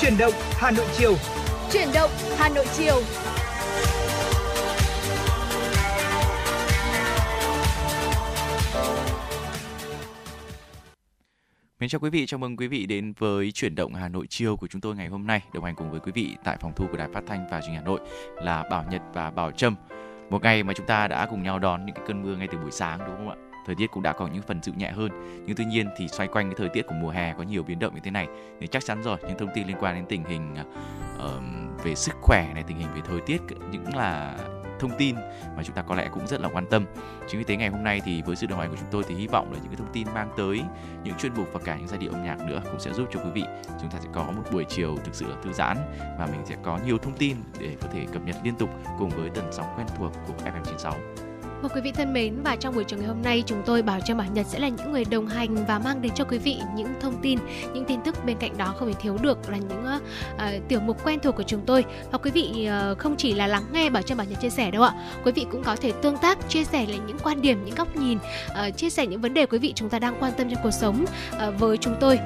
[0.00, 1.14] Chuyển động Hà Nội chiều.
[1.72, 3.02] Chuyển động Hà Nội chiều.
[11.80, 14.56] Mến chào quý vị, chào mừng quý vị đến với chuyển động Hà Nội chiều
[14.56, 15.42] của chúng tôi ngày hôm nay.
[15.54, 17.70] Đồng hành cùng với quý vị tại phòng thu của Đài Phát thanh và Truyền
[17.70, 18.00] hình Hà Nội
[18.42, 19.74] là Bảo Nhật và Bảo Trâm.
[20.30, 22.58] Một ngày mà chúng ta đã cùng nhau đón những cái cơn mưa ngay từ
[22.58, 23.49] buổi sáng đúng không ạ?
[23.70, 25.10] Thời tiết cũng đã có những phần dịu nhẹ hơn.
[25.46, 27.78] Nhưng tuy nhiên thì xoay quanh cái thời tiết của mùa hè có nhiều biến
[27.78, 28.28] động như thế này
[28.60, 30.54] thì chắc chắn rồi những thông tin liên quan đến tình hình
[31.16, 34.36] uh, về sức khỏe này, tình hình về thời tiết những là
[34.80, 35.14] thông tin
[35.56, 36.84] mà chúng ta có lẽ cũng rất là quan tâm.
[37.28, 39.14] Chính vì thế ngày hôm nay thì với sự đồng hành của chúng tôi thì
[39.14, 40.62] hy vọng là những cái thông tin mang tới
[41.04, 43.20] những chuyên mục và cả những giai điệu âm nhạc nữa cũng sẽ giúp cho
[43.20, 43.42] quý vị
[43.80, 45.76] chúng ta sẽ có một buổi chiều thực sự là thư giãn
[46.18, 49.10] và mình sẽ có nhiều thông tin để có thể cập nhật liên tục cùng
[49.10, 51.29] với tần sóng quen thuộc của FM96.
[51.62, 54.00] Và quý vị thân mến và trong buổi chiều ngày hôm nay chúng tôi bảo
[54.04, 56.58] cho Bảo Nhật sẽ là những người đồng hành và mang đến cho quý vị
[56.76, 57.38] những thông tin,
[57.74, 61.04] những tin tức bên cạnh đó không thể thiếu được là những uh, tiểu mục
[61.04, 61.84] quen thuộc của chúng tôi.
[62.10, 64.70] Và quý vị uh, không chỉ là lắng nghe Bảo cho Bảo Nhật chia sẻ
[64.70, 64.94] đâu ạ.
[65.24, 67.96] Quý vị cũng có thể tương tác, chia sẻ lại những quan điểm, những góc
[67.96, 70.60] nhìn, uh, chia sẻ những vấn đề quý vị chúng ta đang quan tâm trong
[70.62, 72.18] cuộc sống uh, với chúng tôi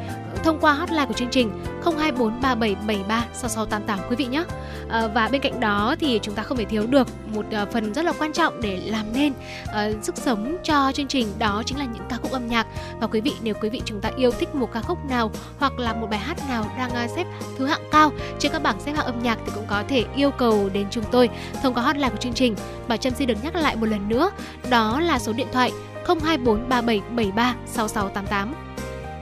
[0.45, 1.51] thông qua hotline của chương trình
[1.85, 4.45] 02437736688 quý vị nhé.
[4.85, 7.95] Uh, và bên cạnh đó thì chúng ta không thể thiếu được một uh, phần
[7.95, 11.79] rất là quan trọng để làm nên uh, sức sống cho chương trình đó chính
[11.79, 12.67] là những ca khúc âm nhạc.
[13.01, 15.79] Và quý vị nếu quý vị chúng ta yêu thích một ca khúc nào hoặc
[15.79, 17.27] là một bài hát nào đang uh, xếp
[17.59, 20.31] thứ hạng cao trên các bảng xếp hạng âm nhạc thì cũng có thể yêu
[20.31, 21.31] cầu đến chúng tôi
[21.63, 22.57] thông qua hotline của chương trình.
[22.89, 24.31] Bảo trâm xin được nhắc lại một lần nữa
[24.71, 25.73] đó là số điện thoại
[26.07, 28.49] 02437736688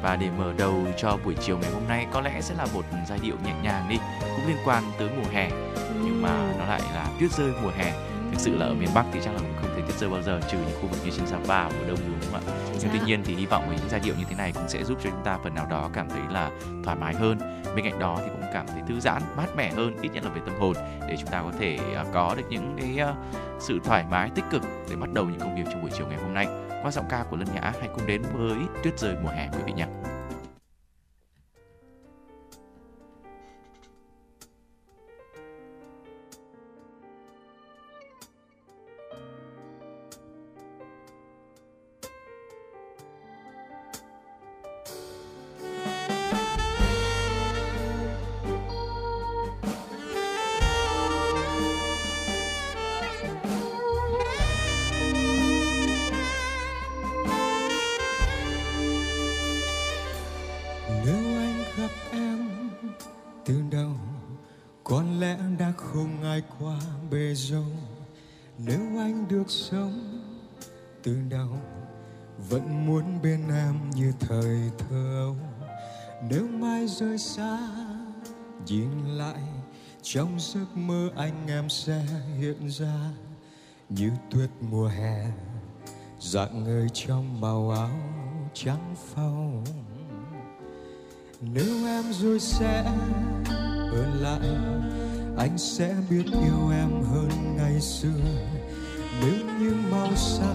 [0.02, 2.84] và để mở đầu cho buổi chiều ngày hôm nay có lẽ sẽ là một
[3.08, 5.50] giai điệu nhẹ nhàng đi cũng liên quan tới mùa hè.
[6.04, 7.92] Nhưng mà nó lại là tuyết rơi mùa hè
[8.30, 9.40] thực sự là ở miền Bắc thì chắc là
[9.82, 12.18] thấy tuyết rơi bao giờ trừ những khu vực như trên Sapa mùa đông đúng
[12.20, 12.52] không ạ?
[12.80, 14.84] Nhưng tuy nhiên thì hy vọng với những giai điệu như thế này cũng sẽ
[14.84, 16.50] giúp cho chúng ta phần nào đó cảm thấy là
[16.84, 17.38] thoải mái hơn.
[17.76, 20.30] Bên cạnh đó thì cũng cảm thấy thư giãn mát mẻ hơn ít nhất là
[20.30, 20.76] về tâm hồn
[21.08, 23.16] để chúng ta có thể à, có được những cái uh,
[23.60, 26.18] sự thoải mái tích cực để bắt đầu những công việc trong buổi chiều ngày
[26.22, 26.46] hôm nay.
[26.82, 29.58] Qua giọng ca của Lân Nhã hãy cùng đến với tuyết rơi mùa hè quý
[29.66, 29.86] vị nhé
[69.32, 70.18] được sống.
[71.02, 71.48] Từ đầu,
[72.50, 75.18] vẫn muốn bên em như thời thơ.
[75.18, 75.36] Ấu
[76.30, 77.58] nếu mai rơi xa,
[78.66, 79.42] nhìn lại,
[80.02, 82.02] trong giấc mơ anh em sẽ
[82.38, 83.10] hiện ra
[83.88, 85.26] như tuyết mùa hè,
[86.20, 88.00] dạng người trong màu áo
[88.54, 89.64] trắng phau.
[91.40, 92.82] Nếu em rồi sẽ
[93.92, 94.48] ở lại,
[95.36, 98.61] anh sẽ biết yêu em hơn ngày xưa
[99.22, 100.54] nếu như màu sắc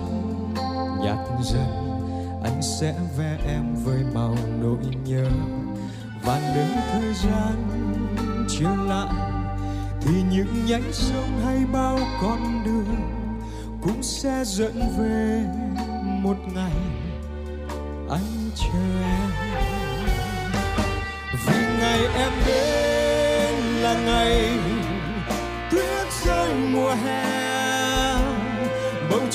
[1.04, 2.00] nhạt dần,
[2.44, 5.26] anh sẽ vẽ em với màu nỗi nhớ.
[6.24, 7.56] Và nếu thời gian
[8.50, 9.14] trở lại
[10.02, 12.96] thì những nhánh sông hay bao con đường
[13.82, 15.44] cũng sẽ dẫn về
[16.22, 16.76] một ngày
[18.10, 19.32] anh chờ em.
[21.46, 24.60] Vì ngày em đến là ngày
[25.72, 27.27] tuyết rơi mùa hè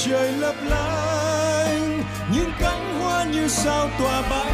[0.05, 2.03] trời lấp lánh,
[2.35, 4.53] những cánh hoa như sao tỏa bay.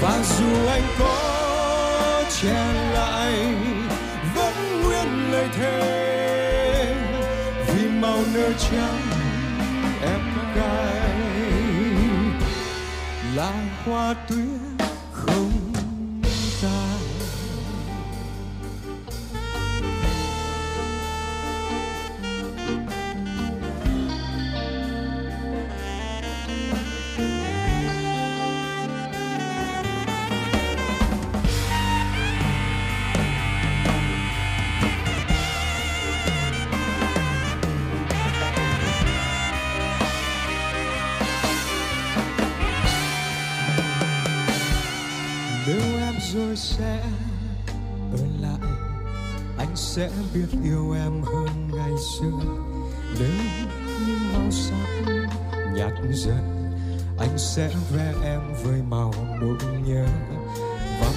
[0.00, 3.32] Và dù anh có che lại
[4.34, 6.94] vẫn nguyên lời thề.
[7.66, 9.00] Vì màu nơ trắng
[10.02, 10.20] em
[10.54, 11.10] cài
[13.36, 13.52] là
[13.84, 14.59] hoa tuyết
[46.50, 47.02] tôi sẽ
[48.12, 48.70] quay lại.
[49.58, 52.40] Anh sẽ biết yêu em hơn ngày xưa.
[53.18, 53.30] Nếu
[54.06, 55.12] như màu sắc
[55.74, 56.72] nhạt dần,
[57.18, 59.56] anh sẽ vẽ em với màu nỗi
[59.86, 60.06] nhớ.
[61.00, 61.12] Và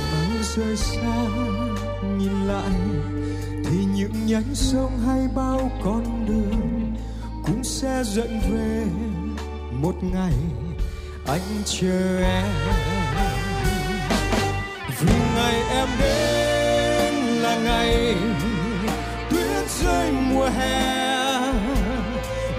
[0.55, 1.25] rời xa,
[2.17, 2.71] nhìn lại,
[3.65, 6.95] thì những nhánh sông hay bao con đường
[7.45, 8.85] cũng sẽ dẫn về
[9.71, 10.33] một ngày
[11.25, 12.92] anh chờ em
[15.35, 18.15] ngày em đến là ngày
[19.29, 21.03] tuyết rơi mùa hè.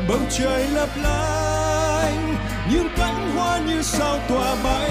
[0.09, 2.37] Bầu trời lấp lánh,
[2.73, 4.91] những cánh hoa như sao tỏa bay.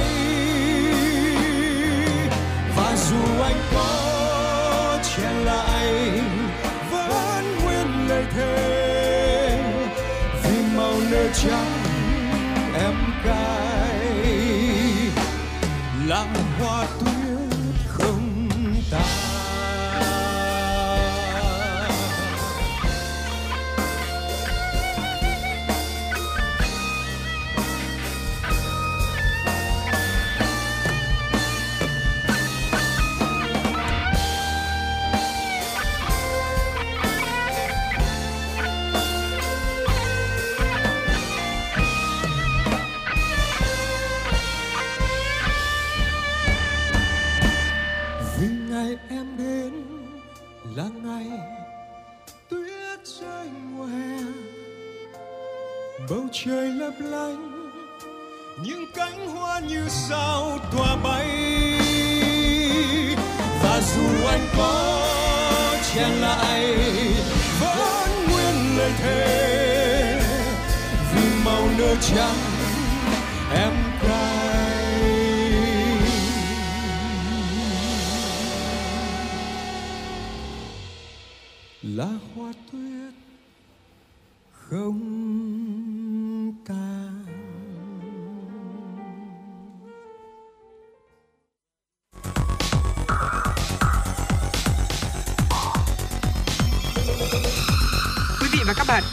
[2.77, 6.11] Và dù anh có che lại,
[6.91, 9.59] vẫn nguyên lời thề.
[10.43, 11.71] Vì màu nơ trắng
[12.73, 12.95] em
[13.25, 13.62] cài
[56.83, 57.71] lấp lánh
[58.63, 61.27] những cánh hoa như sao tỏa bay.
[63.63, 65.07] Và dù anh có
[65.93, 66.75] chen lại
[67.59, 70.21] vẫn nguyên lời thề,
[71.15, 72.37] vì màu nơ trắng
[73.53, 74.53] em cài
[81.81, 83.13] là hoa tuyết
[84.51, 85.42] không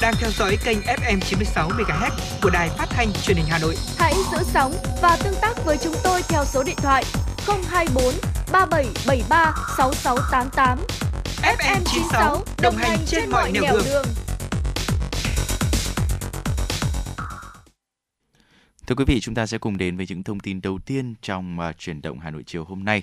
[0.00, 2.10] đang theo dõi kênh FM 96 MHz
[2.42, 3.74] của đài phát thanh truyền hình Hà Nội.
[3.98, 7.04] Hãy giữ sóng và tương tác với chúng tôi theo số điện thoại
[7.46, 8.14] 024
[8.52, 10.78] 3773 6688.
[11.42, 14.04] FM 96 đồng hành trên mọi nẻo đường.
[18.86, 21.58] Thưa quý vị, chúng ta sẽ cùng đến với những thông tin đầu tiên trong
[21.68, 23.02] uh, chuyển động Hà Nội chiều hôm nay.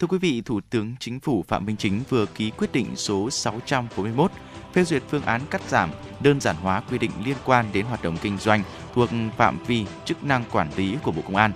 [0.00, 3.30] Thưa quý vị, Thủ tướng Chính phủ Phạm Minh Chính vừa ký quyết định số
[3.30, 4.30] 641
[4.72, 8.02] phê duyệt phương án cắt giảm, đơn giản hóa quy định liên quan đến hoạt
[8.02, 8.62] động kinh doanh
[8.94, 11.52] thuộc phạm vi chức năng quản lý của Bộ Công an.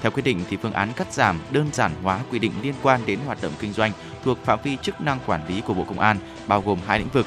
[0.00, 3.00] Theo quyết định thì phương án cắt giảm, đơn giản hóa quy định liên quan
[3.06, 3.92] đến hoạt động kinh doanh
[4.24, 6.16] thuộc phạm vi chức năng quản lý của Bộ Công an
[6.46, 7.26] bao gồm hai lĩnh vực: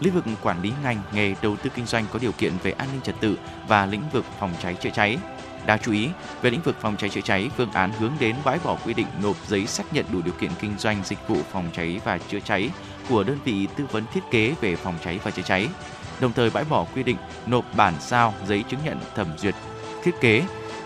[0.00, 2.88] lĩnh vực quản lý ngành nghề đầu tư kinh doanh có điều kiện về an
[2.92, 3.38] ninh trật tự
[3.68, 5.18] và lĩnh vực phòng cháy chữa cháy.
[5.66, 6.08] Đáng chú ý,
[6.42, 9.06] về lĩnh vực phòng cháy chữa cháy, phương án hướng đến bãi bỏ quy định
[9.22, 12.40] nộp giấy xác nhận đủ điều kiện kinh doanh dịch vụ phòng cháy và chữa
[12.40, 12.70] cháy
[13.08, 15.68] của đơn vị tư vấn thiết kế về phòng cháy và chữa cháy.
[16.20, 17.16] Đồng thời bãi bỏ quy định
[17.46, 19.54] nộp bản sao giấy chứng nhận thẩm duyệt
[20.02, 20.42] thiết kế,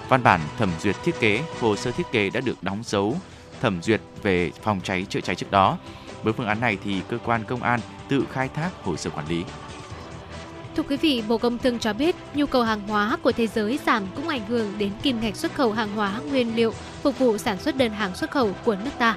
[0.09, 3.17] văn bản thẩm duyệt thiết kế, hồ sơ thiết kế đã được đóng dấu
[3.61, 5.79] thẩm duyệt về phòng cháy chữa cháy trước đó.
[6.23, 9.29] Với phương án này thì cơ quan công an tự khai thác hồ sơ quản
[9.29, 9.45] lý.
[10.79, 13.79] Thưa quý vị, Bộ Công Thương cho biết nhu cầu hàng hóa của thế giới
[13.87, 17.39] giảm cũng ảnh hưởng đến kim ngạch xuất khẩu hàng hóa nguyên liệu phục vụ
[17.39, 19.17] sản xuất đơn hàng xuất khẩu của nước ta.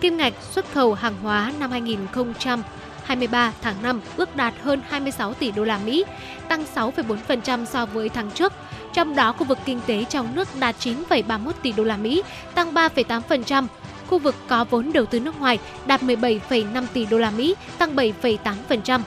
[0.00, 5.50] Kim ngạch xuất khẩu hàng hóa năm 2023 tháng 5 ước đạt hơn 26 tỷ
[5.50, 6.04] đô la Mỹ,
[6.48, 8.52] tăng 6,4% so với tháng trước.
[8.94, 12.22] Trong đó, khu vực kinh tế trong nước đạt 9,31 tỷ đô la Mỹ,
[12.54, 13.66] tăng 3,8%.
[14.06, 17.96] Khu vực có vốn đầu tư nước ngoài đạt 17,5 tỷ đô la Mỹ, tăng
[17.96, 19.00] 7,8%.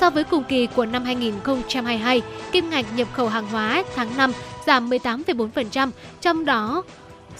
[0.00, 2.22] So với cùng kỳ của năm 2022,
[2.52, 4.32] kim ngạch nhập khẩu hàng hóa tháng 5
[4.66, 6.82] giảm 18,4%, trong đó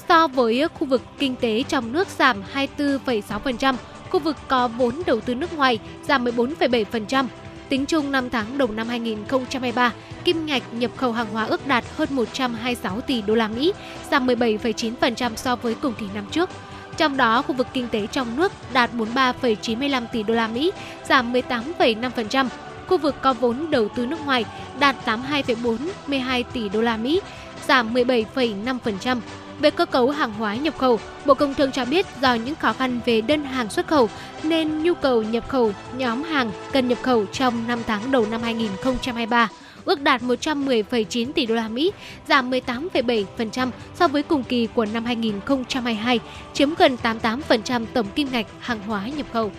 [0.09, 3.75] so với khu vực kinh tế trong nước giảm 24,6%,
[4.11, 7.27] khu vực có vốn đầu tư nước ngoài giảm 14,7%.
[7.69, 9.93] Tính chung 5 tháng đầu năm 2023,
[10.25, 13.73] kim ngạch nhập khẩu hàng hóa ước đạt hơn 126 tỷ đô la Mỹ,
[14.11, 16.51] giảm 17,9% so với cùng kỳ năm trước.
[16.97, 20.73] Trong đó, khu vực kinh tế trong nước đạt 43,95 tỷ đô la Mỹ,
[21.09, 22.49] giảm 18,5%.
[22.87, 24.45] Khu vực có vốn đầu tư nước ngoài
[24.79, 27.21] đạt 82,42 tỷ đô la Mỹ,
[27.69, 29.21] giảm 17,5%.
[29.61, 32.73] Về cơ cấu hàng hóa nhập khẩu, Bộ Công Thương cho biết do những khó
[32.73, 34.09] khăn về đơn hàng xuất khẩu
[34.43, 38.43] nên nhu cầu nhập khẩu nhóm hàng cần nhập khẩu trong 5 tháng đầu năm
[38.43, 39.49] 2023
[39.87, 41.93] ước đạt 110,9 tỷ đô la Mỹ,
[42.28, 46.21] giảm 18,7% so với cùng kỳ của năm 2022,
[46.52, 49.50] chiếm gần 88% tổng kim ngạch hàng hóa nhập khẩu.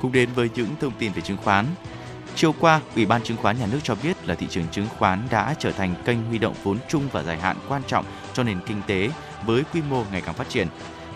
[0.00, 1.66] Cũng đến với những thông tin về chứng khoán.
[2.34, 5.22] Chiều qua, Ủy ban Chứng khoán Nhà nước cho biết là thị trường chứng khoán
[5.30, 8.04] đã trở thành kênh huy động vốn chung và dài hạn quan trọng
[8.34, 9.10] cho nền kinh tế
[9.46, 10.68] với quy mô ngày càng phát triển.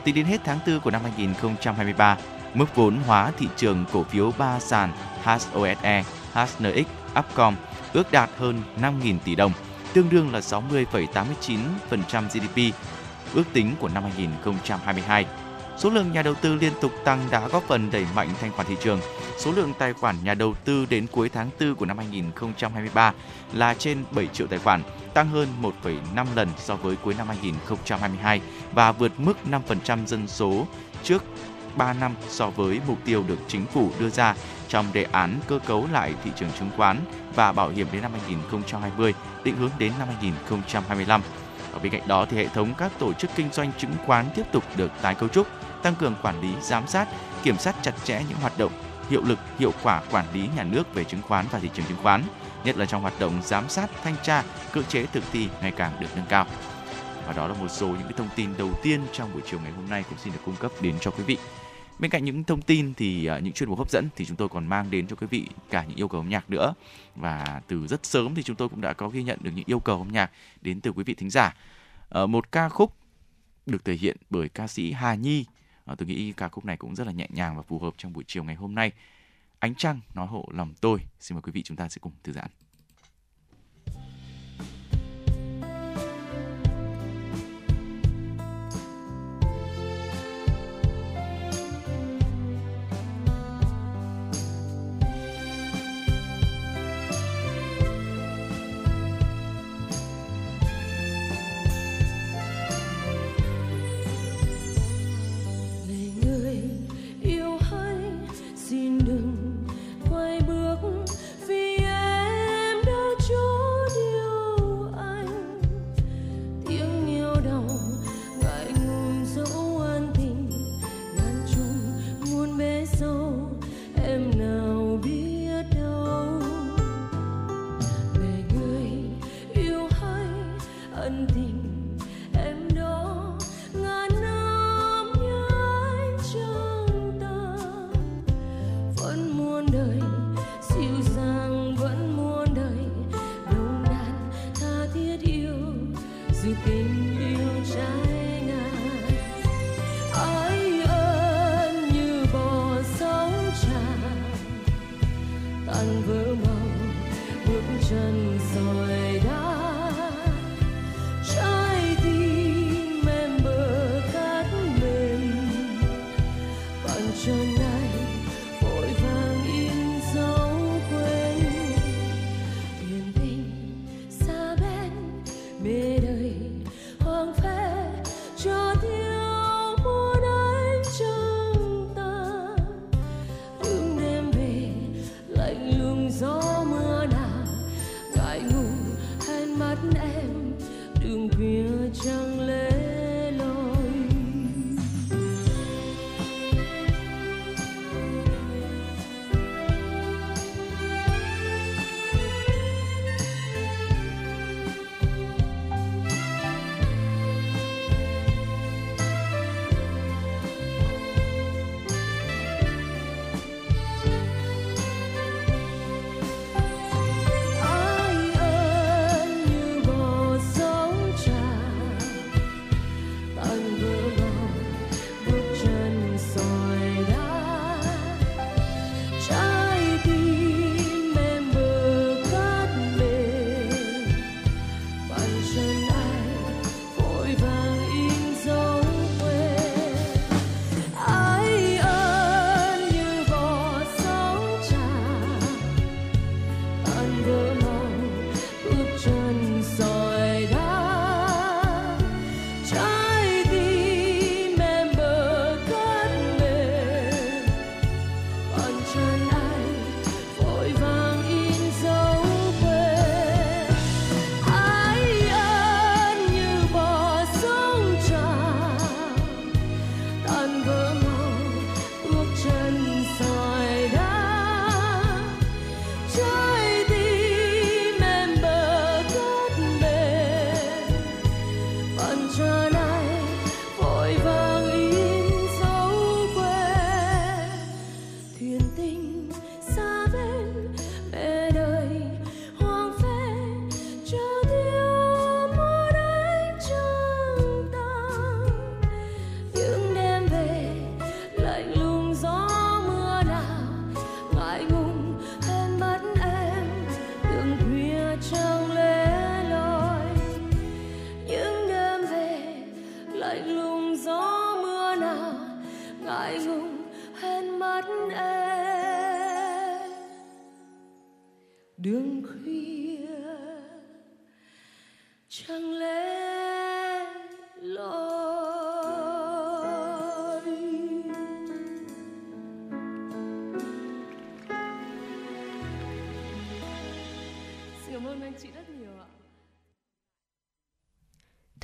[0.05, 2.17] Tính đến hết tháng 4 của năm 2023,
[2.55, 4.93] mức vốn hóa thị trường cổ phiếu ba sàn
[5.25, 6.87] HOSE, HNX,
[7.19, 7.55] Upcom
[7.97, 9.53] ước đạt hơn 5.000 tỷ đồng,
[9.93, 12.75] tương đương là 60,89% GDP
[13.35, 15.26] ước tính của năm 2022.
[15.79, 18.69] Số lượng nhà đầu tư liên tục tăng đã góp phần đẩy mạnh thanh khoản
[18.69, 19.00] thị trường.
[19.38, 23.12] Số lượng tài khoản nhà đầu tư đến cuối tháng 4 của năm 2023
[23.53, 24.83] là trên 7 triệu tài khoản,
[25.15, 28.41] tăng hơn 1,5 lần so với cuối năm 2022
[28.73, 30.67] và vượt mức 5% dân số
[31.03, 31.25] trước
[31.76, 34.35] 3 năm so với mục tiêu được chính phủ đưa ra
[34.68, 37.00] trong đề án cơ cấu lại thị trường chứng khoán
[37.35, 39.14] và bảo hiểm đến năm 2020,
[39.45, 41.23] định hướng đến năm 2025.
[41.73, 44.47] Ở bên cạnh đó thì hệ thống các tổ chức kinh doanh chứng khoán tiếp
[44.52, 45.47] tục được tái cấu trúc,
[45.83, 47.09] tăng cường quản lý, giám sát,
[47.42, 48.73] kiểm soát chặt chẽ những hoạt động
[49.11, 52.02] hiệu lực, hiệu quả quản lý nhà nước về chứng khoán và thị trường chứng
[52.02, 52.23] khoán,
[52.64, 54.42] nhất là trong hoạt động giám sát, thanh tra,
[54.73, 56.47] cưỡng chế thực thi ngày càng được nâng cao.
[57.26, 59.73] Và đó là một số những cái thông tin đầu tiên trong buổi chiều ngày
[59.73, 61.38] hôm nay cũng xin được cung cấp đến cho quý vị.
[61.99, 64.49] Bên cạnh những thông tin thì à, những chuyên mục hấp dẫn thì chúng tôi
[64.49, 66.75] còn mang đến cho quý vị cả những yêu cầu âm nhạc nữa.
[67.15, 69.81] Và từ rất sớm thì chúng tôi cũng đã có ghi nhận được những yêu
[69.81, 71.55] cầu âm nhạc đến từ quý vị thính giả.
[72.09, 72.93] Ờ, một ca khúc
[73.67, 75.45] được thể hiện bởi ca sĩ Hà Nhi.
[75.85, 78.12] Ờ, tôi nghĩ ca khúc này cũng rất là nhẹ nhàng và phù hợp trong
[78.12, 78.93] buổi chiều ngày hôm nay.
[79.59, 81.00] Ánh trăng nói hộ lòng tôi.
[81.21, 82.49] Xin mời quý vị chúng ta sẽ cùng thư giãn.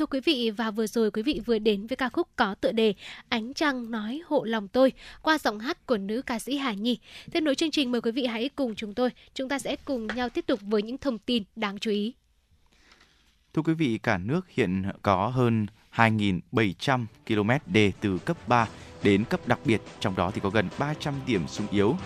[0.03, 2.73] Thưa quý vị, và vừa rồi quý vị vừa đến với ca khúc có tựa
[2.73, 2.95] đề
[3.29, 4.93] Ánh Trăng Nói Hộ Lòng Tôi
[5.23, 6.99] qua giọng hát của nữ ca sĩ Hà Nhi.
[7.33, 10.07] Tiếp nối chương trình mời quý vị hãy cùng chúng tôi, chúng ta sẽ cùng
[10.07, 12.15] nhau tiếp tục với những thông tin đáng chú ý.
[13.55, 18.69] Thưa quý vị, cả nước hiện có hơn 2.700 km đề từ cấp 3
[19.03, 21.97] đến cấp đặc biệt, trong đó thì có gần 300 điểm sung yếu.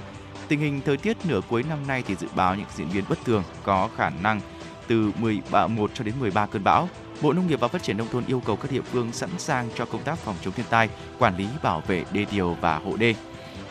[0.48, 3.18] Tình hình thời tiết nửa cuối năm nay thì dự báo những diễn biến bất
[3.24, 4.40] thường có khả năng
[4.88, 6.88] từ 11 cho đến 13 cơn bão.
[7.20, 9.68] Bộ Nông nghiệp và Phát triển nông thôn yêu cầu các địa phương sẵn sàng
[9.76, 12.96] cho công tác phòng chống thiên tai, quản lý bảo vệ đê điều và hộ
[12.96, 13.14] đê.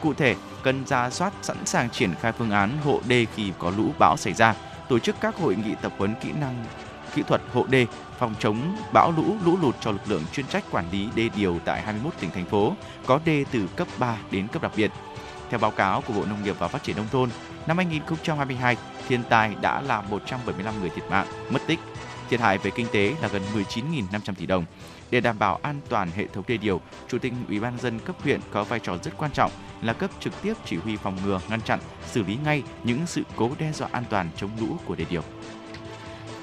[0.02, 3.72] Cụ thể, cần ra soát sẵn sàng triển khai phương án hộ đê khi có
[3.78, 4.56] lũ bão xảy ra,
[4.90, 6.66] tổ chức các hội nghị tập huấn kỹ năng
[7.16, 7.86] kỹ thuật hộ đê,
[8.20, 11.60] phòng chống bão lũ, lũ lụt cho lực lượng chuyên trách quản lý đê điều
[11.66, 12.74] tại 21 tỉnh thành phố,
[13.06, 14.92] có đê từ cấp 3 đến cấp đặc biệt.
[15.50, 17.30] Theo báo cáo của Bộ Nông nghiệp và Phát triển nông thôn,
[17.68, 21.80] năm 2022, thiên tai đã làm 175 người thiệt mạng, mất tích.
[22.30, 24.66] Thiệt hại về kinh tế là gần 19.500 tỷ đồng.
[25.12, 28.16] Để đảm bảo an toàn hệ thống đê điều, Chủ tịch Ủy ban dân cấp
[28.24, 29.52] huyện có vai trò rất quan trọng
[29.82, 33.22] là cấp trực tiếp chỉ huy phòng ngừa, ngăn chặn, xử lý ngay những sự
[33.36, 35.22] cố đe dọa an toàn chống lũ của đê điều.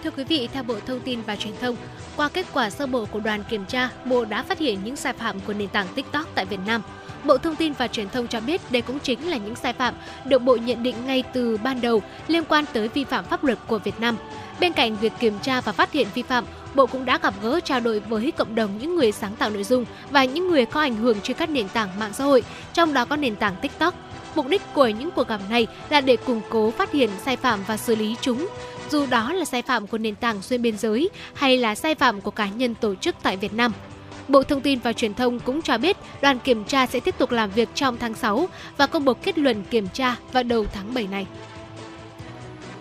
[0.04, 1.76] Thưa quý vị, theo Bộ Thông tin và Truyền thông,
[2.16, 5.12] qua kết quả sơ bộ của đoàn kiểm tra, Bộ đã phát hiện những sai
[5.12, 6.82] phạm của nền tảng TikTok tại Việt Nam.
[7.24, 9.94] Bộ Thông tin và Truyền thông cho biết đây cũng chính là những sai phạm
[10.24, 13.58] được Bộ nhận định ngay từ ban đầu liên quan tới vi phạm pháp luật
[13.66, 14.16] của Việt Nam.
[14.62, 16.44] Bên cạnh việc kiểm tra và phát hiện vi phạm,
[16.74, 19.64] Bộ cũng đã gặp gỡ trao đổi với cộng đồng những người sáng tạo nội
[19.64, 22.94] dung và những người có ảnh hưởng trên các nền tảng mạng xã hội, trong
[22.94, 23.94] đó có nền tảng TikTok.
[24.34, 27.60] Mục đích của những cuộc gặp này là để củng cố phát hiện sai phạm
[27.66, 28.48] và xử lý chúng,
[28.90, 32.20] dù đó là sai phạm của nền tảng xuyên biên giới hay là sai phạm
[32.20, 33.72] của cá nhân tổ chức tại Việt Nam.
[34.28, 37.30] Bộ Thông tin và Truyền thông cũng cho biết đoàn kiểm tra sẽ tiếp tục
[37.30, 40.94] làm việc trong tháng 6 và công bố kết luận kiểm tra vào đầu tháng
[40.94, 41.26] 7 này.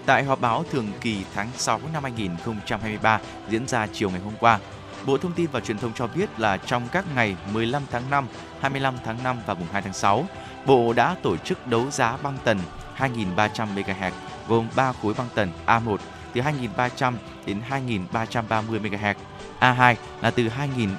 [0.05, 4.59] Tại họp báo thường kỳ tháng 6 năm 2023 diễn ra chiều ngày hôm qua,
[5.05, 8.27] Bộ Thông tin và Truyền thông cho biết là trong các ngày 15 tháng 5,
[8.59, 10.25] 25 tháng 5 và mùng 2 tháng 6,
[10.65, 12.59] Bộ đã tổ chức đấu giá băng tần
[12.97, 14.11] 2.300 MHz
[14.47, 15.97] gồm 3 khối băng tần A1
[16.33, 17.13] từ 2.300
[17.45, 19.13] đến 2.330 MHz,
[19.59, 20.49] A2 là từ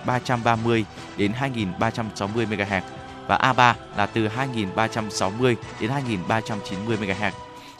[0.06, 0.84] 2.330
[1.16, 2.80] đến 2.360 MHz
[3.26, 5.90] và A3 là từ 2.360 đến
[6.28, 7.30] 2.390 MHz.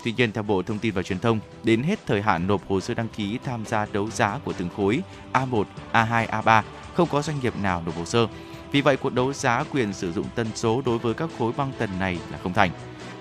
[0.05, 2.81] Tuy nhiên, theo Bộ Thông tin và Truyền thông, đến hết thời hạn nộp hồ
[2.81, 6.62] sơ đăng ký tham gia đấu giá của từng khối A1, A2, A3,
[6.95, 8.27] không có doanh nghiệp nào nộp hồ sơ.
[8.73, 11.73] Vì vậy, cuộc đấu giá quyền sử dụng tân số đối với các khối băng
[11.79, 12.71] tần này là không thành.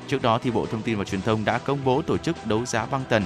[0.07, 2.65] Trước đó, thì Bộ Thông tin và Truyền thông đã công bố tổ chức đấu
[2.65, 3.23] giá băng tần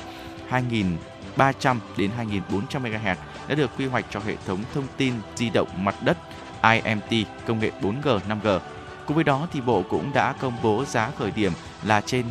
[1.38, 3.16] 2.300 đến 2.400 MHz
[3.48, 6.18] đã được quy hoạch cho hệ thống thông tin di động mặt đất
[6.62, 8.60] IMT công nghệ 4G, 5G.
[9.08, 11.52] Cùng với đó thì Bộ cũng đã công bố giá khởi điểm
[11.84, 12.26] là trên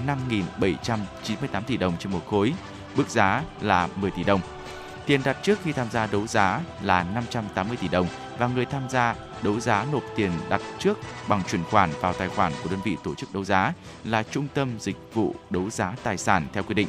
[0.60, 2.52] 5.798 tỷ đồng trên một khối,
[2.96, 4.40] mức giá là 10 tỷ đồng.
[5.06, 8.06] Tiền đặt trước khi tham gia đấu giá là 580 tỷ đồng
[8.38, 12.28] và người tham gia đấu giá nộp tiền đặt trước bằng chuyển khoản vào tài
[12.28, 13.72] khoản của đơn vị tổ chức đấu giá
[14.04, 16.88] là Trung tâm Dịch vụ Đấu giá Tài sản theo quy định.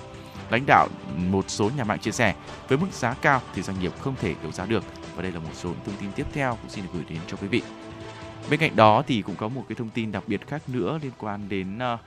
[0.49, 2.35] Lãnh đạo một số nhà mạng chia sẻ,
[2.67, 4.83] với mức giá cao thì doanh nghiệp không thể đấu giá được.
[5.15, 7.37] Và đây là một số thông tin tiếp theo cũng xin được gửi đến cho
[7.41, 7.61] quý vị.
[8.49, 11.11] Bên cạnh đó thì cũng có một cái thông tin đặc biệt khác nữa liên
[11.17, 11.99] quan đến uh,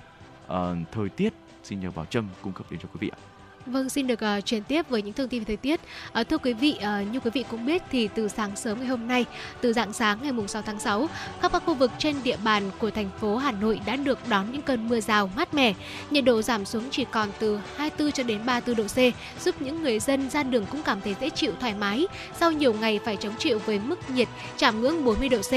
[0.53, 1.33] uh, thời tiết.
[1.62, 3.18] Xin nhờ Bảo Trâm cung cấp đến cho quý vị ạ.
[3.66, 5.81] Vâng, xin được ờ, uh, truyền tiếp với những thông tin về thời tiết.
[6.21, 8.88] Uh, thưa quý vị, uh, như quý vị cũng biết thì từ sáng sớm ngày
[8.88, 9.25] hôm nay,
[9.61, 11.09] từ dạng sáng ngày mùng 6 tháng 6,
[11.40, 14.53] khắp các khu vực trên địa bàn của thành phố Hà Nội đã được đón
[14.53, 15.75] những cơn mưa rào mát mẻ.
[16.11, 19.83] Nhiệt độ giảm xuống chỉ còn từ 24 cho đến 34 độ C, giúp những
[19.83, 22.07] người dân ra đường cũng cảm thấy dễ chịu thoải mái
[22.40, 25.53] sau nhiều ngày phải chống chịu với mức nhiệt chạm ngưỡng 40 độ C.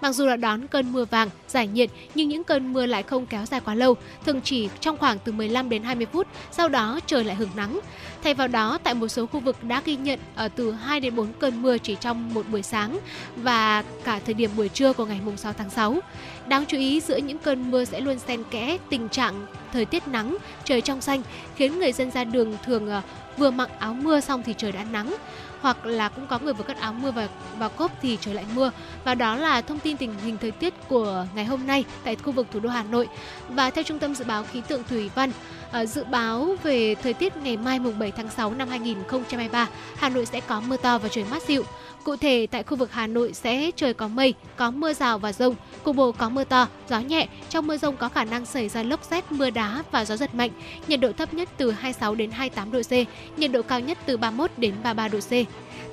[0.00, 3.26] Mặc dù là đón cơn mưa vàng, giải nhiệt, nhưng những cơn mưa lại không
[3.26, 7.00] kéo dài quá lâu, thường chỉ trong khoảng từ 15 đến 20 phút, sau đó
[7.06, 7.80] trời lại hứng nắng.
[8.24, 11.16] Thay vào đó, tại một số khu vực đã ghi nhận ở từ 2 đến
[11.16, 12.98] 4 cơn mưa chỉ trong một buổi sáng
[13.36, 15.96] và cả thời điểm buổi trưa của ngày mùng 6 tháng 6.
[16.46, 20.08] Đáng chú ý giữa những cơn mưa sẽ luôn xen kẽ tình trạng thời tiết
[20.08, 21.22] nắng, trời trong xanh
[21.56, 23.02] khiến người dân ra đường thường ờ,
[23.36, 25.14] vừa mặc áo mưa xong thì trời đã nắng
[25.64, 28.44] hoặc là cũng có người vừa cất áo mưa và vào cốp thì trời lại
[28.54, 28.70] mưa.
[29.04, 32.32] Và đó là thông tin tình hình thời tiết của ngày hôm nay tại khu
[32.32, 33.08] vực thủ đô Hà Nội.
[33.48, 35.30] Và theo Trung tâm Dự báo Khí tượng Thủy văn,
[35.72, 40.08] ờ, dự báo về thời tiết ngày mai mùng 7 tháng 6 năm 2023, Hà
[40.08, 41.64] Nội sẽ có mưa to và trời mát dịu.
[42.04, 45.32] Cụ thể, tại khu vực Hà Nội sẽ trời có mây, có mưa rào và
[45.32, 47.28] rông, cục bộ có mưa to, gió nhẹ.
[47.48, 50.34] Trong mưa rông có khả năng xảy ra lốc xét, mưa đá và gió giật
[50.34, 50.50] mạnh.
[50.88, 52.92] Nhiệt độ thấp nhất từ 26 đến 28 độ C,
[53.38, 55.32] nhiệt độ cao nhất từ 31 đến 33 độ C.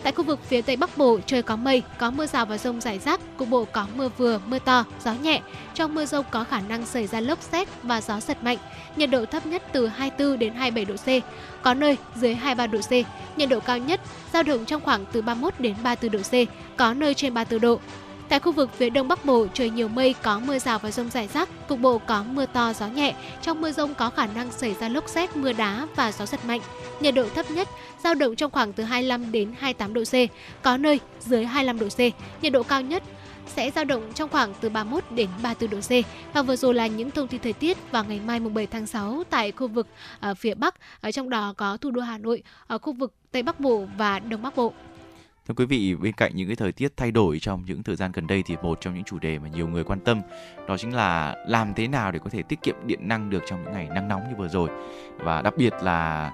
[0.04, 2.82] Tại khu vực phía Tây Bắc Bộ, trời có mây, có mưa rào và rông
[2.82, 5.42] rải rác, cục bộ có mưa vừa, mưa to, gió nhẹ.
[5.74, 8.58] Trong mưa rông có khả năng xảy ra lốc xét và gió giật mạnh.
[8.96, 11.24] Nhiệt độ thấp nhất từ 24 đến 27 độ C,
[11.64, 12.92] có nơi dưới 23 độ C.
[13.38, 14.02] Nhiệt độ cao nhất
[14.34, 17.80] dao động trong khoảng từ 31 đến 34 độ C, có nơi trên 34 độ.
[18.32, 21.10] Tại khu vực phía Đông Bắc Bộ, trời nhiều mây, có mưa rào và rông
[21.10, 23.16] rải rác, cục bộ có mưa to, gió nhẹ.
[23.42, 26.46] Trong mưa rông có khả năng xảy ra lốc xét, mưa đá và gió giật
[26.46, 26.62] mạnh.
[27.00, 27.68] Nhiệt độ thấp nhất
[28.04, 30.14] giao động trong khoảng từ 25 đến 28 độ C,
[30.64, 32.00] có nơi dưới 25 độ C.
[32.42, 33.04] Nhiệt độ cao nhất
[33.56, 36.06] sẽ dao động trong khoảng từ 31 đến 34 độ C.
[36.34, 38.88] Và vừa rồi là những thông tin thời tiết vào ngày mai mùng 7 tháng
[38.88, 39.88] 6 tại khu vực
[40.20, 43.44] ở phía Bắc, ở trong đó có thủ đô Hà Nội, ở khu vực Tây
[43.44, 44.74] Bắc Bộ và Đông Bắc Bộ.
[45.52, 48.12] Thưa quý vị, bên cạnh những cái thời tiết thay đổi trong những thời gian
[48.12, 50.22] gần đây thì một trong những chủ đề mà nhiều người quan tâm
[50.68, 53.64] đó chính là làm thế nào để có thể tiết kiệm điện năng được trong
[53.64, 54.70] những ngày nắng nóng như vừa rồi.
[55.18, 56.32] Và đặc biệt là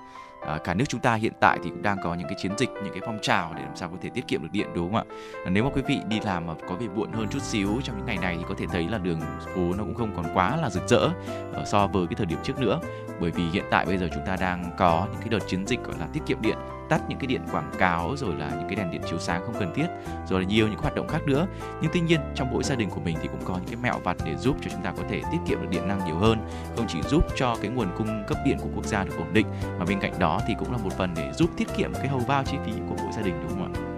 [0.48, 2.70] à, cả nước chúng ta hiện tại thì cũng đang có những cái chiến dịch
[2.70, 5.08] những cái phong trào để làm sao có thể tiết kiệm được điện đúng không
[5.10, 5.16] ạ?
[5.46, 7.98] À, nếu mà quý vị đi làm mà có về muộn hơn chút xíu trong
[7.98, 9.20] những ngày này thì có thể thấy là đường
[9.56, 11.10] phố nó cũng không còn quá là rực rỡ
[11.54, 12.80] ờ, so với cái thời điểm trước nữa.
[13.20, 15.84] Bởi vì hiện tại bây giờ chúng ta đang có những cái đợt chiến dịch
[15.84, 16.58] gọi là tiết kiệm điện
[16.90, 19.56] tắt những cái điện quảng cáo, rồi là những cái đèn điện chiếu sáng không
[19.60, 19.88] cần thiết,
[20.28, 21.48] rồi là nhiều những hoạt động khác nữa
[21.82, 24.00] nhưng tuy nhiên, trong mỗi gia đình của mình thì cũng có những cái mẹo
[24.04, 26.40] vặt để giúp cho chúng ta có thể tiết kiệm được điện năng nhiều hơn
[26.76, 29.48] không chỉ giúp cho cái nguồn cung cấp điện của quốc gia được ổn định,
[29.80, 32.22] mà bên cạnh đó thì cũng là một phần để giúp tiết kiệm cái hầu
[32.28, 33.97] bao chi phí của mỗi gia đình, đúng không ạ?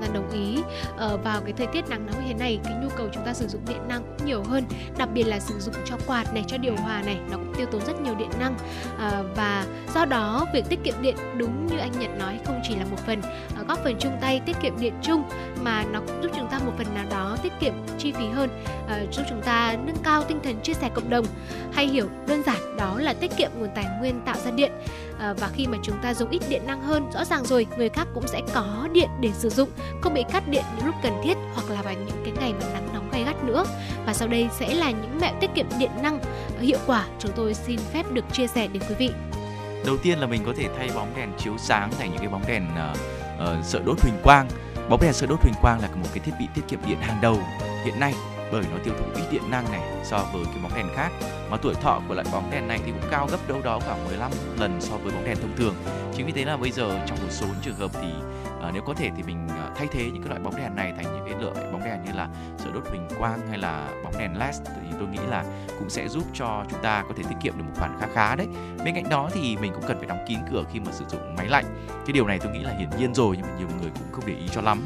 [0.00, 0.62] Vâng, ừ, toàn đồng ý
[0.96, 3.34] ờ, vào cái thời tiết nắng nóng như thế này cái nhu cầu chúng ta
[3.34, 4.64] sử dụng điện năng cũng nhiều hơn
[4.98, 7.66] đặc biệt là sử dụng cho quạt này cho điều hòa này nó cũng tiêu
[7.66, 8.54] tốn rất nhiều điện năng.
[8.98, 12.74] À, và do đó việc tiết kiệm điện đúng như anh Nhật nói không chỉ
[12.76, 13.22] là một phần
[13.56, 15.22] ờ, góp phần chung tay tiết kiệm điện chung
[15.62, 18.48] mà nó cũng giúp chúng ta một phần nào đó tiết kiệm chi phí hơn
[18.88, 21.26] ờ, giúp chúng ta nâng cao tinh thần chia sẻ cộng đồng.
[21.72, 24.72] Hay hiểu đơn giản đó là tiết kiệm nguồn tài nguyên tạo ra điện
[25.20, 27.88] à, và khi mà chúng ta dùng ít điện năng hơn rõ ràng rồi người
[27.88, 29.68] khác cũng sẽ có điện để sử dụng.
[30.00, 32.66] Không bị cắt điện những lúc cần thiết hoặc là vào những cái ngày mà
[32.72, 33.64] nắng nóng gay gắt nữa.
[34.06, 36.20] Và sau đây sẽ là những mẹo tiết kiệm điện năng
[36.56, 37.06] ờ, hiệu quả.
[37.18, 39.10] Chúng tôi xin phép được chia sẻ đến quý vị.
[39.86, 42.42] Đầu tiên là mình có thể thay bóng đèn chiếu sáng thành những cái bóng
[42.46, 42.98] đèn uh,
[43.42, 44.48] uh, sợi đốt huỳnh quang.
[44.88, 47.18] Bóng đèn sợi đốt huỳnh quang là một cái thiết bị tiết kiệm điện hàng
[47.22, 47.38] đầu
[47.84, 48.14] hiện nay
[48.52, 51.12] bởi nó tiêu thụ ít điện năng này so với cái bóng đèn khác.
[51.50, 54.06] Mà tuổi thọ của loại bóng đèn này thì cũng cao gấp đâu đó khoảng
[54.06, 55.74] 15 lần so với bóng đèn thông thường.
[56.16, 58.08] Chính vì thế là bây giờ trong một số trường hợp thì
[58.62, 60.92] à, nếu có thể thì mình à, thay thế những cái loại bóng đèn này
[60.96, 64.18] thành những cái loại bóng đèn như là sợi đốt huỳnh quang hay là bóng
[64.18, 65.44] đèn led thì tôi nghĩ là
[65.78, 68.36] cũng sẽ giúp cho chúng ta có thể tiết kiệm được một khoản khá khá
[68.36, 68.46] đấy.
[68.84, 71.36] Bên cạnh đó thì mình cũng cần phải đóng kín cửa khi mà sử dụng
[71.36, 71.64] máy lạnh.
[71.88, 74.24] Cái điều này tôi nghĩ là hiển nhiên rồi nhưng mà nhiều người cũng không
[74.26, 74.82] để ý cho lắm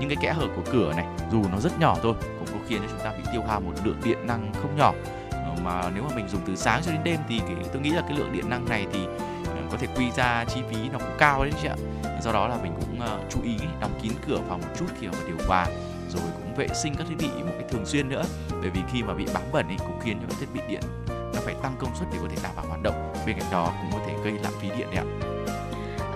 [0.00, 2.80] những cái kẽ hở của cửa này dù nó rất nhỏ thôi cũng có khiến
[2.82, 4.92] cho chúng ta bị tiêu hao một lượng điện năng không nhỏ.
[5.30, 7.90] Ờ, mà nếu mà mình dùng từ sáng cho đến đêm thì cái, tôi nghĩ
[7.90, 9.06] là cái lượng điện năng này thì
[9.46, 11.76] ờ, có thể quy ra chi phí nó cũng cao đấy chị ạ.
[12.22, 15.06] Do đó là mình cũng uh, chú ý đóng kín cửa phòng một chút khi
[15.06, 15.66] mà điều hòa
[16.08, 18.24] rồi cũng vệ sinh các thiết bị một cách thường xuyên nữa.
[18.60, 20.82] Bởi vì khi mà bị bám bẩn thì cũng khiến cho các thiết bị điện
[21.08, 23.12] nó phải tăng công suất để có thể đảm bảo hoạt động.
[23.26, 25.33] Bên cạnh đó cũng có thể gây lãng phí điện đấy ạ.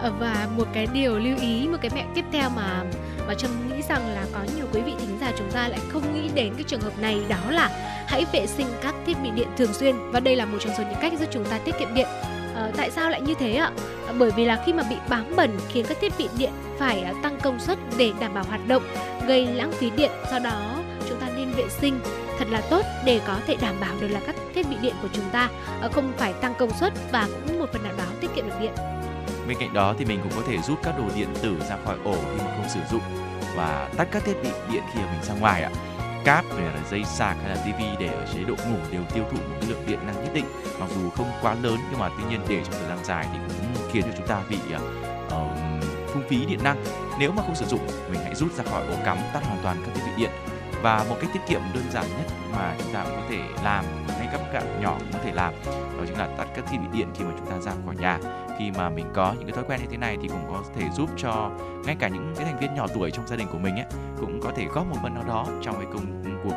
[0.02, 2.84] Ờ, và một cái điều lưu ý một cái mẹo tiếp theo mà
[3.26, 6.14] mà trâm nghĩ rằng là có nhiều quý vị thính giả chúng ta lại không
[6.14, 7.70] nghĩ đến cái trường hợp này đó là
[8.06, 9.96] hãy vệ sinh các thiết bị điện thường xuyên.
[10.10, 12.06] Và đây là một trong số những cách giúp chúng ta tiết kiệm điện.
[12.54, 13.70] À, tại sao lại như thế ạ?
[14.06, 17.04] À, bởi vì là khi mà bị bám bẩn khiến các thiết bị điện phải
[17.22, 18.82] tăng công suất để đảm bảo hoạt động
[19.26, 20.10] gây lãng phí điện.
[20.30, 22.00] Do đó chúng ta nên vệ sinh
[22.38, 25.08] thật là tốt để có thể đảm bảo được là các thiết bị điện của
[25.12, 25.48] chúng ta
[25.92, 28.72] không phải tăng công suất và cũng một phần nào đó tiết kiệm được điện.
[29.48, 31.96] Bên cạnh đó thì mình cũng có thể rút các đồ điện tử ra khỏi
[32.04, 33.02] ổ khi mà không sử dụng
[33.56, 35.70] và tắt các thiết bị điện khi mà mình ra ngoài ạ.
[36.24, 39.24] Cáp hay là dây sạc hay là tivi để ở chế độ ngủ đều tiêu
[39.30, 40.44] thụ một cái lượng điện năng nhất định
[40.80, 43.38] mặc dù không quá lớn nhưng mà tuy nhiên để trong thời gian dài thì
[43.48, 44.82] cũng khiến cho chúng ta bị uh,
[46.08, 46.84] phung phí điện năng.
[47.18, 49.76] Nếu mà không sử dụng mình hãy rút ra khỏi ổ cắm tắt hoàn toàn
[49.86, 50.30] các thiết bị điện
[50.82, 53.84] và một cách tiết kiệm đơn giản nhất mà chúng ta cũng có thể làm
[54.08, 56.98] ngay các bạn nhỏ cũng có thể làm đó chính là tắt các thiết bị
[56.98, 58.18] điện khi mà chúng ta ra khỏi nhà
[58.58, 60.88] khi mà mình có những cái thói quen như thế này thì cũng có thể
[60.96, 61.50] giúp cho
[61.84, 63.86] ngay cả những cái thành viên nhỏ tuổi trong gia đình của mình ấy
[64.20, 66.54] cũng có thể góp một phần nào đó trong cái công cuộc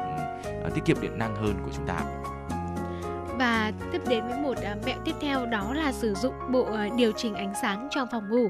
[0.67, 1.99] uh, tiết kiệm điện năng hơn của chúng ta.
[3.41, 6.89] Và tiếp đến với một à, mẹo tiếp theo đó là sử dụng bộ à,
[6.97, 8.49] điều chỉnh ánh sáng trong phòng ngủ.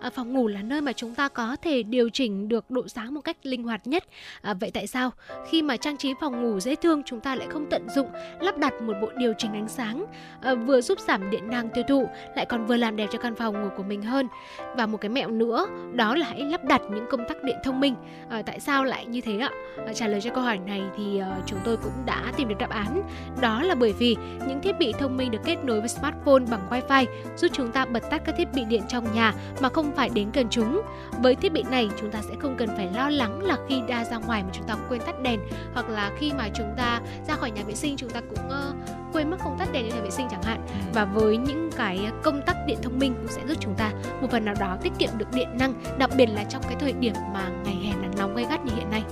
[0.00, 3.14] À, phòng ngủ là nơi mà chúng ta có thể điều chỉnh được độ sáng
[3.14, 4.04] một cách linh hoạt nhất.
[4.42, 5.10] À, vậy tại sao
[5.50, 8.08] khi mà trang trí phòng ngủ dễ thương chúng ta lại không tận dụng
[8.40, 10.04] lắp đặt một bộ điều chỉnh ánh sáng
[10.40, 13.34] à, vừa giúp giảm điện năng tiêu thụ lại còn vừa làm đẹp cho căn
[13.34, 14.28] phòng ngủ của mình hơn.
[14.76, 17.80] Và một cái mẹo nữa đó là hãy lắp đặt những công tắc điện thông
[17.80, 17.94] minh.
[18.28, 19.50] À, tại sao lại như thế ạ?
[19.86, 22.58] À, trả lời cho câu hỏi này thì ờ, chúng tôi cũng đã tìm được
[22.58, 23.02] đáp án.
[23.40, 24.16] Đó là bởi vì
[24.46, 27.84] những thiết bị thông minh được kết nối với smartphone bằng wifi giúp chúng ta
[27.84, 30.82] bật tắt các thiết bị điện trong nhà mà không phải đến gần chúng.
[31.22, 34.04] Với thiết bị này chúng ta sẽ không cần phải lo lắng là khi ra
[34.04, 35.40] ra ngoài mà chúng ta quên tắt đèn
[35.74, 38.76] hoặc là khi mà chúng ta ra khỏi nhà vệ sinh chúng ta cũng uh,
[39.12, 40.60] quên mất không tắt đèn trong nhà vệ sinh chẳng hạn.
[40.94, 44.30] Và với những cái công tắc điện thông minh cũng sẽ giúp chúng ta một
[44.30, 47.14] phần nào đó tiết kiệm được điện năng, đặc biệt là trong cái thời điểm
[47.34, 49.02] mà ngày hè nắng nóng gay gắt như hiện nay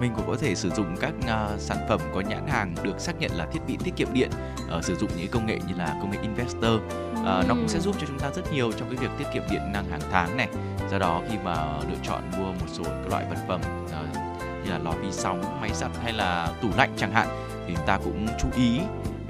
[0.00, 3.18] mình cũng có thể sử dụng các uh, sản phẩm có nhãn hàng được xác
[3.18, 4.30] nhận là thiết bị tiết kiệm điện
[4.78, 6.74] uh, sử dụng những công nghệ như là công nghệ investor.
[6.74, 9.42] Uh, nó cũng sẽ giúp cho chúng ta rất nhiều trong cái việc tiết kiệm
[9.50, 10.48] điện năng hàng tháng này.
[10.90, 11.54] Do đó khi mà
[11.90, 14.16] lựa chọn mua một số các loại vật phẩm uh,
[14.64, 17.28] như là lò vi sóng máy giặt hay là tủ lạnh chẳng hạn
[17.66, 18.80] thì chúng ta cũng chú ý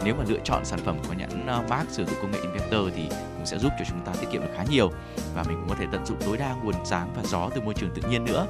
[0.05, 3.09] nếu mà lựa chọn sản phẩm có nhãn mác sử dụng công nghệ investor thì
[3.09, 4.91] cũng sẽ giúp cho chúng ta tiết kiệm được khá nhiều.
[5.35, 7.75] Và mình cũng có thể tận dụng tối đa nguồn sáng và gió từ môi
[7.75, 8.47] trường tự nhiên nữa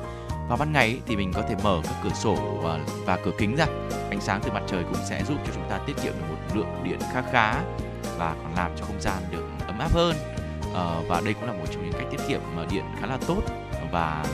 [0.48, 3.56] vào ban ngày thì mình có thể mở các cửa sổ và, và cửa kính
[3.56, 3.66] ra.
[4.10, 6.36] Ánh sáng từ mặt trời cũng sẽ giúp cho chúng ta tiết kiệm được một
[6.54, 7.54] lượng điện khá khá
[8.18, 10.16] và còn làm cho không gian được ấm áp hơn.
[10.74, 13.42] À, và đây cũng là một trong những cách tiết kiệm điện khá là tốt
[13.92, 14.24] và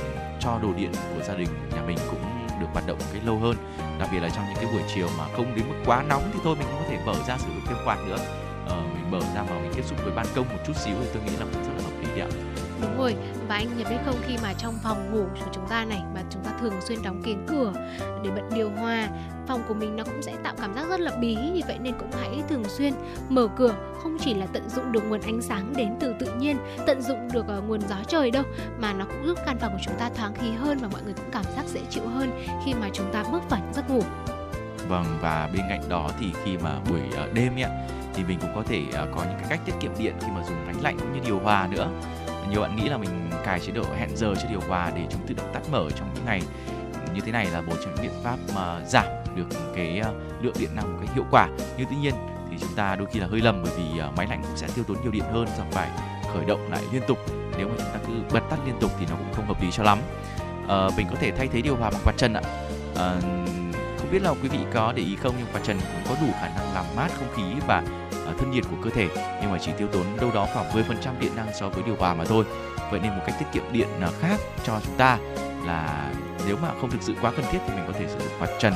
[0.40, 2.22] cho đồ điện của gia đình nhà mình cũng
[2.60, 3.56] được hoạt động cái lâu hơn.
[3.98, 6.38] Đặc biệt là trong những cái buổi chiều mà không đến mức quá nóng thì
[6.44, 8.16] thôi mình cũng có thể mở ra sử dụng thêm quạt nữa.
[8.68, 11.08] À, mình mở ra mà mình tiếp xúc với ban công một chút xíu thì
[11.14, 12.30] tôi nghĩ là cũng rất là hợp lý đấy ạ
[12.82, 13.16] đúng rồi.
[13.48, 16.20] Và anh nhận biết không khi mà trong phòng ngủ của chúng ta này mà
[16.30, 17.72] chúng ta thường xuyên đóng kín cửa
[18.24, 19.08] để bật điều hòa
[19.46, 21.36] phòng của mình nó cũng sẽ tạo cảm giác rất là bí.
[21.54, 22.92] Vì vậy nên cũng hãy thường xuyên
[23.28, 26.56] mở cửa không chỉ là tận dụng được nguồn ánh sáng đến từ tự nhiên
[26.86, 28.44] tận dụng được uh, nguồn gió trời đâu
[28.78, 31.14] mà nó cũng giúp căn phòng của chúng ta thoáng khí hơn và mọi người
[31.14, 32.30] cũng cảm giác dễ chịu hơn
[32.64, 34.02] khi mà chúng ta bước vào những giấc ngủ.
[34.88, 37.68] Vâng và bên cạnh đó thì khi mà buổi ờ, đêm nhé
[38.14, 40.44] thì mình cũng có thể ờ, có những cái cách tiết kiệm điện khi mà
[40.44, 41.88] dùng máy lạnh cũng như điều hòa nữa
[42.50, 45.26] nhiều bạn nghĩ là mình cài chế độ hẹn giờ cho điều hòa để chúng
[45.26, 46.42] tự động tắt mở trong những ngày
[47.14, 50.54] như thế này là một trong những biện pháp mà giảm được cái ờ, lượng
[50.58, 51.48] điện năng một cách hiệu quả.
[51.76, 52.14] Nhưng tuy nhiên
[52.50, 54.66] thì chúng ta đôi khi là hơi lầm bởi vì ờ, máy lạnh cũng sẽ
[54.74, 55.90] tiêu tốn nhiều điện hơn do phải
[56.34, 57.18] khởi động lại liên tục.
[57.58, 59.70] Nếu mà chúng ta cứ bật tắt liên tục thì nó cũng không hợp lý
[59.70, 59.98] cho lắm.
[60.68, 62.42] À, mình có thể thay thế điều hòa bằng quạt trần ạ.
[62.96, 63.20] À,
[64.12, 66.48] biết là quý vị có để ý không, nhưng quạt trần cũng có đủ khả
[66.48, 67.82] năng làm mát không khí và
[68.26, 69.08] à, thân nhiệt của cơ thể
[69.40, 72.14] nhưng mà chỉ tiêu tốn đâu đó khoảng 10% điện năng so với điều hòa
[72.14, 72.44] mà thôi.
[72.90, 75.18] Vậy nên một cách tiết kiệm điện à, khác cho chúng ta
[75.66, 76.12] là
[76.46, 78.50] nếu mà không thực sự quá cần thiết thì mình có thể sử dụng quạt
[78.58, 78.72] trần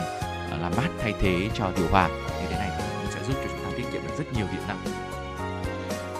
[0.51, 2.09] à, làm mát thay thế cho điều hòa.
[2.09, 4.47] Như thế này thì cũng sẽ giúp cho chúng ta tiết kiệm được rất nhiều
[4.53, 4.66] điện.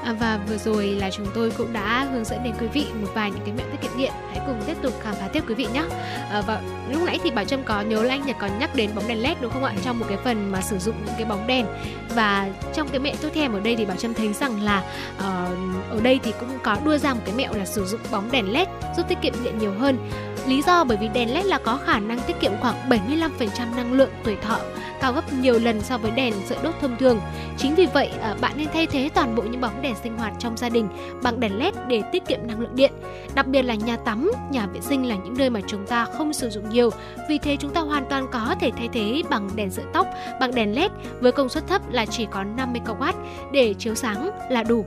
[0.07, 3.09] À, và vừa rồi là chúng tôi cũng đã hướng dẫn đến quý vị một
[3.15, 4.13] vài những cái mẹo tiết kiệm điện.
[4.31, 5.85] Hãy cùng tiếp tục khám phá tiếp quý vị nhé.
[6.31, 8.91] À, và lúc nãy thì bảo trâm có nhớ là anh nhật còn nhắc đến
[8.95, 9.75] bóng đèn led đúng không ạ?
[9.85, 11.67] Trong một cái phần mà sử dụng những cái bóng đèn.
[12.15, 14.83] Và trong cái mẹo tiếp theo ở đây thì bảo trâm thấy rằng là
[15.17, 18.31] uh, ở đây thì cũng có đưa ra một cái mẹo là sử dụng bóng
[18.33, 20.11] đèn led giúp tiết kiệm điện nhiều hơn.
[20.47, 23.29] Lý do bởi vì đèn LED là có khả năng tiết kiệm khoảng 75%
[23.77, 24.59] năng lượng tuổi thọ,
[25.01, 27.21] cao gấp nhiều lần so với đèn sợi đốt thông thường.
[27.57, 30.33] Chính vì vậy, à, bạn nên thay thế toàn bộ những bóng đèn sinh hoạt
[30.39, 30.89] trong gia đình
[31.23, 32.93] bằng đèn LED để tiết kiệm năng lượng điện.
[33.35, 36.33] Đặc biệt là nhà tắm, nhà vệ sinh là những nơi mà chúng ta không
[36.33, 36.91] sử dụng nhiều.
[37.29, 40.07] Vì thế chúng ta hoàn toàn có thể thay thế bằng đèn sợi tóc,
[40.41, 43.13] bằng đèn LED với công suất thấp là chỉ có 50kW
[43.53, 44.85] để chiếu sáng là đủ.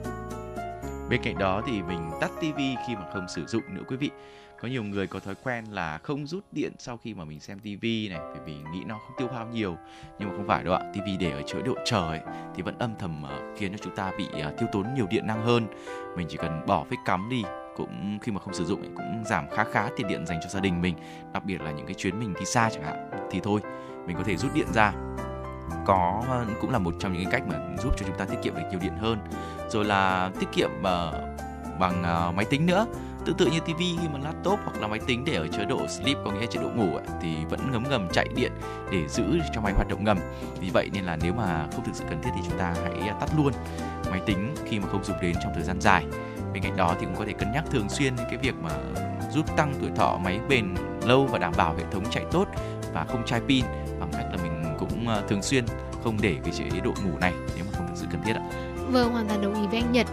[1.10, 4.10] Bên cạnh đó thì mình tắt tivi khi mà không sử dụng nữa quý vị
[4.62, 7.60] có nhiều người có thói quen là không rút điện sau khi mà mình xem
[7.60, 9.78] tivi này bởi vì nghĩ nó không tiêu hao nhiều.
[10.20, 12.20] Nhưng mà không phải đâu ạ tivi để ở chế độ chờ ấy,
[12.56, 15.28] thì vẫn âm thầm uh, khiến cho chúng ta bị uh, tiêu tốn nhiều điện
[15.28, 15.68] năng hơn.
[16.18, 17.44] Mình chỉ cần bỏ phích cắm đi
[17.76, 20.50] cũng khi mà không sử dụng ấy, cũng giảm khá khá tiền điện dành cho
[20.50, 20.96] gia đình mình
[21.34, 23.10] đặc biệt là những cái chuyến mình đi xa chẳng hạn.
[23.32, 23.62] Thì thôi
[24.08, 24.94] mình có thể rút điện ra.
[25.86, 28.38] Có ờ, cũng là một trong những cái cách mà giúp cho chúng ta tiết
[28.44, 29.20] kiệm được nhiều điện hơn.
[29.70, 31.14] Rồi là tiết kiệm uh,
[31.80, 32.86] bằng uh, máy tính nữa.
[33.26, 35.88] Tương tự như TV khi mà laptop hoặc là máy tính để ở chế độ
[35.88, 38.52] sleep có nghĩa chế độ ngủ ấy, thì vẫn ngấm ngầm chạy điện
[38.92, 40.18] để giữ cho máy hoạt động ngầm.
[40.62, 43.14] Vì vậy nên là nếu mà không thực sự cần thiết thì chúng ta hãy
[43.20, 43.54] tắt luôn
[44.12, 46.06] máy tính khi mà không dùng đến trong thời gian dài.
[46.54, 48.70] Bên cạnh đó thì cũng có thể cân nhắc thường xuyên cái việc mà
[49.32, 52.48] giúp tăng tuổi thọ máy bền lâu và đảm bảo hệ thống chạy tốt
[52.94, 53.66] và không chai pin
[54.00, 55.66] bằng cách là mình cũng ờ, thường xuyên
[56.04, 58.42] không để cái chế độ ngủ này nếu mà không thực sự cần thiết ạ.
[58.92, 60.08] Vâng, hoàn toàn đồng ý với anh Nhật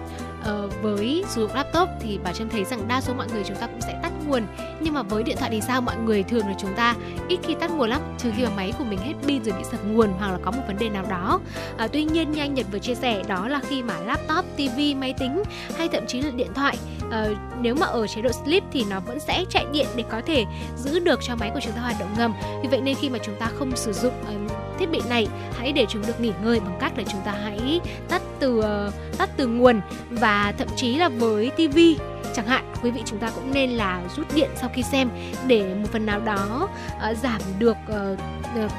[0.46, 3.56] ờ, với sử dụng laptop thì bà trâm thấy rằng đa số mọi người chúng
[3.56, 4.42] ta cũng sẽ tắt nguồn.
[4.80, 5.80] Nhưng mà với điện thoại thì sao?
[5.80, 6.94] Mọi người thường là chúng ta
[7.28, 9.64] ít khi tắt nguồn lắm trừ khi mà máy của mình hết pin rồi bị
[9.64, 11.40] sập nguồn hoặc là có một vấn đề nào đó.
[11.76, 14.78] À, tuy nhiên như anh nhật vừa chia sẻ đó là khi mà laptop tv
[14.96, 15.42] máy tính
[15.78, 16.76] hay thậm chí là điện thoại
[17.10, 17.26] à,
[17.60, 20.44] nếu mà ở chế độ sleep thì nó vẫn sẽ chạy điện để có thể
[20.76, 22.34] giữ được cho máy của chúng ta hoạt động ngầm.
[22.62, 25.26] Vì vậy nên khi mà chúng ta không sử dụng uh, thiết bị này
[25.58, 28.90] hãy để chúng được nghỉ ngơi bằng cách là chúng ta hãy tắt từ ờ,
[29.18, 31.96] tắt từ nguồn và thậm chí là với tivi
[32.34, 35.10] chẳng hạn quý vị chúng ta cũng nên là rút điện sau khi xem
[35.46, 36.68] để một phần nào đó
[37.10, 38.18] uh, giảm được uh,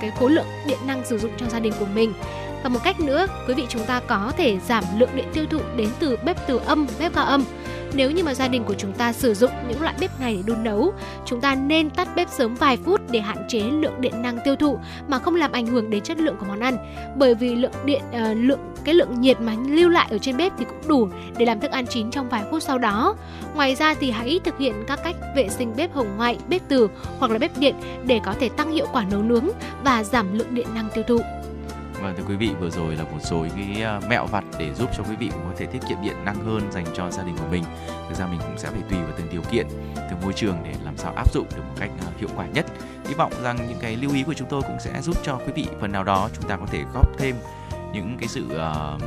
[0.02, 2.14] cái khối lượng điện năng sử dụng trong gia đình của mình
[2.64, 5.60] và một cách nữa quý vị chúng ta có thể giảm lượng điện tiêu thụ
[5.76, 7.44] đến từ bếp từ âm bếp ga âm.
[7.94, 10.44] Nếu như mà gia đình của chúng ta sử dụng những loại bếp này để
[10.46, 10.94] đun nấu
[11.26, 14.56] chúng ta nên tắt bếp sớm vài phút để hạn chế lượng điện năng tiêu
[14.56, 16.78] thụ mà không làm ảnh hưởng đến chất lượng của món ăn.
[17.16, 20.52] Bởi vì lượng điện uh, lượng cái lượng nhiệt mà lưu lại ở trên bếp
[20.58, 23.16] thì cũng đủ để làm thức ăn chín trong vài phút sau đó.
[23.56, 26.88] Ngoài ra thì hãy thực hiện các cách vệ sinh bếp hồng ngoại bếp từ
[27.20, 29.46] hoặc là bếp điện để có thể tăng hiệu quả nấu nướng
[29.84, 31.20] và giảm lượng điện năng tiêu thụ.
[32.02, 34.90] Vâng thưa quý vị, vừa rồi là một số cái à, mẹo vặt để giúp
[34.98, 37.36] cho quý vị cũng có thể tiết kiệm điện năng hơn dành cho gia đình
[37.38, 37.64] của mình.
[37.88, 40.74] Thực ra mình cũng sẽ phải tùy vào từng điều kiện, từng môi trường để
[40.86, 42.66] làm sao áp dụng được một cách à, hiệu quả nhất.
[43.06, 45.52] Hy vọng rằng những cái lưu ý của chúng tôi cũng sẽ giúp cho quý
[45.56, 47.36] vị phần nào đó chúng ta có thể góp thêm
[47.94, 48.98] những cái sự à,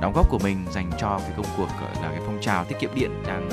[0.00, 1.68] đóng góp của mình dành cho cái công cuộc
[2.02, 3.50] là cái phong trào tiết kiệm điện đang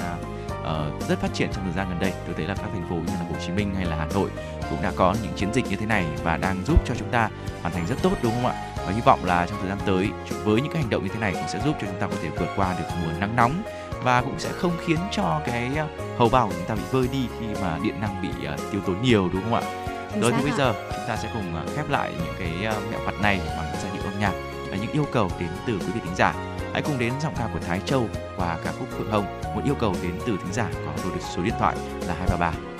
[0.65, 2.13] ờ, rất phát triển trong thời gian gần đây.
[2.25, 4.29] Tôi thấy là các thành phố như là Hồ Chí Minh hay là Hà Nội
[4.69, 7.29] cũng đã có những chiến dịch như thế này và đang giúp cho chúng ta
[7.61, 8.53] hoàn thành rất tốt đúng không ạ?
[8.87, 10.09] Và hy vọng là trong thời gian tới
[10.43, 12.15] với những cái hành động như thế này cũng sẽ giúp cho chúng ta có
[12.21, 13.63] thể vượt qua được mùa nắng nóng
[14.03, 17.07] và cũng sẽ không khiến cho cái ờ, hầu bao của chúng ta bị vơi
[17.11, 19.61] đi khi mà điện năng bị ờ, tiêu tốn nhiều đúng không ạ?
[20.13, 23.21] Chính Rồi thì bây giờ chúng ta sẽ cùng khép lại những cái mẹo vặt
[23.21, 24.33] này bằng giai điệu âm nhạc
[24.69, 26.54] là những yêu cầu đến từ quý vị thính giả.
[26.75, 28.07] Hãy cùng đến giọng ca của Thái Châu
[28.37, 31.43] và ca khúc Phượng Hồng, một yêu cầu đến từ thính giả có số số
[31.43, 31.75] điện thoại
[32.07, 32.74] là 233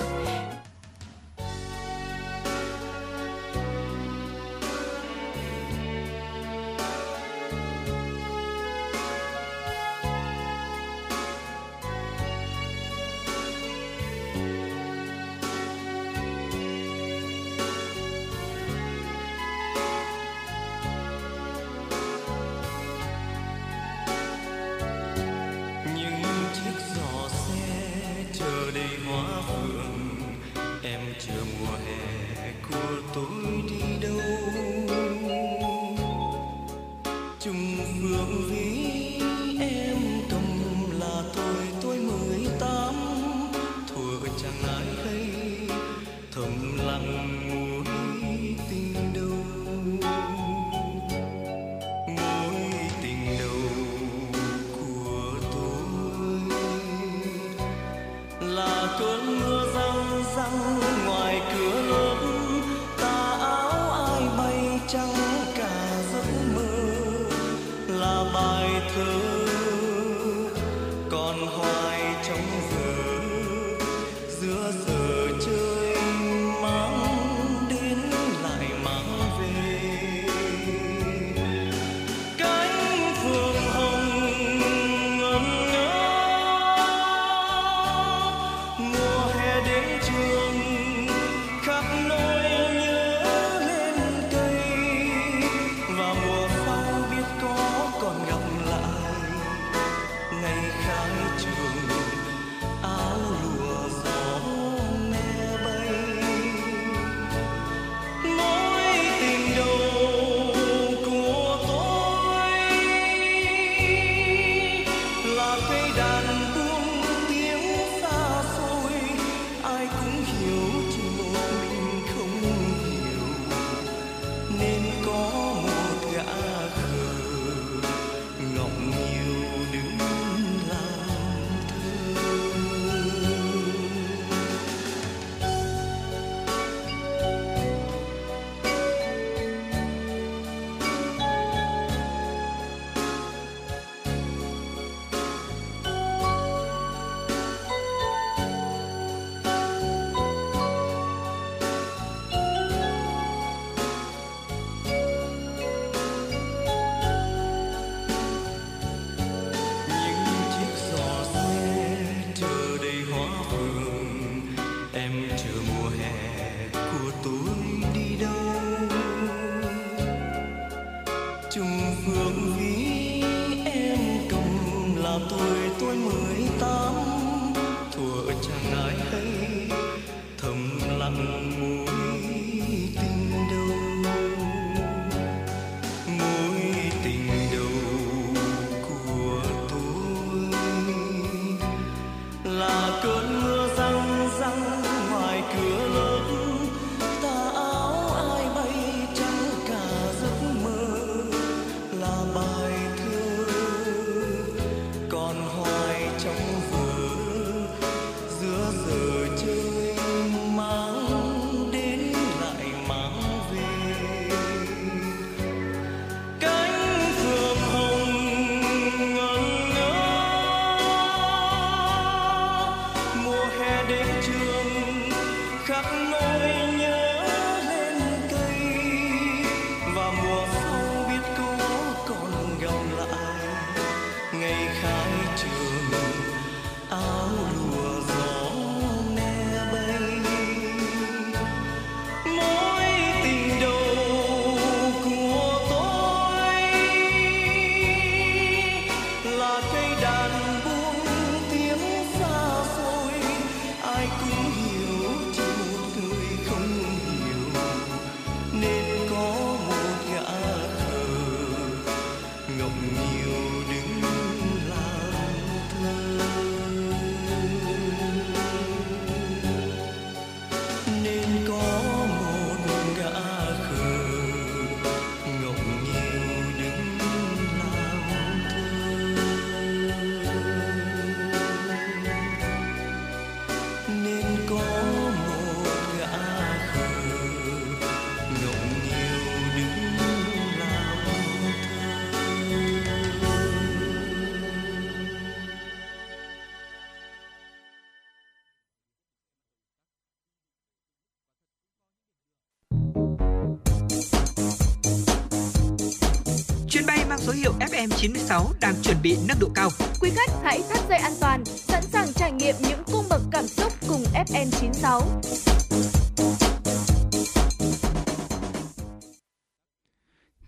[307.90, 309.70] FM96 đang chuẩn bị nâng độ cao.
[310.00, 313.46] Quý khách hãy thắt dây an toàn, sẵn sàng trải nghiệm những cung bậc cảm
[313.46, 315.00] xúc cùng FN96.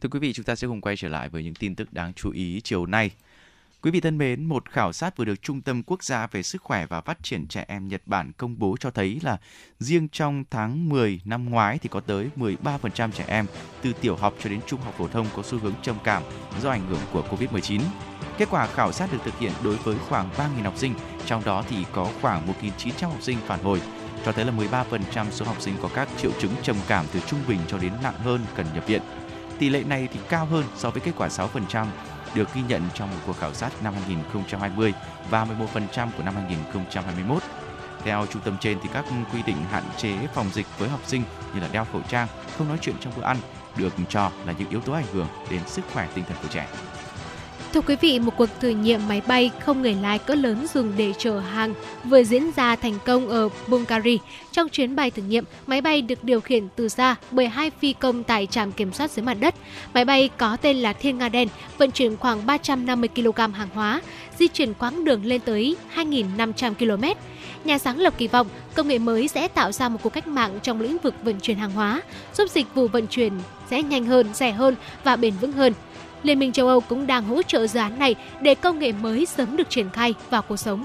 [0.01, 2.13] Thưa quý vị, chúng ta sẽ cùng quay trở lại với những tin tức đáng
[2.15, 3.11] chú ý chiều nay.
[3.89, 6.63] Quý vị thân mến, một khảo sát vừa được Trung tâm Quốc gia về Sức
[6.63, 9.39] khỏe và Phát triển Trẻ Em Nhật Bản công bố cho thấy là
[9.79, 13.47] riêng trong tháng 10 năm ngoái thì có tới 13% trẻ em
[13.83, 16.23] từ tiểu học cho đến trung học phổ thông có xu hướng trầm cảm
[16.61, 17.81] do ảnh hưởng của Covid-19.
[18.39, 20.95] Kết quả khảo sát được thực hiện đối với khoảng 3.000 học sinh,
[21.27, 23.83] trong đó thì có khoảng 1.900 học sinh phản hồi,
[24.25, 27.41] cho thấy là 13% số học sinh có các triệu chứng trầm cảm từ trung
[27.49, 29.03] bình cho đến nặng hơn cần nhập viện.
[29.59, 31.87] Tỷ lệ này thì cao hơn so với kết quả 6%
[32.35, 34.95] được ghi nhận trong một cuộc khảo sát năm 2020
[35.31, 37.43] và 11% của năm 2021.
[38.05, 41.23] Theo trung tâm trên thì các quy định hạn chế phòng dịch với học sinh
[41.55, 43.37] như là đeo khẩu trang, không nói chuyện trong bữa ăn
[43.77, 46.69] được cho là những yếu tố ảnh hưởng đến sức khỏe tinh thần của trẻ.
[47.73, 50.93] Thưa quý vị, một cuộc thử nghiệm máy bay không người lái cỡ lớn dùng
[50.97, 54.17] để chở hàng vừa diễn ra thành công ở Bulgaria.
[54.53, 57.93] Trong chuyến bay thử nghiệm, máy bay được điều khiển từ xa bởi hai phi
[57.93, 59.55] công tại trạm kiểm soát dưới mặt đất.
[59.95, 61.49] Máy bay có tên là Thiên Nga Đen,
[61.79, 64.01] vận chuyển khoảng 350 kg hàng hóa,
[64.39, 67.05] di chuyển quãng đường lên tới 2.500 km.
[67.65, 70.59] Nhà sáng lập kỳ vọng công nghệ mới sẽ tạo ra một cuộc cách mạng
[70.63, 72.03] trong lĩnh vực vận chuyển hàng hóa,
[72.35, 73.33] giúp dịch vụ vận chuyển
[73.71, 75.73] sẽ nhanh hơn, rẻ hơn và bền vững hơn.
[76.23, 79.27] Liên minh châu Âu cũng đang hỗ trợ dự án này để công nghệ mới
[79.27, 80.85] sớm được triển khai vào cuộc sống.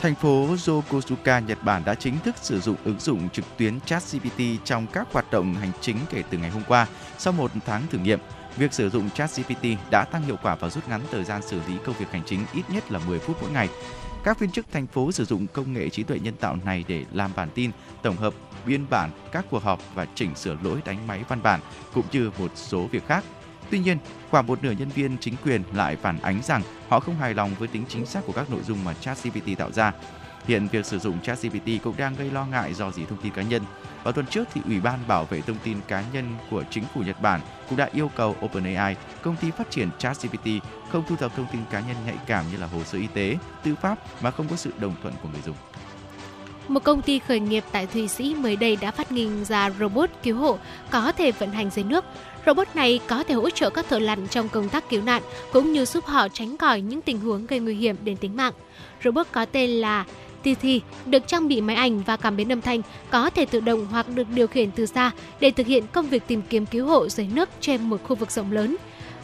[0.00, 4.40] Thành phố Yokosuka, Nhật Bản đã chính thức sử dụng ứng dụng trực tuyến ChatGPT
[4.64, 6.86] trong các hoạt động hành chính kể từ ngày hôm qua.
[7.18, 8.18] Sau một tháng thử nghiệm,
[8.56, 11.74] việc sử dụng ChatGPT đã tăng hiệu quả và rút ngắn thời gian xử lý
[11.84, 13.68] công việc hành chính ít nhất là 10 phút mỗi ngày.
[14.24, 17.04] Các viên chức thành phố sử dụng công nghệ trí tuệ nhân tạo này để
[17.12, 17.70] làm bản tin,
[18.02, 18.34] tổng hợp
[18.66, 21.60] biên bản các cuộc họp và chỉnh sửa lỗi đánh máy văn bản
[21.94, 23.24] cũng như một số việc khác.
[23.70, 23.98] Tuy nhiên,
[24.30, 27.50] khoảng một nửa nhân viên chính quyền lại phản ánh rằng họ không hài lòng
[27.58, 29.92] với tính chính xác của các nội dung mà ChatGPT tạo ra.
[30.46, 33.42] Hiện việc sử dụng ChatGPT cũng đang gây lo ngại do dỉ thông tin cá
[33.42, 33.62] nhân.
[34.04, 37.00] Vào tuần trước thì Ủy ban bảo vệ thông tin cá nhân của chính phủ
[37.00, 40.48] Nhật Bản cũng đã yêu cầu OpenAI, công ty phát triển ChatGPT,
[40.92, 43.36] không thu thập thông tin cá nhân nhạy cảm như là hồ sơ y tế,
[43.64, 45.56] tư pháp mà không có sự đồng thuận của người dùng.
[46.68, 50.10] Một công ty khởi nghiệp tại Thụy Sĩ mới đây đã phát minh ra robot
[50.22, 50.58] cứu hộ
[50.90, 52.04] có thể vận hành dưới nước.
[52.48, 55.22] Robot này có thể hỗ trợ các thợ lặn trong công tác cứu nạn
[55.52, 58.52] cũng như giúp họ tránh khỏi những tình huống gây nguy hiểm đến tính mạng.
[59.04, 60.04] Robot có tên là
[60.42, 63.86] Tithi được trang bị máy ảnh và cảm biến âm thanh, có thể tự động
[63.90, 67.08] hoặc được điều khiển từ xa để thực hiện công việc tìm kiếm cứu hộ
[67.08, 68.76] dưới nước trên một khu vực rộng lớn.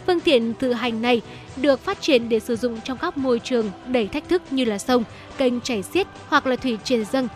[0.06, 1.22] Phương tiện tự hành này
[1.56, 4.78] được phát triển để sử dụng trong các môi trường đầy thách thức như là
[4.78, 5.04] sông,
[5.38, 7.28] kênh chảy xiết hoặc là thủy triền dâng.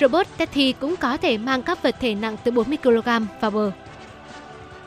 [0.00, 3.08] Robot Teddy cũng có thể mang các vật thể nặng từ 40 kg
[3.40, 3.72] vào bờ.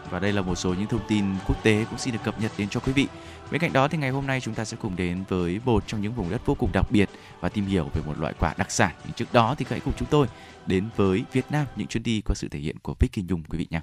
[0.10, 2.52] Và đây là một số những thông tin quốc tế cũng xin được cập nhật
[2.58, 3.08] đến cho quý vị.
[3.52, 6.02] Bên cạnh đó thì ngày hôm nay chúng ta sẽ cùng đến với một trong
[6.02, 8.72] những vùng đất vô cùng đặc biệt và tìm hiểu về một loại quả đặc
[8.72, 8.92] sản.
[9.04, 10.28] Nhưng trước đó thì hãy cùng chúng tôi
[10.66, 13.58] đến với Việt Nam, những chuyến đi qua sự thể hiện của Vicky Nhung, quý
[13.58, 13.82] vị nhé.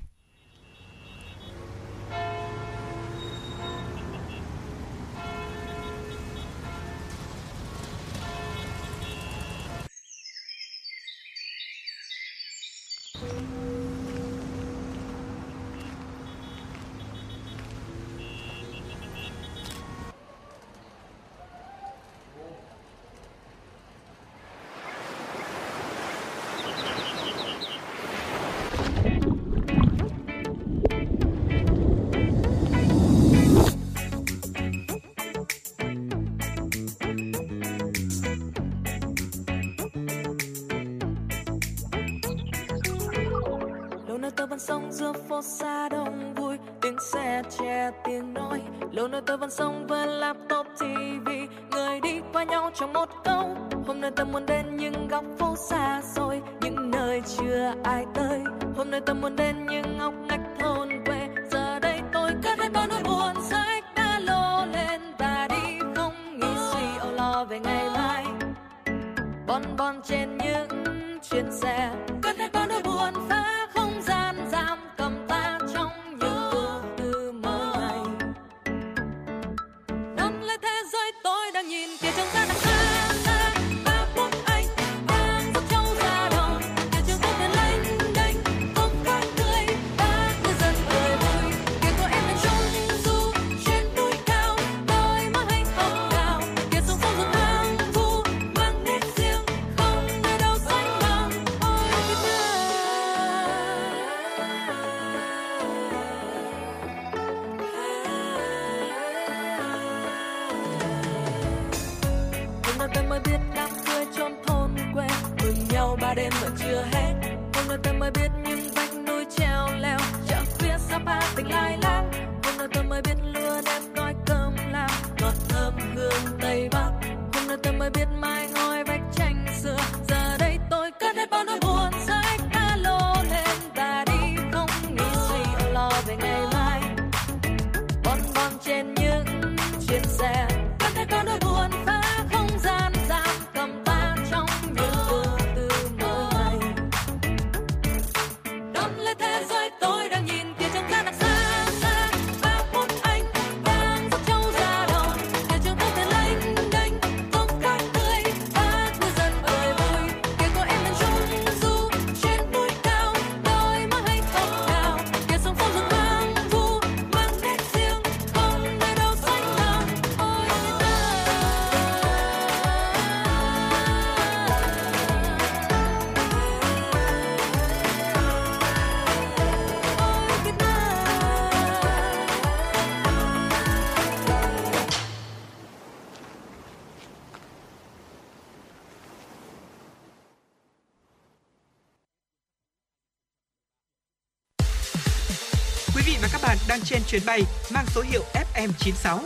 [197.12, 197.42] Chuyến bay
[197.74, 198.22] mang số hiệu
[198.54, 199.18] FM96.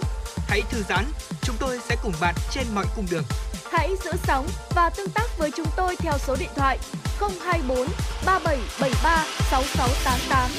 [0.49, 1.05] Hãy thư giãn,
[1.43, 3.25] chúng tôi sẽ cùng bạn trên mọi cung đường.
[3.73, 6.79] Hãy giữ sóng và tương tác với chúng tôi theo số điện thoại
[7.21, 7.79] 024
[8.27, 10.51] 3773 6688.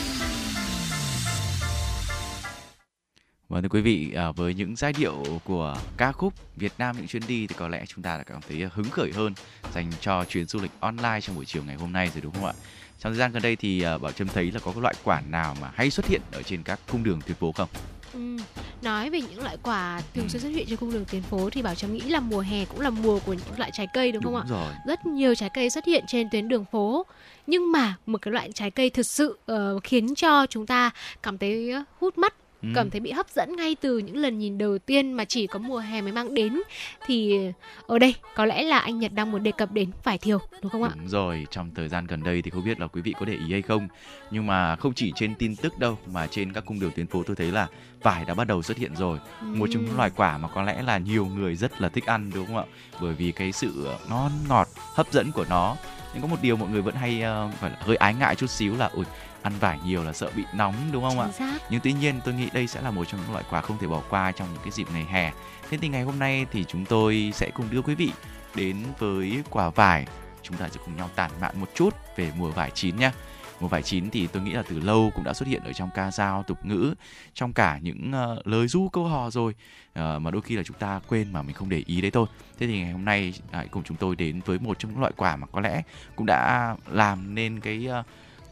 [3.50, 7.08] Vâng thưa quý vị, à, với những giai điệu của ca khúc Việt Nam những
[7.08, 9.34] chuyến đi thì có lẽ chúng ta đã cảm thấy hứng khởi hơn
[9.74, 12.46] dành cho chuyến du lịch online trong buổi chiều ngày hôm nay rồi đúng không
[12.46, 12.54] ạ?
[13.00, 15.22] Trong thời gian gần đây thì à, Bảo Trâm thấy là có cái loại quả
[15.22, 17.70] nào mà hay xuất hiện ở trên các cung đường tuyến phố không?
[18.14, 18.38] Ừ.
[18.82, 21.62] Nói về những loại quả thường xuyên xuất hiện trên cung đường tuyến phố thì
[21.62, 24.24] Bảo Trâm nghĩ là mùa hè cũng là mùa của những loại trái cây đúng,
[24.24, 24.44] không ạ?
[24.50, 24.74] rồi.
[24.88, 27.06] Rất nhiều trái cây xuất hiện trên tuyến đường phố.
[27.48, 30.92] Nhưng mà một cái loại trái cây thực sự ờ, khiến cho chúng ta
[31.24, 32.34] cảm thấy hút mắt
[32.68, 32.72] Ừ.
[32.76, 35.60] cảm thấy bị hấp dẫn ngay từ những lần nhìn đầu tiên mà chỉ có
[35.60, 36.62] mùa hè mới mang đến.
[37.06, 37.40] Thì
[37.88, 40.72] ở đây có lẽ là anh Nhật đang muốn đề cập đến vải thiều đúng
[40.72, 40.90] không ạ?
[40.96, 43.34] Đúng rồi, trong thời gian gần đây thì không biết là quý vị có để
[43.34, 43.88] ý hay không.
[44.32, 47.24] Nhưng mà không chỉ trên tin tức đâu Mà trên các cung đường tuyến phố
[47.24, 47.68] tôi thấy là
[48.04, 49.20] vải đã bắt đầu xuất hiện rồi.
[49.42, 52.32] Một trong những loài quả mà có lẽ là nhiều người rất là thích ăn
[52.34, 52.64] đúng không ạ?
[53.02, 55.76] Bởi vì cái sự ngon ngọt, hấp dẫn của nó.
[56.14, 58.50] Nhưng có một điều mọi người vẫn hay ờ, phải là hơi ái ngại chút
[58.50, 59.06] xíu là Ui,
[59.42, 61.26] ăn vải nhiều là sợ bị nóng đúng không ạ?
[61.26, 61.60] Chính xác.
[61.70, 63.88] nhưng tuy nhiên tôi nghĩ đây sẽ là một trong những loại quà không thể
[63.88, 65.32] bỏ qua trong những cái dịp ngày hè.
[65.70, 68.12] Thế thì ngày hôm nay thì chúng tôi sẽ cùng đưa quý vị
[68.56, 70.08] đến với quả vải.
[70.44, 73.12] Chúng ta sẽ cùng nhau tản mạn một chút về mùa vải chín nhé
[73.60, 75.90] mùa vải chín thì tôi nghĩ là từ lâu cũng đã xuất hiện ở trong
[75.96, 76.94] ca dao tục ngữ
[77.34, 79.54] trong cả những uh, lời du câu hò rồi.
[80.00, 82.28] Uh, mà đôi khi là chúng ta quên mà mình không để ý đấy thôi.
[82.60, 85.14] Thế thì ngày hôm nay hãy cùng chúng tôi đến với một trong những loại
[85.18, 85.82] quả mà có lẽ
[86.16, 88.06] cũng đã làm nên cái uh,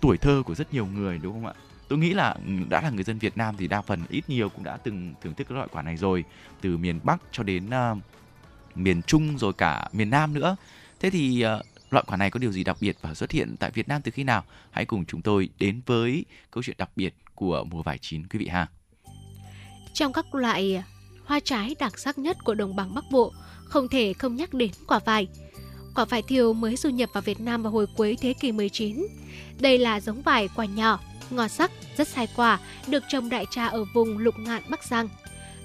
[0.06, 1.53] tuổi thơ của rất nhiều người đúng không ạ?
[1.88, 4.49] Tôi nghĩ là ừ, đã là người dân Việt Nam thì đa phần ít nhiều
[4.49, 6.24] cũng đã từng thưởng thức cái loại quả này rồi
[6.62, 7.97] từ miền Bắc cho đến uh,
[8.76, 10.56] miền Trung rồi cả miền Nam nữa.
[10.99, 13.72] Thế thì uh, loại quả này có điều gì đặc biệt và xuất hiện tại
[13.72, 14.43] Việt Nam từ khi nào?
[14.72, 18.39] Hãy cùng chúng tôi đến với câu chuyện đặc biệt của mùa vải chín quý
[18.39, 18.68] vị ha.
[19.93, 20.84] Trong các loại
[21.26, 23.34] hoa trái đặc sắc nhất của đồng bằng Bắc Bộ
[23.66, 25.28] không thể không nhắc đến quả vải
[25.95, 29.07] quả vải thiều mới du nhập vào Việt Nam vào hồi cuối thế kỷ 19
[29.59, 33.67] đây là giống vải quả nhỏ ngọt sắc, rất sai quả, được trồng đại trà
[33.67, 35.09] ở vùng Lục Ngạn, Bắc Giang.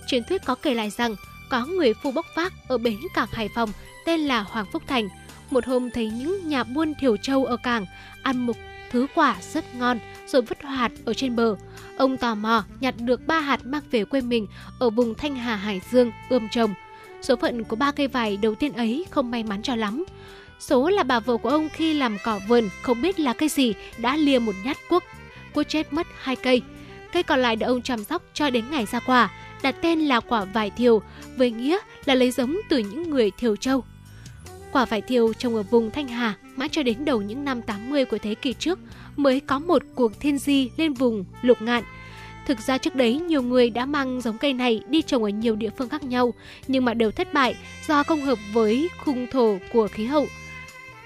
[0.07, 1.15] Truyền thuyết có kể lại rằng,
[1.51, 3.71] có người phu bốc vác ở bến cảng Hải Phòng
[4.07, 5.09] tên là Hoàng Phúc Thành.
[5.51, 7.87] Một hôm thấy những nhà buôn thiểu châu ở cảng
[8.23, 8.57] ăn một
[8.91, 11.57] thứ quả rất ngon rồi vứt hạt ở trên bờ.
[11.97, 14.47] Ông tò mò nhặt được ba hạt mang về quê mình
[14.79, 16.75] ở vùng Thanh Hà Hải Dương ươm trồng.
[17.23, 20.05] Số phận của ba cây vải đầu tiên ấy không may mắn cho lắm.
[20.61, 23.75] Số là bà vợ của ông khi làm cỏ vườn không biết là cây gì
[23.99, 25.03] đã lìa một nhát cuốc
[25.55, 26.63] cuốc chết mất hai cây.
[27.13, 29.31] Cây còn lại được ông chăm sóc cho đến ngày ra quả,
[29.63, 31.03] đặt tên là quả vải thiều,
[31.37, 33.85] với nghĩa là lấy giống từ những người thiều châu.
[34.73, 38.05] Quả vải thiều trồng ở vùng Thanh Hà mãi cho đến đầu những năm 80
[38.05, 38.79] của thế kỷ trước
[39.17, 41.85] mới có một cuộc thiên di lên vùng lục ngạn.
[42.51, 45.57] Thực ra trước đấy nhiều người đã mang giống cây này đi trồng ở nhiều
[45.57, 46.35] địa phương khác nhau
[46.69, 47.57] nhưng mà đều thất bại
[47.89, 50.27] do không hợp với khung thổ của khí hậu.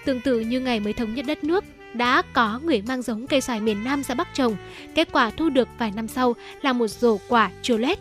[0.04, 1.64] Tương tự như ngày mới thống nhất đất nước,
[1.94, 4.56] đã có người mang giống cây xoài miền Nam ra Bắc trồng.
[4.94, 7.98] Kết quả thu được vài năm sau là một rổ quả chua lét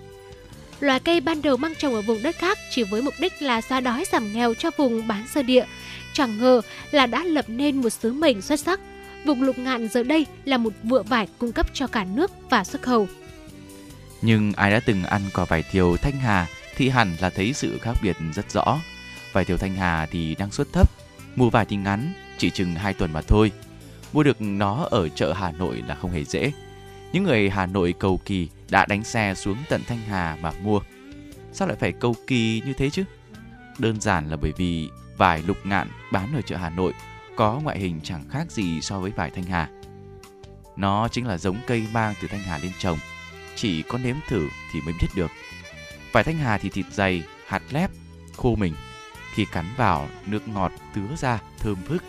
[0.80, 3.62] Loài cây ban đầu mang trồng ở vùng đất khác chỉ với mục đích là
[3.62, 5.66] xóa đói giảm nghèo cho vùng bán sơ địa.
[6.14, 8.80] Chẳng ngờ là đã lập nên một sứ mệnh xuất sắc.
[9.26, 12.64] Vùng lục ngạn giờ đây là một vựa vải cung cấp cho cả nước và
[12.64, 13.08] xuất khẩu.
[14.26, 17.80] Nhưng ai đã từng ăn quả vải thiều Thanh Hà thì hẳn là thấy sự
[17.82, 18.80] khác biệt rất rõ.
[19.34, 20.90] Vải thiều Thanh Hà thì năng suất thấp,
[21.36, 23.52] mùa vải thì ngắn, chỉ chừng 2 tuần mà thôi.
[24.14, 26.52] Mua được nó ở chợ Hà Nội là không hề dễ.
[27.12, 30.80] Những người Hà Nội cầu kỳ đã đánh xe xuống tận Thanh Hà mà mua.
[31.54, 33.04] Sao lại phải cầu kỳ như thế chứ?
[33.78, 36.94] Đơn giản là bởi vì vải lục ngạn bán ở chợ Hà Nội
[37.36, 39.70] có ngoại hình chẳng khác gì so với vải Thanh Hà.
[40.78, 42.98] Nó chính là giống cây mang từ Thanh Hà lên trồng.
[43.56, 45.32] Chỉ có nếm thử thì mới biết được.
[46.12, 47.92] Vải Thanh Hà thì thịt dày, hạt lép,
[48.38, 48.74] khô mình.
[49.34, 52.04] Khi cắn vào, nước ngọt tứa ra, thơm phức.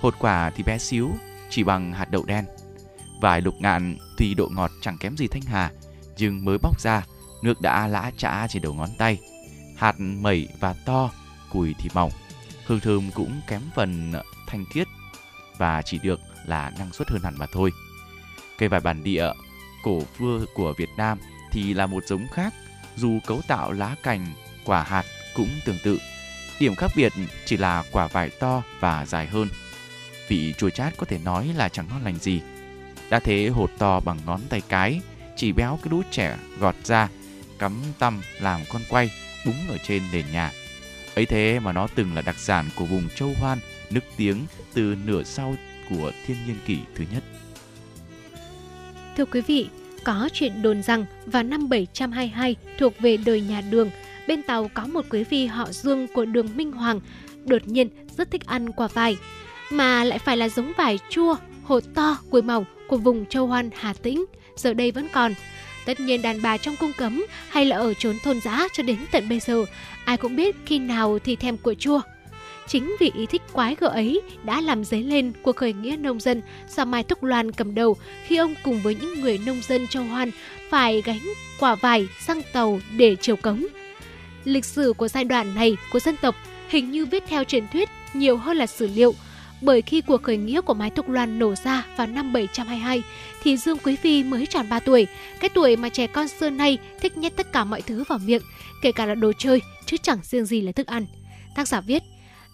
[0.00, 1.10] Hột quả thì bé xíu,
[1.50, 2.44] chỉ bằng hạt đậu đen.
[3.20, 5.70] Vải lục ngạn tuy độ ngọt chẳng kém gì thanh hà,
[6.16, 7.06] nhưng mới bóc ra,
[7.42, 9.18] nước đã lã chã trên đầu ngón tay.
[9.76, 11.10] Hạt mẩy và to,
[11.50, 12.10] cùi thì mỏng.
[12.66, 14.12] Hương thơm cũng kém phần
[14.46, 14.88] thanh thiết
[15.58, 17.72] và chỉ được là năng suất hơn hẳn mà thôi.
[18.58, 19.30] Cây vải bản địa
[19.88, 21.18] cổ vưa của Việt Nam
[21.52, 22.54] thì là một giống khác,
[22.96, 24.26] dù cấu tạo lá cành,
[24.64, 25.98] quả hạt cũng tương tự.
[26.60, 27.12] Điểm khác biệt
[27.44, 29.48] chỉ là quả vải to và dài hơn
[30.28, 32.40] vị chua chát có thể nói là chẳng ngon lành gì.
[33.10, 35.00] Đã thế hột to bằng ngón tay cái,
[35.36, 37.08] chỉ béo cái đũa trẻ gọt ra,
[37.58, 39.10] cắm tăm làm con quay,
[39.46, 40.52] búng ở trên nền nhà.
[41.14, 43.58] Ấy thế mà nó từng là đặc sản của vùng châu Hoan,
[43.90, 45.54] nức tiếng từ nửa sau
[45.90, 47.22] của thiên nhiên kỷ thứ nhất.
[49.16, 49.68] Thưa quý vị,
[50.08, 53.90] có chuyện đồn rằng vào năm 722 thuộc về đời nhà Đường,
[54.28, 57.00] bên Tàu có một quý phi họ Dương của Đường Minh Hoàng,
[57.44, 59.16] đột nhiên rất thích ăn quả vải
[59.70, 63.70] mà lại phải là giống vải chua, hột to, cuối màu của vùng châu Hoan
[63.76, 64.24] Hà Tĩnh,
[64.56, 65.34] giờ đây vẫn còn.
[65.86, 68.98] Tất nhiên đàn bà trong cung cấm hay là ở trốn thôn giã cho đến
[69.12, 69.64] tận bây giờ,
[70.04, 72.00] ai cũng biết khi nào thì thèm của chua.
[72.68, 76.20] Chính vì ý thích quái gở ấy đã làm dấy lên cuộc khởi nghĩa nông
[76.20, 77.96] dân do Mai Thúc Loan cầm đầu
[78.26, 80.30] khi ông cùng với những người nông dân châu Hoan
[80.70, 81.20] phải gánh
[81.60, 83.66] quả vải sang tàu để chiều cống.
[84.44, 86.34] Lịch sử của giai đoạn này của dân tộc
[86.68, 89.14] hình như viết theo truyền thuyết nhiều hơn là sử liệu–
[89.60, 93.02] bởi khi cuộc khởi nghĩa của Mai Thục Loan nổ ra vào năm 722
[93.42, 95.06] thì Dương Quý Phi mới tròn 3 tuổi,
[95.40, 98.42] cái tuổi mà trẻ con xưa nay thích nhét tất cả mọi thứ vào miệng,
[98.82, 101.06] kể cả là đồ chơi, chứ chẳng riêng gì là thức ăn.
[101.54, 102.02] Tác giả viết,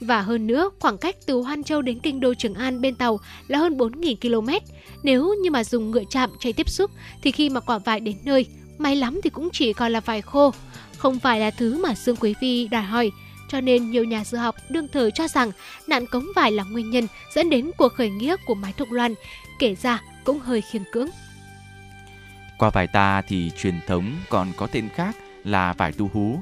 [0.00, 3.20] và hơn nữa, khoảng cách từ Hoan Châu đến kinh đô Trường An bên tàu
[3.48, 4.66] là hơn 4.000 km.
[5.02, 6.90] Nếu như mà dùng ngựa chạm chạy tiếp xúc
[7.22, 8.46] thì khi mà quả vải đến nơi,
[8.78, 10.52] may lắm thì cũng chỉ còn là vải khô.
[10.98, 13.10] Không phải là thứ mà Dương Quý Phi đòi hỏi,
[13.48, 15.50] cho nên nhiều nhà sử học đương thời cho rằng
[15.86, 19.14] nạn cống vải là nguyên nhân dẫn đến cuộc khởi nghĩa của Mái Thục Loan,
[19.58, 21.08] kể ra cũng hơi khiên cưỡng.
[22.58, 26.40] Qua vải ta thì truyền thống còn có tên khác là vải tu hú.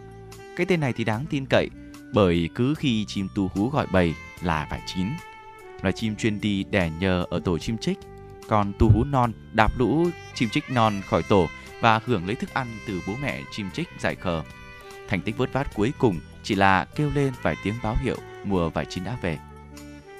[0.57, 1.68] Cái tên này thì đáng tin cậy
[2.12, 5.06] bởi cứ khi chim tu hú gọi bầy là vải chín.
[5.82, 7.98] loài chim chuyên đi đẻ nhờ ở tổ chim trích.
[8.48, 11.46] Còn tu hú non đạp lũ chim trích non khỏi tổ
[11.80, 14.42] và hưởng lấy thức ăn từ bố mẹ chim trích giải khờ.
[15.08, 18.70] Thành tích vớt vát cuối cùng chỉ là kêu lên vài tiếng báo hiệu mùa
[18.70, 19.38] vải chín đã về.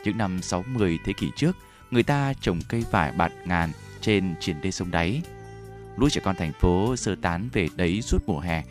[0.05, 1.57] Những năm 60 thế kỷ trước,
[1.90, 3.70] người ta trồng cây vải bạt ngàn
[4.01, 5.22] trên triển đê sông đáy.
[5.97, 8.62] Lũ trẻ con thành phố sơ tán về đấy suốt mùa hè.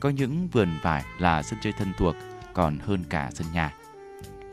[0.00, 2.16] Có những vườn vải là sân chơi thân thuộc
[2.54, 3.74] còn hơn cả sân nhà.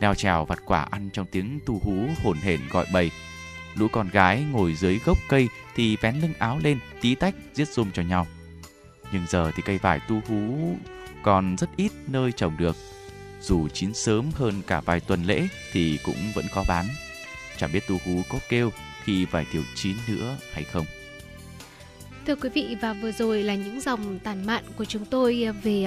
[0.00, 3.10] Leo trèo vặt quả ăn trong tiếng tu hú hồn hển gọi bầy.
[3.74, 7.68] Lũ con gái ngồi dưới gốc cây thì vén lưng áo lên, tí tách giết
[7.68, 8.26] rôm cho nhau.
[9.12, 10.76] Nhưng giờ thì cây vải tu hú
[11.22, 12.76] còn rất ít nơi trồng được.
[13.40, 16.86] Dù chín sớm hơn cả vài tuần lễ thì cũng vẫn khó bán.
[17.56, 18.70] Chẳng biết tu hú có kêu
[19.04, 20.86] khi vải thiểu chín nữa hay không.
[22.28, 25.86] Thưa quý vị và vừa rồi là những dòng tản mạn của chúng tôi về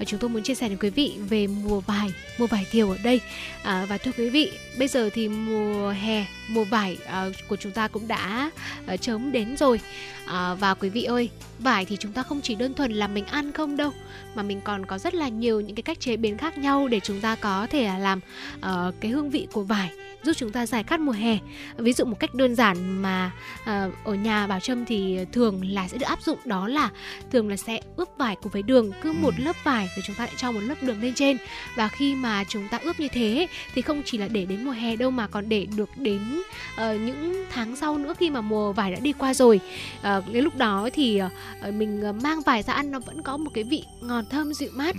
[0.00, 2.08] uh, chúng tôi muốn chia sẻ đến quý vị về mùa vải,
[2.38, 3.20] mùa vải thiều ở đây.
[3.62, 7.72] À, và thưa quý vị, bây giờ thì mùa hè, mùa vải uh, của chúng
[7.72, 8.50] ta cũng đã
[8.94, 9.80] uh, chớm đến rồi.
[10.26, 13.26] À, và quý vị ơi, vải thì chúng ta không chỉ đơn thuần là mình
[13.26, 13.92] ăn không đâu
[14.34, 17.00] mà mình còn có rất là nhiều những cái cách chế biến khác nhau để
[17.00, 18.20] chúng ta có thể làm
[18.56, 19.90] uh, cái hương vị của vải
[20.22, 21.38] giúp chúng ta giải khát mùa hè.
[21.76, 23.30] Ví dụ một cách đơn giản mà
[23.62, 26.90] uh, ở nhà bảo trâm thì thường là sẽ được áp dụng đó là
[27.32, 30.24] thường là sẽ ướp vải cùng với đường cứ một lớp vải thì chúng ta
[30.24, 31.36] lại cho một lớp đường lên trên.
[31.76, 34.70] Và khi mà chúng ta ướp như thế thì không chỉ là để đến mùa
[34.70, 36.42] hè đâu mà còn để được đến
[36.74, 39.60] uh, những tháng sau nữa khi mà mùa vải đã đi qua rồi.
[40.00, 41.20] Uh, đến lúc đó thì
[41.68, 44.70] uh, mình mang vải ra ăn nó vẫn có một cái vị ngọt thơm dịu
[44.72, 44.96] mát.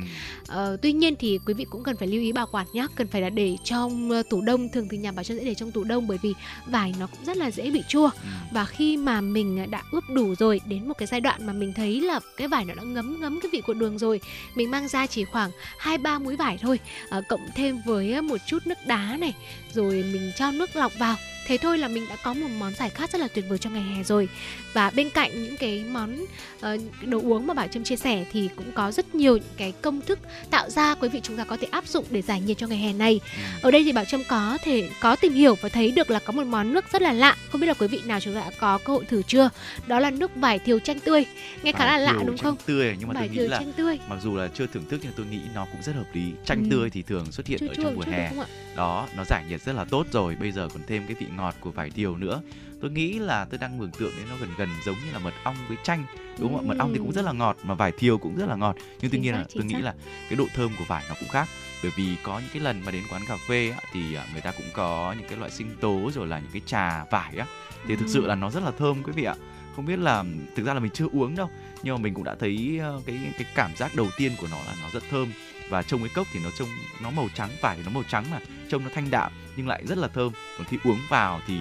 [0.51, 3.07] Uh, tuy nhiên thì quý vị cũng cần phải lưu ý bảo quản nhé cần
[3.07, 5.71] phải là để trong uh, tủ đông thường thì nhà bảo chân sẽ để trong
[5.71, 6.33] tủ đông bởi vì
[6.65, 8.09] vải nó cũng rất là dễ bị chua.
[8.51, 11.73] Và khi mà mình đã ướp đủ rồi đến một cái giai đoạn mà mình
[11.73, 14.21] thấy là cái vải nó đã ngấm ngấm cái vị của đường rồi
[14.55, 16.79] mình mang ra chỉ khoảng hai ba múi vải thôi.
[17.17, 19.33] Uh, cộng thêm với một chút nước đá này
[19.73, 21.15] rồi mình cho nước lọc vào.
[21.47, 23.73] Thế thôi là mình đã có một món giải khát rất là tuyệt vời trong
[23.73, 24.29] ngày hè rồi.
[24.73, 26.25] Và bên cạnh những cái món
[26.57, 26.65] uh,
[27.05, 30.01] đồ uống mà bảo trâm chia sẻ thì cũng có rất nhiều những cái công
[30.01, 30.19] thức
[30.51, 32.77] tạo ra quý vị chúng ta có thể áp dụng để giải nhiệt cho ngày
[32.77, 33.19] hè này.
[33.61, 36.31] Ở đây thì bảo trâm có thể có tìm hiểu và thấy được là có
[36.31, 37.35] một món nước rất là lạ.
[37.51, 39.49] Không biết là quý vị nào chúng ta đã có cơ hội thử chưa?
[39.87, 41.25] Đó là nước vải thiều chanh tươi.
[41.63, 42.55] Nghe khá là lạ đúng không?
[42.65, 43.99] tươi nhưng mà vải tôi nghĩ là chanh tươi.
[44.09, 46.31] mặc dù là chưa thưởng thức nhưng tôi nghĩ nó cũng rất hợp lý.
[46.45, 46.67] Chanh Ừ.
[46.71, 48.31] tươi thì thường xuất hiện chua ở chua trong mùa hè.
[48.75, 51.55] đó nó giải nhiệt rất là tốt rồi bây giờ còn thêm cái vị ngọt
[51.59, 52.41] của vải thiều nữa.
[52.81, 55.33] Tôi nghĩ là tôi đang mường tượng đến nó gần gần giống như là mật
[55.43, 56.03] ong với chanh
[56.39, 56.67] đúng không ạ?
[56.67, 58.75] Mật ong thì cũng rất là ngọt mà vải thiều cũng rất là ngọt.
[59.01, 59.93] Nhưng tuy nhiên là tôi nghĩ là
[60.29, 61.47] cái độ thơm của vải nó cũng khác.
[61.83, 64.51] Bởi vì có những cái lần mà đến quán cà phê thì à, người ta
[64.51, 67.45] cũng có những cái loại sinh tố rồi là những cái trà vải á.
[67.87, 69.35] Thì thực sự là nó rất là thơm quý vị ạ.
[69.75, 70.23] Không biết là
[70.55, 71.49] thực ra là mình chưa uống đâu
[71.83, 74.73] nhưng mà mình cũng đã thấy cái cái cảm giác đầu tiên của nó là
[74.81, 75.31] nó rất thơm
[75.69, 76.69] và trông cái cốc thì nó trông,
[77.01, 78.39] nó màu trắng, vải thì nó màu trắng mà,
[78.69, 80.31] trông nó thanh đạm nhưng lại rất là thơm.
[80.57, 81.59] Còn khi uống vào thì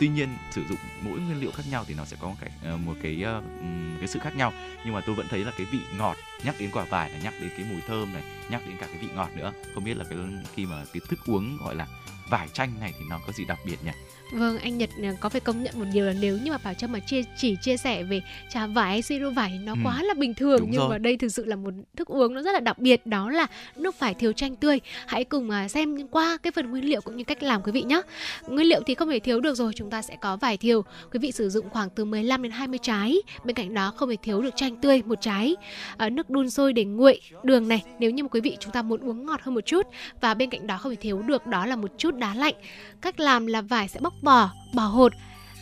[0.00, 2.94] tuy nhiên sử dụng mỗi nguyên liệu khác nhau thì nó sẽ có ờ, một
[3.02, 4.52] cái ờ, một cái cái sự khác nhau.
[4.84, 7.34] Nhưng mà tôi vẫn thấy là cái vị ngọt, nhắc đến quả vải là nhắc
[7.40, 9.52] đến cái mùi thơm này, nhắc đến cả cái vị ngọt nữa.
[9.74, 10.18] Không biết là cái,
[10.54, 11.86] khi mà cái thức uống gọi là
[12.30, 13.90] vải chanh này thì nó có gì đặc biệt nhỉ?
[14.32, 16.74] Vâng, anh Nhật ờ, có phải công nhận một điều là nếu như mà Bảo
[16.74, 18.20] Trâm mà chia chỉ chia sẻ về
[18.50, 19.78] trà vải hay siro vải nó Ừ.
[19.84, 20.88] quá là bình thường nhưng rồi.
[20.90, 23.46] mà đây thực sự là một thức uống nó rất là đặc biệt đó là
[23.76, 24.80] nước vải thiều chanh tươi.
[25.06, 27.82] Hãy cùng à, xem qua cái phần nguyên liệu cũng như cách làm quý vị
[27.82, 28.02] nhé.
[28.48, 30.82] Nguyên liệu thì không thể thiếu được rồi, chúng ta sẽ có vải thiều.
[31.12, 33.16] Quý vị sử dụng khoảng từ 15 đến 20 trái.
[33.44, 35.56] Bên cạnh đó không thể thiếu được chanh tươi một trái.
[35.96, 38.82] À, nước đun sôi để nguội đường này nếu như mà quý vị chúng ta
[38.82, 39.86] muốn uống ngọt hơn một chút
[40.20, 42.54] và bên cạnh đó không thể thiếu được đó là một chút đá lạnh.
[43.00, 45.12] Cách làm là vải sẽ bóc bỏ bỏ hột,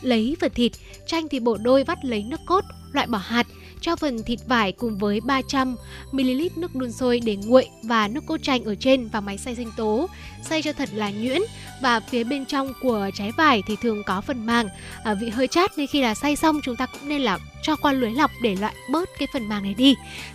[0.02, 0.72] lấy phần thịt,
[1.06, 3.46] chanh thì bổ đôi vắt lấy nước cốt, loại bỏ hạt,
[3.80, 5.76] cho phần thịt vải cùng với 300
[6.12, 9.54] ml nước đun sôi để nguội và nước cốt chanh ở trên vào máy xay
[9.56, 10.08] sinh tố,
[10.42, 11.42] xay cho thật là nhuyễn
[11.82, 14.68] và phía bên trong của trái vải thì thường có phần màng,
[15.04, 17.76] à, vị hơi chát nên khi là xay xong chúng ta cũng nên là cho
[17.76, 19.94] qua lưới lọc để loại bớt cái phần màng này đi.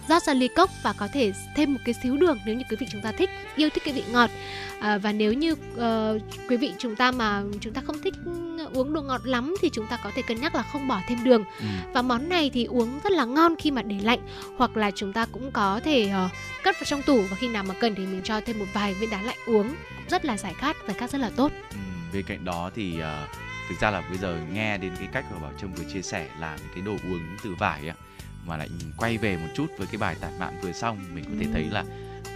[0.10, 2.78] Rót ra ly cốc và có thể thêm một cái xíu đường nếu như quý
[2.80, 4.30] vị chúng ta thích, yêu thích cái vị ngọt.
[4.80, 8.66] À, và nếu như ờ, quý vị chúng ta mà chúng ta không thích ừ,
[8.74, 11.24] uống đồ ngọt lắm thì chúng ta có thể cân nhắc là không bỏ thêm
[11.24, 11.66] đường Ừ.
[11.94, 14.20] và món này thì uống rất là ngon khi mà để lạnh
[14.58, 16.30] hoặc là chúng ta cũng có thể ờ,
[16.64, 18.94] cất vào trong tủ và khi nào mà cần thì mình cho thêm một vài
[18.94, 21.52] viên đá lạnh uống cũng rất là giải khát giải khát rất là tốt.
[21.70, 21.78] Ừ,
[22.14, 23.28] bên cạnh đó thì ờ,
[23.70, 26.30] thực ra là bây giờ nghe đến cái cách mà Bảo Trâm vừa chia sẻ
[26.40, 27.96] làm những cái đồ uống từ vải á
[28.46, 31.32] mà lại quay về một chút với cái bài tản mạn vừa xong mình có
[31.40, 31.84] thể thấy là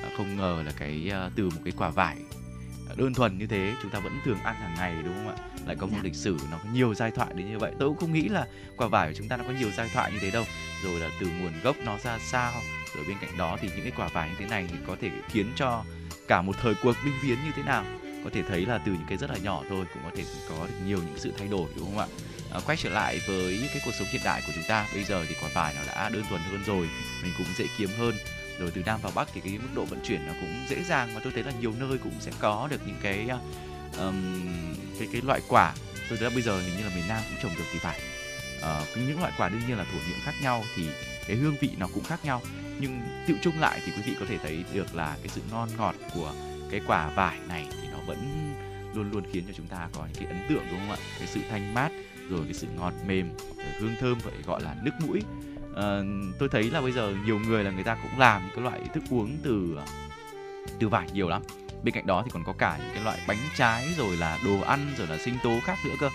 [0.03, 2.18] ờ, không ngờ là cái từ một cái quả vải
[2.98, 5.36] đơn thuần như thế chúng ta vẫn thường ăn hàng ngày đúng không ạ?
[5.66, 6.04] Lại có một Dạ.
[6.04, 7.72] lịch sử nó có nhiều giai thoại đến như vậy.
[7.80, 8.45] Tôi cũng không nghĩ là
[8.78, 10.45] quả vải của chúng ta nó có nhiều giai thoại như thế đâu.
[10.84, 12.54] Rồi là từ nguồn gốc nó ra sao
[12.95, 15.12] rồi bên cạnh đó thì những cái quả vải như thế này thì có thể
[15.30, 15.84] khiến cho
[16.28, 17.86] cả một thời cuộc binh biến như thế nào.
[18.24, 20.68] Có thể thấy là từ những cái rất là nhỏ thôi cũng có thể có
[20.68, 22.08] được nhiều những sự thay đổi đúng không ạ?
[22.54, 25.26] À, quay trở lại với cái cuộc sống hiện đại của chúng ta bây giờ
[25.30, 26.89] thì quả vải nó đã đơn thuần hơn rồi
[27.24, 28.14] mình cũng dễ kiếm hơn
[28.60, 31.10] rồi từ nam vào bắc thì cái mức độ vận chuyển nó cũng dễ dàng
[31.14, 33.30] và tôi thấy là nhiều nơi cũng sẽ có được những cái
[33.99, 34.45] um,
[34.99, 35.74] cái cái loại quả.
[36.10, 37.99] Tôi thấy là bây giờ hình như là miền nam cũng trồng được thì phải.
[38.58, 40.88] Uh, những loại quả đương nhiên là thổ nhưỡng khác nhau thì
[41.28, 42.41] cái hương vị nó cũng khác nhau.
[42.80, 45.70] Nhưng tự chung lại thì quý vị có thể thấy được là cái sự ngon
[45.78, 46.34] ngọt của
[46.72, 48.18] cái quả vải này thì nó vẫn
[48.95, 50.97] luôn luôn khiến cho chúng ta có những cái ấn tượng đúng không ạ?
[51.20, 51.89] Cái sự thanh mát
[52.30, 55.22] rồi cái sự ngọt mềm rồi hương thơm vậy gọi là nước mũi
[55.78, 56.02] à,
[56.40, 58.80] tôi thấy là bây giờ nhiều người là người ta cũng làm những cái loại
[58.94, 59.78] thức uống từ
[60.80, 61.42] từ vải nhiều lắm.
[61.84, 64.62] Bên cạnh đó thì còn có cả những cái loại bánh trái rồi là đồ
[64.62, 66.10] ăn rồi là sinh tố khác nữa cơ.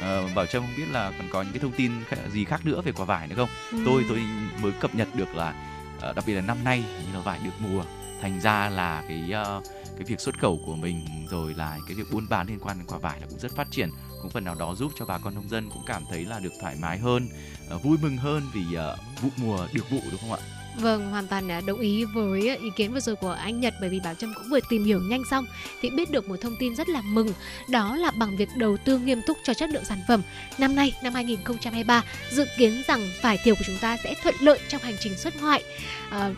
[0.00, 1.92] À, bảo trâm không biết là còn có những cái thông tin
[2.32, 3.48] gì khác nữa về quả vải nữa không?
[3.72, 3.78] Ừ.
[3.86, 4.22] tôi tôi
[4.62, 5.54] mới cập nhật được là
[6.00, 7.84] ờ, đặc biệt là năm nay như là vải được mùa
[8.22, 9.64] thành ra là cái uh,
[9.96, 12.86] cái việc xuất khẩu của mình rồi là cái việc buôn bán liên quan đến
[12.86, 13.90] quả vải là cũng rất phát triển.
[14.22, 16.52] Cũng phần nào đó giúp cho bà con nông dân cũng cảm thấy là được
[16.60, 17.28] thoải mái hơn
[17.68, 20.38] Ờ, vui mừng hơn vì ờ, vụ mùa được vụ đúng không ạ
[20.76, 23.74] Vâng, hoàn toàn à, đồng ý với ờ, ý kiến vừa rồi của anh Nhật
[23.80, 25.46] bởi vì Bảo Trâm cũng vừa tìm hiểu nhanh xong
[25.80, 27.28] thì biết được một thông tin rất là mừng
[27.68, 30.22] đó là bằng việc đầu tư nghiêm túc cho chất lượng sản phẩm.
[30.58, 34.58] Năm nay, năm 2023 dự kiến rằng vải thiều của chúng ta sẽ thuận lợi
[34.68, 35.62] trong hành trình xuất ngoại.
[36.10, 36.30] À,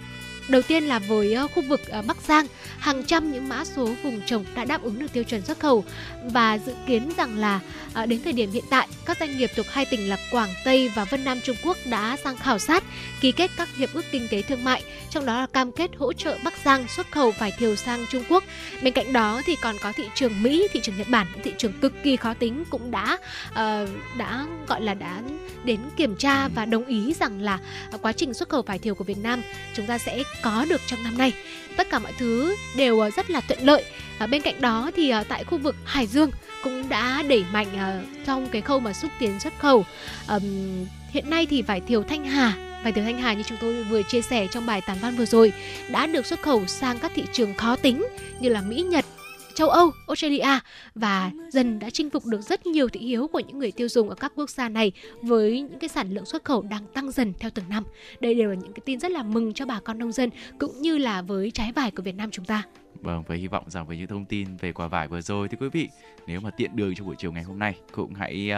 [0.49, 2.47] Đầu tiên là với khu vực ờ, Bắc Giang,
[2.78, 5.84] hàng trăm những mã số vùng trồng đã đáp ứng được tiêu chuẩn xuất khẩu
[6.24, 7.61] và dự kiến rằng là
[7.94, 10.90] ờ, đến thời điểm hiện tại, các doanh nghiệp thuộc hai tỉnh là Quảng Tây
[10.94, 12.84] và Vân Nam Trung Quốc đã sang khảo sát,
[13.20, 16.12] ký kết các hiệp ước kinh tế thương mại, trong đó là cam kết hỗ
[16.12, 18.44] trợ Bắc Giang xuất khẩu vải thiều sang Trung Quốc.
[18.82, 21.72] Bên cạnh đó thì còn có thị trường Mỹ, thị trường Nhật Bản, thị trường
[21.80, 23.18] cực kỳ khó tính cũng đã
[23.51, 25.22] uh, đã gọi là đã
[25.64, 27.59] đến kiểm tra và đồng ý rằng là
[28.03, 29.42] quá trình xuất khẩu vải thiều của Việt Nam
[29.74, 31.32] chúng ta sẽ có được trong năm nay.
[31.76, 33.84] Tất cả mọi thứ đều ờ, rất là thuận lợi.
[34.18, 36.30] À, bên cạnh đó thì à, tại khu vực Hải Dương
[36.62, 39.84] cũng đã đẩy mạnh à, trong cái khâu mà xúc tiến xuất khẩu.
[40.26, 40.39] à,
[41.11, 42.53] hiện nay thì vải thiều Thanh Hà
[42.84, 45.24] vải thiều Thanh Hà như chúng tôi vừa chia sẻ trong bài tản văn vừa
[45.24, 45.53] rồi
[45.91, 48.07] đã được xuất khẩu sang các thị trường khó tính
[48.41, 49.05] như là Mỹ, Nhật,
[49.57, 50.59] châu Âu, Australia
[50.94, 54.09] và dần đã chinh phục được rất nhiều thị hiếu của những người tiêu dùng
[54.09, 54.92] ở các quốc gia này
[55.22, 57.84] với những cái sản lượng xuất khẩu đang tăng dần theo từng năm.
[58.20, 60.82] Đây đều là những cái tin rất là mừng cho bà con nông dân cũng
[60.82, 62.62] như là với trái vải của Việt Nam chúng ta.
[63.00, 65.57] Vâng, và hy vọng rằng với những thông tin về quả vải vừa rồi thì
[65.61, 65.88] quý vị
[66.26, 68.50] nếu mà tiện đường trong buổi chiều ngày hôm nay cũng hãy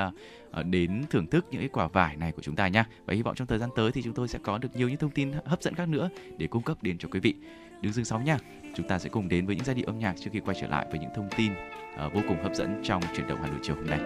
[0.61, 2.84] uh, đến thưởng thức những cái quả vải này của chúng ta nhé.
[3.07, 4.99] Và hy vọng trong thời gian tới thì chúng tôi sẽ có được nhiều những
[4.99, 7.34] thông tin hấp dẫn khác nữa để cung cấp đến cho quý vị.
[7.81, 8.39] Đừng dừng sóng nha.
[8.74, 10.66] Chúng ta sẽ cùng đến với những giai điệu âm nhạc trước khi quay trở
[10.66, 13.59] lại với những thông tin uh, vô cùng hấp dẫn trong chuyển động Hà Nội
[13.62, 14.01] chiều hôm nay.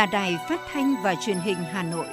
[0.00, 2.06] Là Đài Phát thanh và Truyền hình Hà Nội.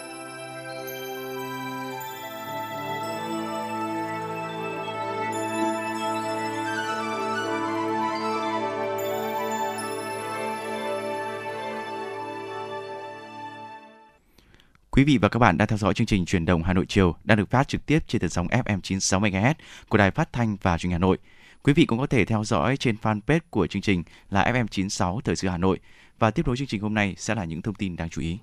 [14.91, 17.15] Quý vị và các bạn đang theo dõi chương trình truyền động Hà Nội chiều
[17.23, 19.53] đang được phát trực tiếp trên tần sóng FM 96 MHz
[19.89, 21.17] của Đài Phát thanh và Truyền hình Hà Nội.
[21.63, 25.35] Quý vị cũng có thể theo dõi trên fanpage của chương trình là FM96 Thời
[25.35, 25.79] sự Hà Nội
[26.19, 28.37] và tiếp nối chương trình hôm nay sẽ là những thông tin đáng chú ý.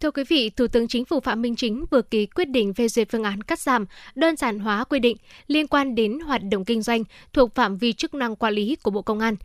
[0.00, 2.88] Thưa quý vị, Thủ tướng Chính phủ Phạm Minh Chính vừa ký quyết định phê
[2.88, 5.16] duyệt phương án cắt giảm, đơn giản hóa quy định
[5.46, 8.90] liên quan đến hoạt động kinh doanh thuộc phạm vi chức năng quản lý của
[8.90, 9.36] Bộ Công an.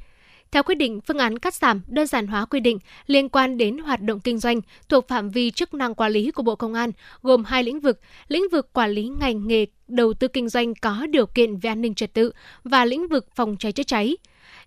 [0.52, 3.78] Theo quyết định, phương án cắt giảm, đơn giản hóa quy định liên quan đến
[3.78, 6.92] hoạt động kinh doanh thuộc phạm vi chức năng quản lý của Bộ Công an
[7.22, 11.06] gồm hai lĩnh vực, lĩnh vực quản lý ngành nghề đầu tư kinh doanh có
[11.10, 12.32] điều kiện về an ninh trật tự
[12.64, 14.18] và lĩnh vực phòng cháy chữa cháy.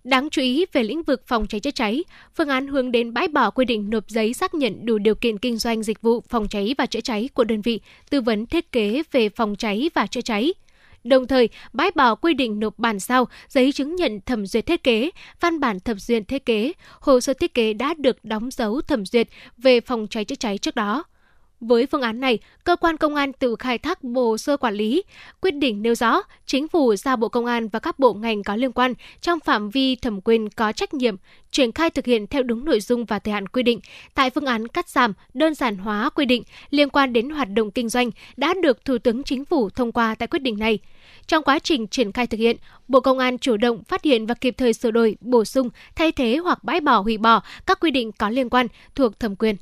[0.05, 2.05] Đáng chú ý về lĩnh vực phòng cháy chữa cháy,
[2.37, 5.39] phương án hướng đến bãi bỏ quy định nộp giấy xác nhận đủ điều kiện
[5.39, 7.81] kinh doanh dịch vụ phòng cháy và chữa cháy của đơn vị
[8.11, 10.53] tư vấn thiết kế về phòng cháy và chữa cháy.
[11.05, 14.83] Đồng thời, bãi bỏ quy định nộp bản sao, giấy chứng nhận thẩm duyệt thiết
[14.83, 18.81] kế, văn bản thẩm duyệt thiết kế, hồ sơ thiết kế đã được đóng dấu
[18.81, 19.29] thẩm duyệt
[19.59, 21.05] về phòng cháy chữa cháy trước đó.
[21.67, 25.03] Với phương án này, cơ quan công an tự khai thác hồ sơ quản lý.
[25.41, 28.57] Quyết định nêu rõ, chính phủ giao Bộ Công an và các bộ ngành có
[28.57, 31.17] liên quan trong phạm vi thẩm quyền có trách nhiệm
[31.51, 33.81] triển khai thực hiện theo đúng nội dung và thời hạn quy định
[34.15, 37.71] tại phương án cắt giảm, đơn giản hóa quy định liên quan đến hoạt động
[37.71, 40.79] kinh doanh đã được Thủ tướng Chính phủ thông qua tại quyết định này.
[41.27, 42.57] Trong quá trình triển khai thực hiện,
[42.89, 46.13] Bộ Công an chủ động phát hiện và kịp thời sửa đổi, bổ sung, thay
[46.13, 49.57] thế hoặc bãi bỏ hủy bỏ các quy định có liên quan thuộc thẩm quyền.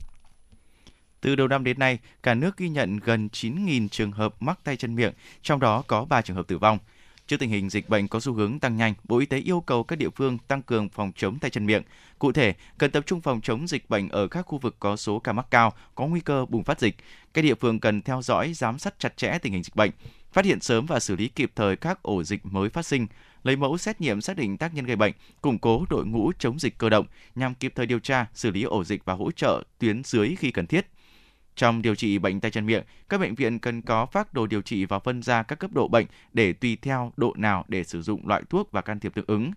[1.22, 4.76] Từ đầu năm đến nay, cả nước ghi nhận gần 9.000 trường hợp mắc tay
[4.76, 5.12] chân miệng,
[5.42, 6.78] trong đó có 3 trường hợp tử vong.
[7.26, 9.84] Trước tình hình dịch bệnh có xu hướng tăng nhanh, Bộ Y tế yêu cầu
[9.84, 11.82] các địa phương tăng cường phòng chống tay chân miệng.
[12.18, 15.18] Cụ thể, cần tập trung phòng chống dịch bệnh ở các khu vực có số
[15.18, 16.96] ca mắc cao, có nguy cơ bùng phát dịch.
[17.34, 19.90] Các địa phương cần theo dõi, giám sát chặt chẽ tình hình dịch bệnh,
[20.32, 23.06] phát hiện sớm và xử lý kịp thời các ổ dịch mới phát sinh,
[23.44, 26.58] lấy mẫu xét nghiệm xác định tác nhân gây bệnh, củng cố đội ngũ chống
[26.58, 29.62] dịch cơ động nhằm kịp thời điều tra, xử lý ổ dịch và hỗ trợ
[29.78, 30.86] tuyến dưới khi cần thiết.
[31.56, 34.62] Trong điều trị bệnh tay chân miệng, các bệnh viện cần có phác đồ điều
[34.62, 38.02] trị và phân ra các cấp độ bệnh để tùy theo độ nào để sử
[38.02, 39.52] dụng loại thuốc và can thiệp tương ứng.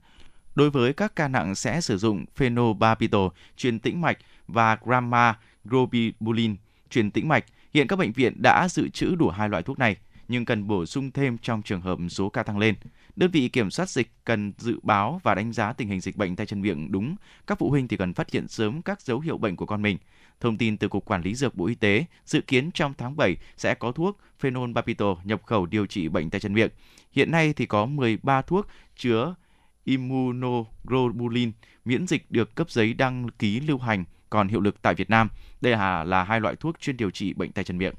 [0.56, 3.28] Đối với các ca nặng sẽ sử dụng phenobarbital
[3.58, 4.18] truyền tĩnh mạch
[4.48, 6.56] và gamma globulin
[6.90, 7.46] truyền tĩnh mạch.
[7.74, 9.96] Hiện các bệnh viện đã dự trữ đủ hai loại thuốc này,
[10.28, 12.76] nhưng cần bổ sung thêm trong trường hợp số ca tăng lên.
[13.16, 16.36] Đơn vị kiểm soát dịch cần dự báo và đánh giá tình hình dịch bệnh
[16.36, 17.16] tay chân miệng đúng.
[17.48, 19.98] Các phụ huynh thì cần phát hiện sớm các dấu hiệu bệnh của con mình.
[20.40, 23.36] Thông tin từ Cục Quản lý Dược Bộ Y tế, dự kiến trong tháng 7
[23.58, 26.70] sẽ có thuốc Phenobarbital nhập khẩu điều trị bệnh tay chân miệng.
[27.12, 28.68] Hiện nay thì có 13 thuốc
[28.98, 29.36] chứa
[29.84, 31.52] immunoglobulin
[31.86, 35.30] miễn dịch được cấp giấy đăng ký lưu hành còn hiệu lực tại Việt Nam.
[35.62, 37.94] Đây là, là hai loại thuốc chuyên điều trị bệnh tay chân miệng.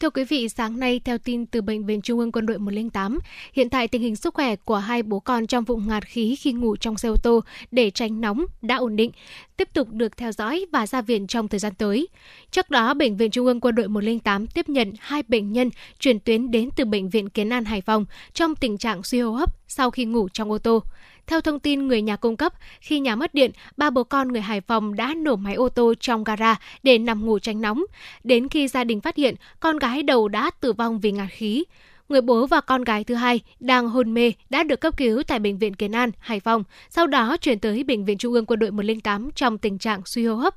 [0.00, 3.18] Thưa quý vị, sáng nay theo tin từ Bệnh viện Trung ương Quân đội 108,
[3.52, 6.52] hiện tại tình hình sức khỏe của hai bố con trong vụ ngạt khí khi
[6.52, 7.40] ngủ trong xe ô tô
[7.70, 9.10] để tránh nóng đã ổn định,
[9.56, 12.08] tiếp tục được theo dõi và ra viện trong thời gian tới.
[12.50, 16.20] Trước đó, Bệnh viện Trung ương Quân đội 108 tiếp nhận hai bệnh nhân chuyển
[16.20, 19.56] tuyến đến từ Bệnh viện Kiến An Hải Phòng trong tình trạng suy hô hấp
[19.68, 20.82] sau khi ngủ trong ô tô.
[21.26, 24.40] Theo thông tin người nhà cung cấp, khi nhà mất điện, ba bố con người
[24.40, 27.84] Hải Phòng đã nổ máy ô tô trong gara để nằm ngủ tránh nóng.
[28.24, 31.64] Đến khi gia đình phát hiện, con gái đầu đã tử vong vì ngạt khí.
[32.08, 35.38] Người bố và con gái thứ hai đang hôn mê đã được cấp cứu tại
[35.38, 38.58] Bệnh viện Kiến An, Hải Phòng, sau đó chuyển tới Bệnh viện Trung ương Quân
[38.58, 40.54] đội 108 trong tình trạng suy hô hấp,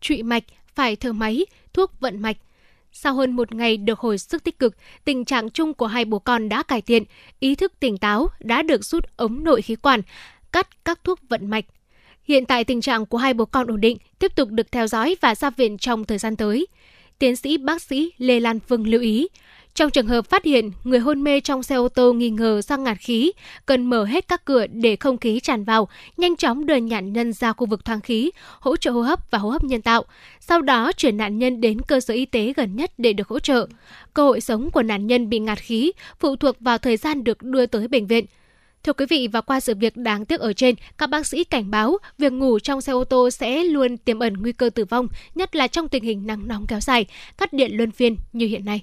[0.00, 0.44] trụy mạch,
[0.74, 2.36] phải thở máy, thuốc vận mạch.
[2.98, 6.18] Sau hơn một ngày được hồi sức tích cực, tình trạng chung của hai bố
[6.18, 7.02] con đã cải thiện,
[7.40, 10.00] ý thức tỉnh táo đã được rút ống nội khí quản,
[10.52, 11.64] cắt các thuốc vận mạch.
[12.24, 15.16] Hiện tại tình trạng của hai bố con ổn định, tiếp tục được theo dõi
[15.20, 16.66] và ra viện trong thời gian tới.
[17.18, 19.28] Tiến sĩ bác sĩ Lê Lan Phương lưu ý,
[19.76, 22.84] trong trường hợp phát hiện người hôn mê trong xe ô tô nghi ngờ sang
[22.84, 23.32] ngạt khí,
[23.66, 27.32] cần mở hết các cửa để không khí tràn vào, nhanh chóng đưa nạn nhân
[27.32, 30.04] ra khu vực thoáng khí, hỗ trợ hô hấp và hô hấp nhân tạo.
[30.40, 33.38] Sau đó chuyển nạn nhân đến cơ sở y tế gần nhất để được hỗ
[33.38, 33.66] trợ.
[34.14, 37.42] Cơ hội sống của nạn nhân bị ngạt khí phụ thuộc vào thời gian được
[37.42, 38.24] đưa tới bệnh viện.
[38.82, 41.70] Thưa quý vị, và qua sự việc đáng tiếc ở trên, các bác sĩ cảnh
[41.70, 45.08] báo việc ngủ trong xe ô tô sẽ luôn tiềm ẩn nguy cơ tử vong,
[45.34, 47.06] nhất là trong tình hình nắng nóng kéo dài,
[47.38, 48.82] cắt điện luân phiên như hiện nay.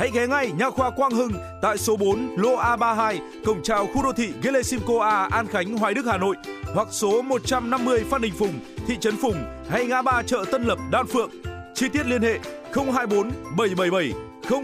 [0.00, 1.32] Hãy ghé ngay Nha khoa Quang Hưng
[1.62, 5.94] tại số 4 lô A32, cổng chào khu đô thị Gelesimco A, An Khánh, Hoài
[5.94, 6.36] Đức, Hà Nội
[6.74, 10.78] hoặc số 150 Phan Đình Phùng, thị trấn Phùng hay ngã ba chợ Tân Lập,
[10.90, 11.30] Đan Phượng.
[11.74, 12.38] Chi tiết liên hệ
[12.74, 14.12] 024 777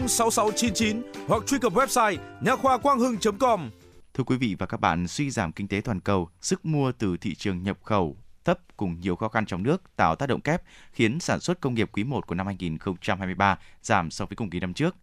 [0.07, 3.69] 06699 hoặc truy cập website nha khoa quang hưng.com.
[4.13, 7.17] Thưa quý vị và các bạn, suy giảm kinh tế toàn cầu, sức mua từ
[7.17, 10.61] thị trường nhập khẩu thấp cùng nhiều khó khăn trong nước tạo tác động kép
[10.93, 14.59] khiến sản xuất công nghiệp quý 1 của năm 2023 giảm so với cùng kỳ
[14.59, 14.95] năm trước.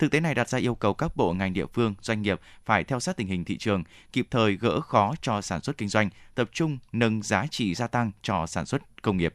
[0.00, 2.84] Thực tế này đặt ra yêu cầu các bộ ngành địa phương, doanh nghiệp phải
[2.84, 6.10] theo sát tình hình thị trường, kịp thời gỡ khó cho sản xuất kinh doanh,
[6.34, 9.34] tập trung nâng giá trị gia tăng cho sản xuất công nghiệp.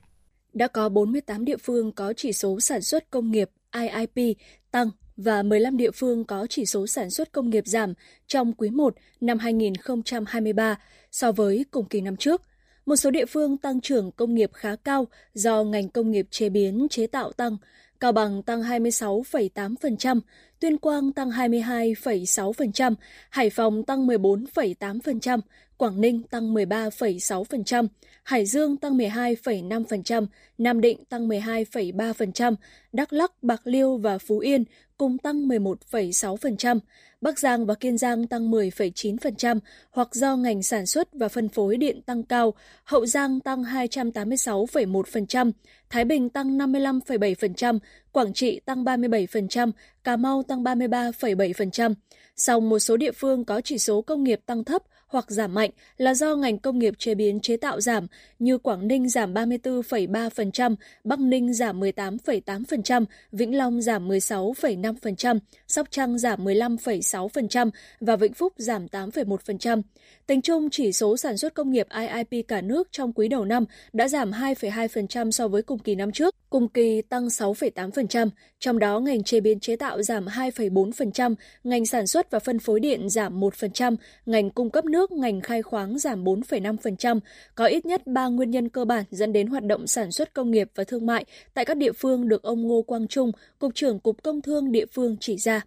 [0.53, 4.38] Đã có 48 địa phương có chỉ số sản xuất công nghiệp IIP
[4.72, 7.93] tăng và 15 địa phương có chỉ số sản xuất công nghiệp giảm
[8.28, 10.76] trong quý 1 năm 2023
[11.11, 12.41] so với cùng kỳ năm trước.
[12.86, 16.49] Một số địa phương tăng trưởng công nghiệp khá cao do ngành công nghiệp chế
[16.49, 17.57] biến chế tạo tăng,
[18.00, 20.20] Cao Bằng tăng 26,8%,
[20.60, 22.96] Tuyên Quang tăng 22,6%,
[23.30, 25.39] Hải Phòng tăng 14,8%,
[25.78, 27.88] Quảng Ninh tăng 13,6%,
[28.24, 30.26] Hải Dương tăng 12,5%,
[30.58, 32.56] Nam Định tăng 12,3%,
[32.93, 34.64] Đắk Lắc, Bạc Liêu và Phú Yên
[34.98, 36.80] cùng tăng 11,6%,
[37.22, 39.60] Bắc Giang và Kiên Giang tăng 10,9%
[39.91, 45.52] hoặc do ngành sản xuất và phân phối điện tăng cao, Hậu Giang tăng 286,1%,
[45.89, 47.80] Thái Bình tăng 55,7%,
[48.12, 49.72] Quảng Trị tăng 37%,
[50.04, 51.93] Cà Mau tăng 33,7%.
[52.36, 54.82] Song một số địa phương có chỉ số công nghiệp tăng thấp
[55.16, 58.07] hoặc giảm mạnh là do ngành công nghiệp chế biến chế tạo giảm
[58.39, 66.18] như Quảng Ninh giảm 34,3%, Bắc Ninh giảm 18,8%, Vĩnh Long giảm 16,5%, Sóc Trăng
[66.18, 69.82] giảm 15,6% và Vĩnh Phúc giảm 8,1%.
[70.28, 73.66] Tính chung, chỉ số sản xuất công nghiệp IIP cả nước trong quý đầu năm
[73.93, 78.29] đã giảm 2,2% so với cùng kỳ năm trước, cùng kỳ tăng 6,8%,
[78.59, 82.79] trong đó ngành chế biến chế tạo giảm 2,4%, ngành sản xuất và phân phối
[82.79, 87.20] điện giảm 1%, ngành cung cấp nước, ngành khai khoáng giảm 4,5%.
[87.56, 90.52] Có ít nhất 3 nguyên nhân cơ bản dẫn đến hoạt động sản xuất công
[90.52, 94.00] nghiệp và thương mại tại các địa phương được ông Ngô Quang Trung, Cục trưởng
[94.00, 95.62] Cục Công Thương địa phương chỉ ra.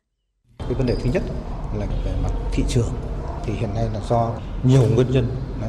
[0.59, 1.23] Cái vấn đề thứ nhất
[1.79, 2.93] là về mặt thị trường
[3.45, 4.33] thì hiện nay là do
[4.63, 5.27] nhiều nguyên nhân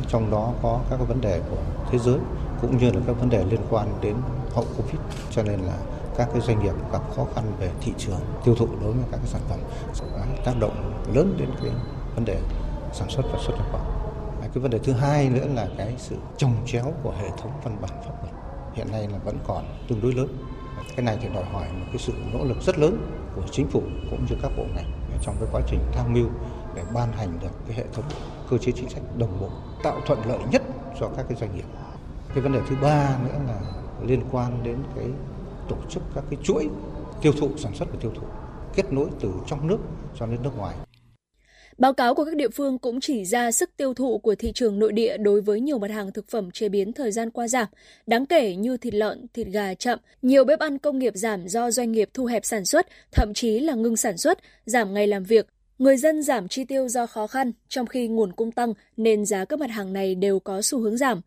[0.08, 1.58] trong đó có các vấn đề của
[1.91, 2.18] thế giới
[2.62, 4.16] cũng như là các vấn đề liên quan đến
[4.54, 5.02] hậu covid
[5.32, 5.78] cho nên là
[6.18, 9.18] các cái doanh nghiệp gặp khó khăn về thị trường tiêu thụ đối với các
[9.18, 9.60] cái sản phẩm
[10.46, 11.72] tác động lớn đến cái
[12.16, 12.40] vấn đề
[12.94, 13.82] sản xuất và xuất nhập khẩu.
[14.41, 17.78] Cái vấn đề thứ hai nữa là cái sự trồng chéo của hệ thống văn
[17.82, 18.34] bản pháp luật
[18.74, 20.28] hiện nay là vẫn còn tương đối lớn.
[20.95, 22.98] Cái này thì đòi hỏi một cái sự nỗ lực rất lớn
[23.36, 24.91] của chính phủ cũng như các bộ ngành
[25.22, 26.28] trong cái quá trình tham mưu
[26.76, 28.06] để ban hành được cái hệ thống
[28.49, 29.49] cơ chế chính sách đồng bộ,
[29.84, 30.61] tạo thuận lợi nhất
[30.99, 31.66] cho các cái doanh nghiệp.
[32.34, 33.61] Cái vấn đề thứ ba nữa là
[34.02, 35.06] liên quan đến cái
[35.70, 36.70] tổ chức các cái chuỗi
[37.22, 38.28] tiêu thụ, sản xuất và tiêu thụ,
[38.76, 39.78] kết nối từ trong nước
[40.16, 40.76] cho đến nước ngoài.
[41.80, 44.80] Báo cáo của các địa phương cũng chỉ ra sức tiêu thụ của thị trường
[44.80, 47.68] nội địa đối với nhiều mặt hàng thực phẩm chế biến thời gian qua giảm,
[48.07, 49.99] đáng kể như thịt lợn, thịt gà chậm.
[50.22, 53.60] Nhiều bếp ăn công nghiệp giảm do doanh nghiệp thu hẹp sản xuất, thậm chí
[53.60, 55.47] là ngưng sản xuất, giảm ngày làm việc.
[55.77, 59.45] Người dân giảm chi tiêu do khó khăn, trong khi nguồn cung tăng nên giá
[59.45, 61.22] các mặt hàng này đều có xu hướng giảm.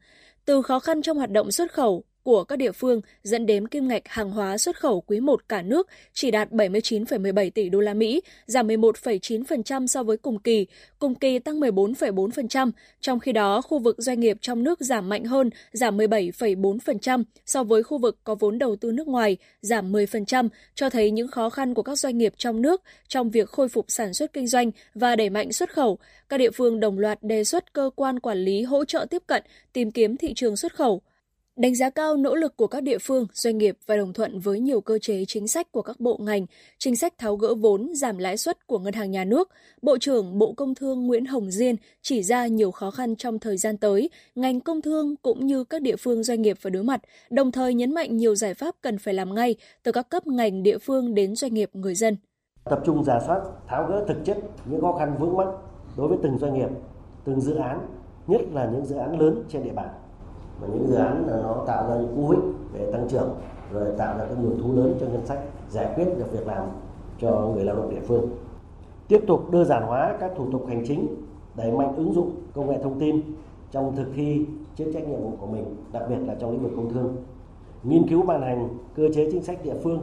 [0.45, 3.89] Từ khó khăn trong hoạt động xuất khẩu, của các địa phương dẫn đến kim
[3.89, 7.95] ngạch hàng hóa xuất khẩu quý 1 cả nước chỉ đạt 79,17 tỷ đô la
[7.95, 10.67] Mỹ, giảm 11,9% so với cùng kỳ,
[10.99, 12.71] cùng kỳ tăng 14,4%,
[13.01, 17.65] trong khi đó khu vực doanh nghiệp trong nước giảm mạnh hơn, giảm 17,4% so
[17.65, 21.51] với khu vực có vốn đầu tư nước ngoài, giảm 10%, cho thấy những khó
[21.51, 24.71] khăn của các doanh nghiệp trong nước trong việc khôi phục sản xuất kinh doanh
[24.95, 25.99] và đẩy mạnh xuất khẩu.
[26.29, 29.43] Các địa phương đồng loạt đề xuất cơ quan quản lý hỗ trợ tiếp cận,
[29.73, 31.03] tìm kiếm thị trường xuất khẩu,
[31.57, 34.61] Đánh giá cao nỗ lực của các địa phương, doanh nghiệp và đồng thuận với
[34.61, 36.47] nhiều cơ chế chính sách của các bộ ngành,
[36.79, 39.49] chính sách tháo gỡ vốn, giảm lãi suất của Ngân hàng Nhà nước,
[39.83, 43.57] Bộ trưởng Bộ Công Thương Nguyễn Hồng Diên chỉ ra nhiều khó khăn trong thời
[43.57, 47.01] gian tới, ngành công thương cũng như các địa phương doanh nghiệp phải đối mặt,
[47.31, 50.63] đồng thời nhấn mạnh nhiều giải pháp cần phải làm ngay từ các cấp ngành
[50.63, 52.17] địa phương đến doanh nghiệp người dân.
[52.65, 54.39] Tập trung giả soát, tháo gỡ thực chất
[54.71, 55.49] những khó khăn vướng mắc
[55.97, 56.69] đối với từng doanh nghiệp
[57.25, 57.87] từng dự án,
[58.27, 59.89] nhất là những dự án lớn trên địa bàn
[60.61, 62.41] mà những dự án là nó tạo ra những cú hích
[62.73, 63.35] về tăng trưởng
[63.73, 65.39] rồi tạo ra các nguồn thu lớn cho ngân sách
[65.71, 66.67] giải quyết được việc làm
[67.19, 68.29] cho người lao động địa phương.
[69.09, 71.07] Tiếp tục đơn giản hóa các thủ tục hành chính
[71.57, 73.21] đẩy mạnh ứng dụng công nghệ thông tin
[73.71, 74.47] trong thực thi
[74.77, 77.17] chức trách nhiệm vụ của mình đặc biệt là trong lĩnh vực công thương.
[77.83, 79.99] Nghiên cứu ban hành cơ chế chính sách địa phương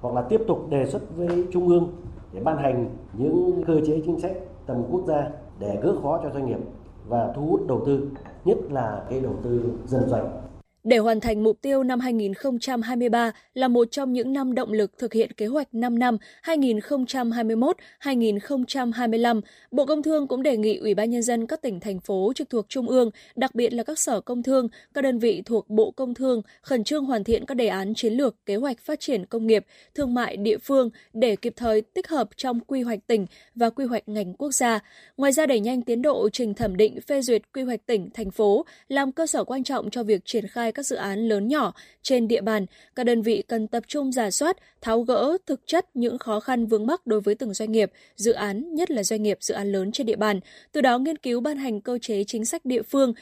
[0.00, 1.88] hoặc là tiếp tục đề xuất với trung ương
[2.32, 4.32] để ban hành những cơ chế chính sách
[4.66, 6.58] tầm quốc gia để gỡ khó cho doanh nghiệp
[7.08, 8.08] và thu hút đầu tư,
[8.46, 10.45] nhất là cái đầu tư dân doanh.
[10.86, 15.12] Để hoàn thành mục tiêu năm 2023 là một trong những năm động lực thực
[15.12, 19.40] hiện kế hoạch 5 năm 2021-2025,
[19.70, 22.50] Bộ Công Thương cũng đề nghị Ủy ban Nhân dân các tỉnh, thành phố trực
[22.50, 25.90] thuộc Trung ương, đặc biệt là các sở công thương, các đơn vị thuộc Bộ
[25.90, 29.26] Công Thương, khẩn trương hoàn thiện các đề án chiến lược, kế hoạch phát triển
[29.26, 33.26] công nghiệp, thương mại địa phương để kịp thời tích hợp trong quy hoạch tỉnh
[33.54, 34.80] và quy hoạch ngành quốc gia.
[35.16, 38.30] Ngoài ra đẩy nhanh tiến độ trình thẩm định phê duyệt quy hoạch tỉnh, thành
[38.30, 41.74] phố, làm cơ sở quan trọng cho việc triển khai các dự án lớn nhỏ
[42.02, 45.86] trên địa bàn, các đơn vị cần tập trung giả soát, tháo gỡ thực chất
[45.94, 49.22] những khó khăn vướng mắc đối với từng doanh nghiệp, dự án, nhất là doanh
[49.22, 50.40] nghiệp dự án lớn trên địa bàn,
[50.72, 53.12] từ đó nghiên cứu ban hành cơ chế chính sách địa phương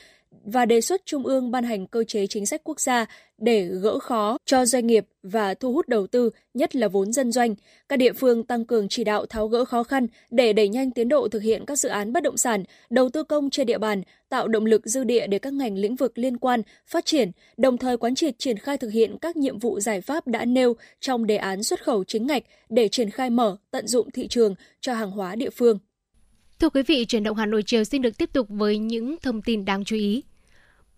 [0.45, 3.07] và đề xuất Trung ương ban hành cơ chế chính sách quốc gia
[3.39, 7.33] để gỡ khó cho doanh nghiệp và thu hút đầu tư, nhất là vốn dân
[7.33, 7.55] doanh.
[7.89, 11.09] Các địa phương tăng cường chỉ đạo tháo gỡ khó khăn để đẩy nhanh tiến
[11.09, 14.03] độ thực hiện các dự án bất động sản, đầu tư công trên địa bàn,
[14.29, 17.79] tạo động lực dư địa để các ngành lĩnh vực liên quan phát triển, đồng
[17.79, 21.27] thời quán triệt triển khai thực hiện các nhiệm vụ giải pháp đã nêu trong
[21.27, 24.95] đề án xuất khẩu chính ngạch để triển khai mở, tận dụng thị trường cho
[24.95, 25.79] hàng hóa địa phương.
[26.65, 29.43] Thưa quý vị, chuyển động Hà Nội chiều xin được tiếp tục với những thông
[29.43, 30.23] tin đáng chú ý.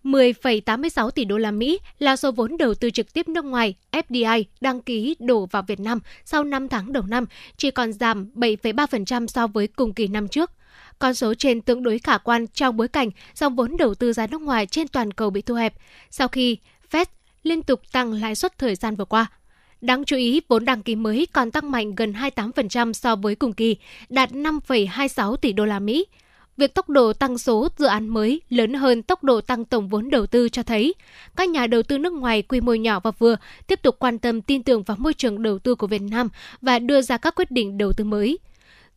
[0.03, 4.43] 10,86 tỷ đô la Mỹ là số vốn đầu tư trực tiếp nước ngoài FDI
[4.61, 7.25] đăng ký đổ vào Việt Nam sau 5 tháng đầu năm,
[7.57, 10.51] chỉ còn giảm 7,3% so với cùng kỳ năm trước.
[10.99, 14.27] Con số trên tương đối khả quan trong bối cảnh dòng vốn đầu tư ra
[14.27, 15.73] nước ngoài trên toàn cầu bị thu hẹp
[16.09, 16.57] sau khi
[16.91, 17.05] Fed
[17.43, 19.27] liên tục tăng lãi suất thời gian vừa qua.
[19.81, 23.53] Đáng chú ý, vốn đăng ký mới còn tăng mạnh gần 28% so với cùng
[23.53, 23.77] kỳ,
[24.09, 26.05] đạt 5,26 tỷ đô la Mỹ.
[26.57, 30.09] Việc tốc độ tăng số dự án mới lớn hơn tốc độ tăng tổng vốn
[30.09, 30.93] đầu tư cho thấy
[31.35, 33.35] các nhà đầu tư nước ngoài quy mô nhỏ và vừa
[33.67, 36.29] tiếp tục quan tâm tin tưởng vào môi trường đầu tư của Việt Nam
[36.61, 38.37] và đưa ra các quyết định đầu tư mới.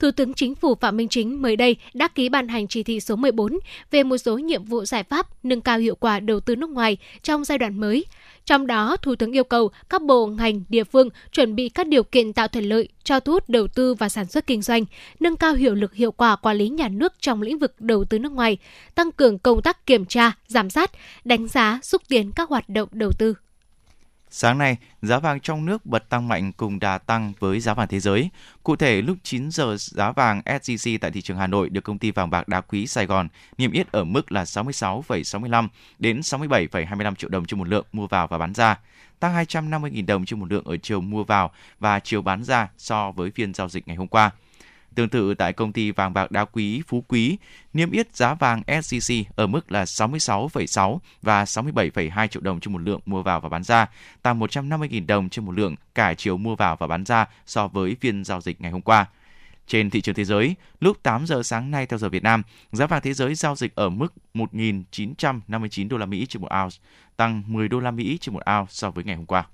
[0.00, 3.00] Thủ tướng Chính phủ Phạm Minh Chính mới đây đã ký ban hành chỉ thị
[3.00, 3.58] số 14
[3.90, 6.96] về một số nhiệm vụ giải pháp nâng cao hiệu quả đầu tư nước ngoài
[7.22, 8.04] trong giai đoạn mới,
[8.44, 12.02] trong đó, Thủ tướng yêu cầu các bộ ngành địa phương chuẩn bị các điều
[12.02, 14.84] kiện tạo thuận lợi cho thu hút đầu tư và sản xuất kinh doanh,
[15.20, 18.18] nâng cao hiệu lực hiệu quả quản lý nhà nước trong lĩnh vực đầu tư
[18.18, 18.58] nước ngoài,
[18.94, 20.90] tăng cường công tác kiểm tra, giám sát,
[21.24, 23.34] đánh giá, xúc tiến các hoạt động đầu tư.
[24.32, 27.88] Sáng nay, giá vàng trong nước bật tăng mạnh cùng đà tăng với giá vàng
[27.88, 28.30] thế giới.
[28.62, 31.98] Cụ thể, lúc 9 giờ giá vàng SJC tại thị trường Hà Nội được công
[31.98, 33.28] ty vàng bạc đá quý Sài Gòn
[33.58, 38.26] niêm yết ở mức là 66,65 đến 67,25 triệu đồng trên một lượng mua vào
[38.26, 38.78] và bán ra,
[39.20, 41.50] tăng 250.000 đồng trên một lượng ở chiều mua vào
[41.80, 44.30] và chiều bán ra so với phiên giao dịch ngày hôm qua.
[44.94, 47.38] Tương tự tại công ty vàng bạc đá quý Phú Quý,
[47.72, 52.82] niêm yết giá vàng SJC ở mức là 66,6 và 67,2 triệu đồng trên một
[52.82, 53.86] lượng mua vào và bán ra,
[54.22, 57.96] tăng 150.000 đồng trên một lượng cả chiều mua vào và bán ra so với
[58.00, 59.06] phiên giao dịch ngày hôm qua.
[59.66, 62.42] Trên thị trường thế giới, lúc 8 giờ sáng nay theo giờ Việt Nam,
[62.72, 66.76] giá vàng thế giới giao dịch ở mức 1.959 đô la Mỹ trên một ounce,
[67.16, 69.46] tăng 10 đô la Mỹ trên một ounce so với ngày hôm qua.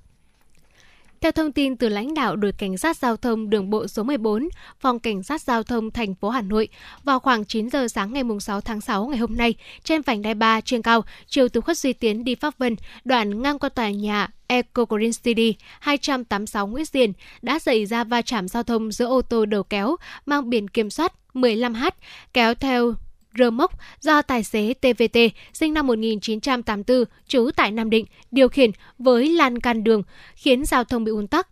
[1.21, 4.49] Theo thông tin từ lãnh đạo đội cảnh sát giao thông đường bộ số 14,
[4.81, 6.69] phòng cảnh sát giao thông thành phố Hà Nội,
[7.05, 10.35] vào khoảng 9 giờ sáng ngày 6 tháng 6 ngày hôm nay, trên vành đai
[10.35, 13.91] 3 trên cao, chiều từ khuất Duy Tiến đi Pháp Vân, đoạn ngang qua tòa
[13.91, 17.13] nhà Eco Green City 286 Nguyễn Diền
[17.43, 20.91] đã xảy ra va chạm giao thông giữa ô tô đầu kéo mang biển kiểm
[20.91, 21.91] soát 15H
[22.33, 22.95] kéo theo
[23.39, 25.19] rơ móc do tài xế TVT
[25.53, 30.03] sinh năm 1984 trú tại Nam Định điều khiển với lan can đường
[30.35, 31.49] khiến giao thông bị ùn tắc.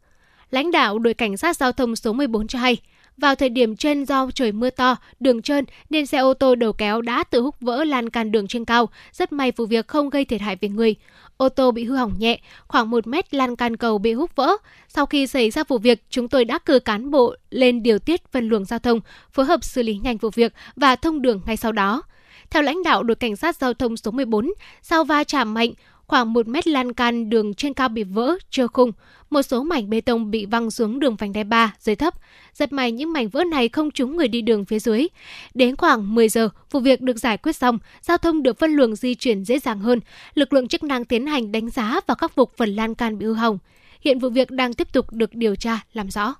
[0.50, 2.76] Lãnh đạo đội cảnh sát giao thông số 14 cho hay,
[3.16, 6.72] vào thời điểm trên do trời mưa to, đường trơn nên xe ô tô đầu
[6.72, 8.88] kéo đã tự hút vỡ lan can đường trên cao.
[9.12, 10.94] Rất may vụ việc không gây thiệt hại về người.
[11.36, 14.56] Ô tô bị hư hỏng nhẹ, khoảng 1 mét lan can cầu bị hút vỡ.
[14.88, 18.32] Sau khi xảy ra vụ việc, chúng tôi đã cử cán bộ lên điều tiết
[18.32, 19.00] phân luồng giao thông,
[19.32, 22.02] phối hợp xử lý nhanh vụ việc và thông đường ngay sau đó.
[22.50, 25.72] Theo lãnh đạo đội cảnh sát giao thông số 14, sau va chạm mạnh,
[26.06, 28.92] khoảng một mét lan can đường trên cao bị vỡ, trơ khung.
[29.30, 32.14] Một số mảnh bê tông bị văng xuống đường vành đai 3 dưới thấp.
[32.52, 35.06] Rất may những mảnh vỡ này không trúng người đi đường phía dưới.
[35.54, 38.96] Đến khoảng 10 giờ, vụ việc được giải quyết xong, giao thông được phân luồng
[38.96, 40.00] di chuyển dễ dàng hơn.
[40.34, 43.26] Lực lượng chức năng tiến hành đánh giá và khắc phục phần lan can bị
[43.26, 43.58] hư hỏng.
[44.00, 46.34] Hiện vụ việc đang tiếp tục được điều tra, làm rõ.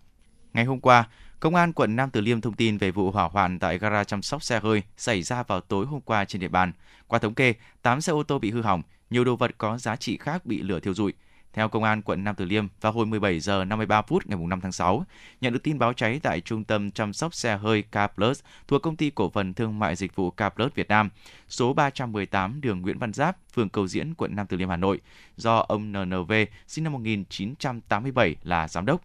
[0.52, 1.04] Ngày hôm qua,
[1.44, 4.22] Công an quận Nam Từ Liêm thông tin về vụ hỏa hoạn tại gara chăm
[4.22, 6.72] sóc xe hơi xảy ra vào tối hôm qua trên địa bàn.
[7.06, 8.82] Qua thống kê, 8 xe ô tô bị hư hỏng,
[9.14, 11.12] nhiều đồ vật có giá trị khác bị lửa thiêu rụi.
[11.52, 14.60] Theo công an quận Nam Từ Liêm, vào hồi 17 giờ 53 phút ngày 5
[14.60, 15.04] tháng 6,
[15.40, 18.82] nhận được tin báo cháy tại trung tâm chăm sóc xe hơi K Plus thuộc
[18.82, 21.10] công ty cổ phần thương mại dịch vụ K Plus Việt Nam,
[21.48, 25.00] số 318 đường Nguyễn Văn Giáp, phường Cầu Diễn, quận Nam Từ Liêm, Hà Nội,
[25.36, 26.32] do ông NNV
[26.66, 29.02] sinh năm 1987 là giám đốc.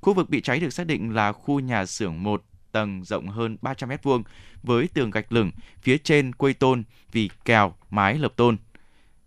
[0.00, 2.42] Khu vực bị cháy được xác định là khu nhà xưởng 1
[2.72, 4.22] tầng rộng hơn 300 m2
[4.62, 5.50] với tường gạch lửng,
[5.82, 6.82] phía trên quây tôn
[7.12, 8.56] vì kèo, mái lợp tôn.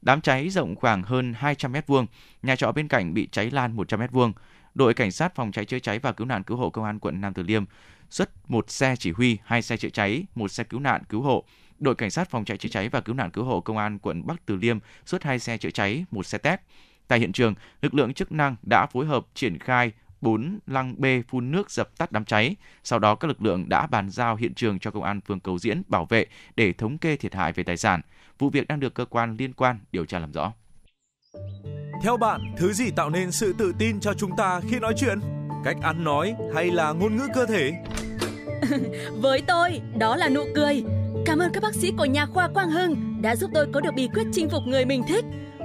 [0.02, 2.06] Đám cháy rộng khoảng hơn 200 m2,
[2.44, 4.32] nhà trọ bên cạnh bị cháy lan 100 m2.
[4.76, 7.22] Đội cảnh sát phòng cháy chữa cháy và cứu nạn cứu hộ công an quận
[7.22, 7.64] Nam Từ Liêm
[8.10, 11.44] xuất một xe chỉ huy, hai xe chữa cháy, một xe cứu nạn cứu hộ.
[11.80, 14.28] Đội cảnh sát phòng cháy chữa cháy và cứu nạn cứu hộ công an quận
[14.28, 16.60] Bắc Từ Liêm xuất hai xe chữa cháy, một xe tét.
[17.08, 21.24] Tại hiện trường, lực lượng chức năng đã phối hợp triển khai 4 lăng bê
[21.28, 22.56] phun nước dập tắt đám cháy.
[22.84, 25.60] Sau đó các lực lượng đã bàn giao hiện trường cho công an phường Cầu
[25.60, 28.02] Diễn bảo vệ để thống kê thiệt hại về tài sản.
[28.40, 30.54] Vụ việc đang được cơ quan liên quan điều tra làm rõ.
[32.04, 35.20] Theo bạn, thứ gì tạo nên sự tự tin cho chúng ta khi nói chuyện?
[35.64, 37.72] Cách ăn nói hay là ngôn ngữ cơ thể?
[39.22, 40.84] Với tôi, đó là nụ cười.
[41.26, 43.92] Cảm ơn các bác sĩ của nhà khoa Quang Hưng đã giúp tôi có được
[43.96, 45.26] bí quyết chinh phục người mình thích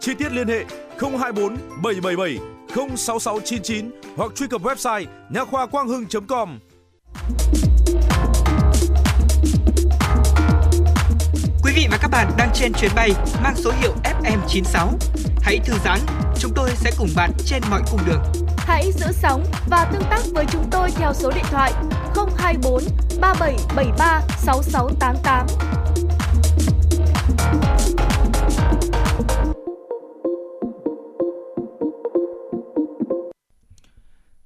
[0.00, 0.64] Chi tiết liên hệ
[1.00, 2.38] 024 777
[2.96, 6.58] 06699 hoặc truy cập website nha khoa quang hưng.com.
[11.62, 13.10] Quý vị và các bạn đang trên chuyến bay
[13.42, 14.88] mang số hiệu FM96.
[15.42, 16.00] Hãy thư giãn,
[16.38, 18.22] chúng tôi sẽ cùng bạn trên mọi cung đường.
[18.56, 21.72] Hãy giữ sóng và tương tác với chúng tôi theo số điện thoại
[22.38, 22.82] 024
[23.20, 25.46] 3773 6688.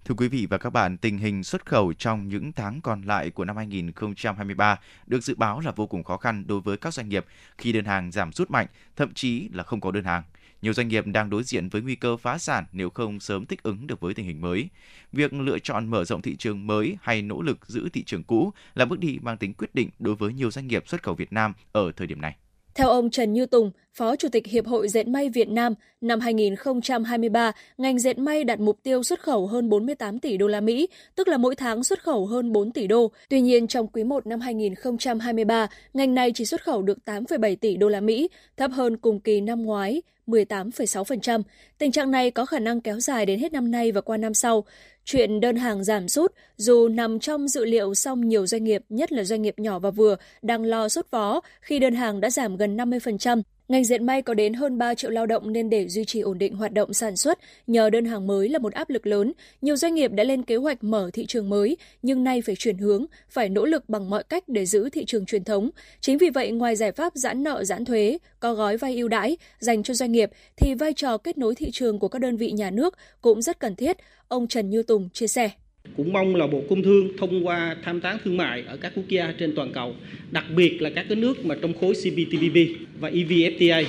[0.04, 3.30] Thưa quý vị và các bạn, tình hình xuất khẩu trong những tháng còn lại
[3.30, 7.08] của năm 2023 được dự báo là vô cùng khó khăn đối với các doanh
[7.08, 7.26] nghiệp
[7.58, 8.66] khi đơn hàng giảm sút mạnh,
[8.96, 10.22] thậm chí là không có đơn hàng.
[10.62, 13.62] Nhiều doanh nghiệp đang đối diện với nguy cơ phá sản nếu không sớm thích
[13.62, 14.68] ứng được với tình hình mới.
[15.12, 18.52] Việc lựa chọn mở rộng thị trường mới hay nỗ lực giữ thị trường cũ
[18.74, 21.32] là bước đi mang tính quyết định đối với nhiều doanh nghiệp xuất khẩu Việt
[21.32, 22.36] Nam ở thời điểm này.
[22.74, 26.20] Theo ông Trần Như Tùng, Phó Chủ tịch Hiệp hội Dệt may Việt Nam, năm
[26.20, 30.88] 2023, ngành dệt may đạt mục tiêu xuất khẩu hơn 48 tỷ đô la Mỹ,
[31.14, 33.12] tức là mỗi tháng xuất khẩu hơn 4 tỷ đô.
[33.28, 37.76] Tuy nhiên, trong quý 1 năm 2023, ngành này chỉ xuất khẩu được 8,7 tỷ
[37.76, 41.42] đô la Mỹ, thấp hơn cùng kỳ năm ngoái 18,6%.
[41.78, 44.34] Tình trạng này có khả năng kéo dài đến hết năm nay và qua năm
[44.34, 44.64] sau.
[45.04, 49.12] Chuyện đơn hàng giảm sút dù nằm trong dự liệu song nhiều doanh nghiệp, nhất
[49.12, 52.56] là doanh nghiệp nhỏ và vừa, đang lo sốt vó khi đơn hàng đã giảm
[52.56, 53.42] gần 50%.
[53.68, 56.38] Ngành dệt may có đến hơn 3 triệu lao động nên để duy trì ổn
[56.38, 59.32] định hoạt động sản xuất nhờ đơn hàng mới là một áp lực lớn.
[59.60, 62.78] Nhiều doanh nghiệp đã lên kế hoạch mở thị trường mới nhưng nay phải chuyển
[62.78, 65.70] hướng, phải nỗ lực bằng mọi cách để giữ thị trường truyền thống.
[66.00, 69.36] Chính vì vậy ngoài giải pháp giãn nợ giãn thuế, có gói vay ưu đãi
[69.58, 72.50] dành cho doanh nghiệp thì vai trò kết nối thị trường của các đơn vị
[72.50, 73.96] nhà nước cũng rất cần thiết,
[74.28, 75.50] ông Trần Như Tùng chia sẻ.
[75.96, 79.08] Cũng mong là Bộ Công Thương thông qua tham tán thương mại ở các quốc
[79.08, 79.94] gia trên toàn cầu,
[80.30, 82.56] đặc biệt là các cái nước mà trong khối CPTPP
[83.00, 83.84] và EVFTA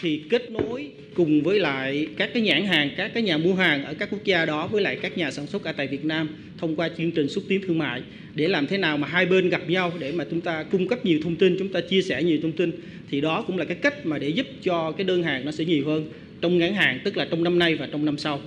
[0.00, 3.84] thì kết nối cùng với lại các cái nhãn hàng, các cái nhà mua hàng
[3.84, 6.28] ở các quốc gia đó với lại các nhà sản xuất ở tại Việt Nam
[6.58, 8.02] thông qua chương trình xúc tiến thương mại
[8.34, 11.04] để làm thế nào mà hai bên gặp nhau để mà chúng ta cung cấp
[11.04, 12.70] nhiều thông tin, chúng ta chia sẻ nhiều thông tin
[13.10, 15.64] thì đó cũng là cái cách mà để giúp cho cái đơn hàng nó sẽ
[15.64, 16.08] nhiều hơn
[16.40, 18.40] trong ngắn hạn tức là trong năm nay và trong năm sau.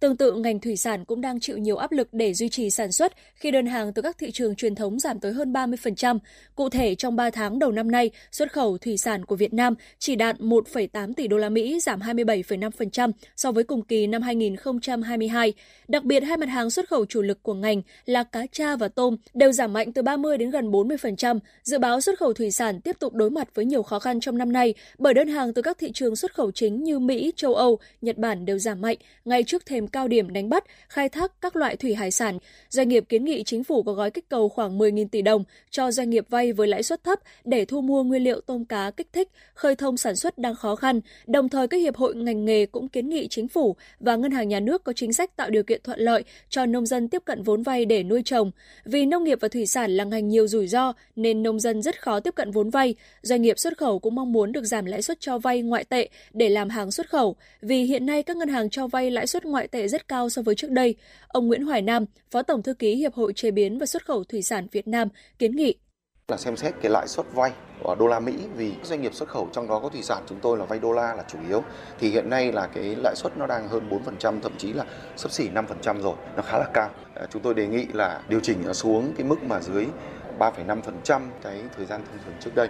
[0.00, 2.92] Tương tự, ngành thủy sản cũng đang chịu nhiều áp lực để duy trì sản
[2.92, 6.18] xuất khi đơn hàng từ các thị trường truyền thống giảm tới hơn 30%.
[6.54, 9.74] Cụ thể, trong 3 tháng đầu năm nay, xuất khẩu thủy sản của Việt Nam
[9.98, 15.52] chỉ đạt 1,8 tỷ đô la Mỹ, giảm 27,5% so với cùng kỳ năm 2022.
[15.88, 18.88] Đặc biệt, hai mặt hàng xuất khẩu chủ lực của ngành là cá tra và
[18.88, 21.38] tôm đều giảm mạnh từ 30 đến gần 40%.
[21.62, 24.38] Dự báo xuất khẩu thủy sản tiếp tục đối mặt với nhiều khó khăn trong
[24.38, 27.54] năm nay bởi đơn hàng từ các thị trường xuất khẩu chính như Mỹ, châu
[27.54, 31.32] Âu, Nhật Bản đều giảm mạnh ngay trước thềm cao điểm đánh bắt, khai thác
[31.40, 32.38] các loại thủy hải sản.
[32.68, 35.90] Doanh nghiệp kiến nghị chính phủ có gói kích cầu khoảng 10.000 tỷ đồng cho
[35.90, 39.08] doanh nghiệp vay với lãi suất thấp để thu mua nguyên liệu tôm cá kích
[39.12, 41.00] thích, khơi thông sản xuất đang khó khăn.
[41.26, 44.48] Đồng thời các hiệp hội ngành nghề cũng kiến nghị chính phủ và ngân hàng
[44.48, 47.42] nhà nước có chính sách tạo điều kiện thuận lợi cho nông dân tiếp cận
[47.42, 48.50] vốn vay để nuôi trồng.
[48.84, 52.02] Vì nông nghiệp và thủy sản là ngành nhiều rủi ro nên nông dân rất
[52.02, 52.94] khó tiếp cận vốn vay.
[53.22, 56.08] Doanh nghiệp xuất khẩu cũng mong muốn được giảm lãi suất cho vay ngoại tệ
[56.32, 59.44] để làm hàng xuất khẩu, vì hiện nay các ngân hàng cho vay lãi suất
[59.44, 60.94] ngoại tệ rất cao so với trước đây.
[61.28, 64.24] Ông Nguyễn Hoài Nam, Phó Tổng thư ký Hiệp hội Chế biến và Xuất khẩu
[64.24, 65.08] Thủy sản Việt Nam
[65.38, 65.74] kiến nghị.
[66.28, 67.52] Là xem xét cái lãi suất vay
[67.84, 70.38] ở đô la Mỹ vì doanh nghiệp xuất khẩu trong đó có thủy sản chúng
[70.42, 71.62] tôi là vay đô la là chủ yếu.
[71.98, 73.88] Thì hiện nay là cái lãi suất nó đang hơn
[74.20, 74.84] 4% thậm chí là
[75.16, 76.14] sấp xỉ 5% rồi.
[76.36, 76.90] Nó khá là cao.
[77.14, 79.86] À, chúng tôi đề nghị là điều chỉnh nó xuống cái mức mà dưới
[80.38, 82.68] 3,5% cái thời gian thông thường trước đây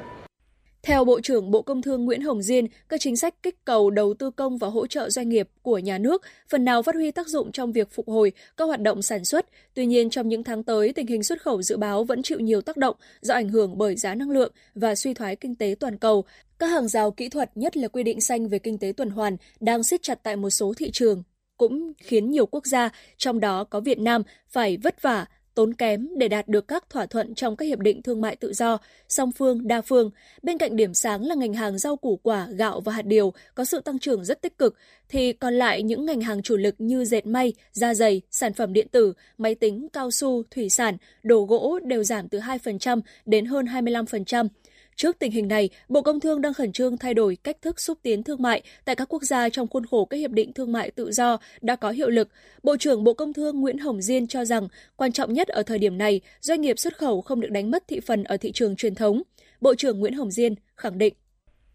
[0.86, 4.14] theo Bộ trưởng Bộ Công Thương Nguyễn Hồng Diên, các chính sách kích cầu đầu
[4.14, 7.28] tư công và hỗ trợ doanh nghiệp của nhà nước phần nào phát huy tác
[7.28, 9.46] dụng trong việc phục hồi các hoạt động sản xuất.
[9.74, 12.60] Tuy nhiên, trong những tháng tới, tình hình xuất khẩu dự báo vẫn chịu nhiều
[12.60, 15.98] tác động do ảnh hưởng bởi giá năng lượng và suy thoái kinh tế toàn
[15.98, 16.24] cầu.
[16.58, 19.36] Các hàng rào kỹ thuật, nhất là quy định xanh về kinh tế tuần hoàn,
[19.60, 21.22] đang siết chặt tại một số thị trường,
[21.56, 25.26] cũng khiến nhiều quốc gia, trong đó có Việt Nam, phải vất vả
[25.56, 28.52] tốn kém để đạt được các thỏa thuận trong các hiệp định thương mại tự
[28.52, 28.78] do,
[29.08, 30.10] song phương, đa phương.
[30.42, 33.64] Bên cạnh điểm sáng là ngành hàng rau củ quả, gạo và hạt điều có
[33.64, 34.76] sự tăng trưởng rất tích cực,
[35.08, 38.72] thì còn lại những ngành hàng chủ lực như dệt may, da dày, sản phẩm
[38.72, 43.46] điện tử, máy tính, cao su, thủy sản, đồ gỗ đều giảm từ 2% đến
[43.46, 44.48] hơn 25%.
[44.97, 47.98] Trước tình hình này, Bộ Công Thương đang khẩn trương thay đổi cách thức xúc
[48.02, 50.90] tiến thương mại tại các quốc gia trong khuôn khổ các hiệp định thương mại
[50.90, 52.28] tự do đã có hiệu lực.
[52.62, 55.78] Bộ trưởng Bộ Công Thương Nguyễn Hồng Diên cho rằng quan trọng nhất ở thời
[55.78, 58.77] điểm này, doanh nghiệp xuất khẩu không được đánh mất thị phần ở thị trường
[58.77, 59.23] truyền thống.
[59.60, 61.14] Bộ trưởng Nguyễn Hồng Diên khẳng định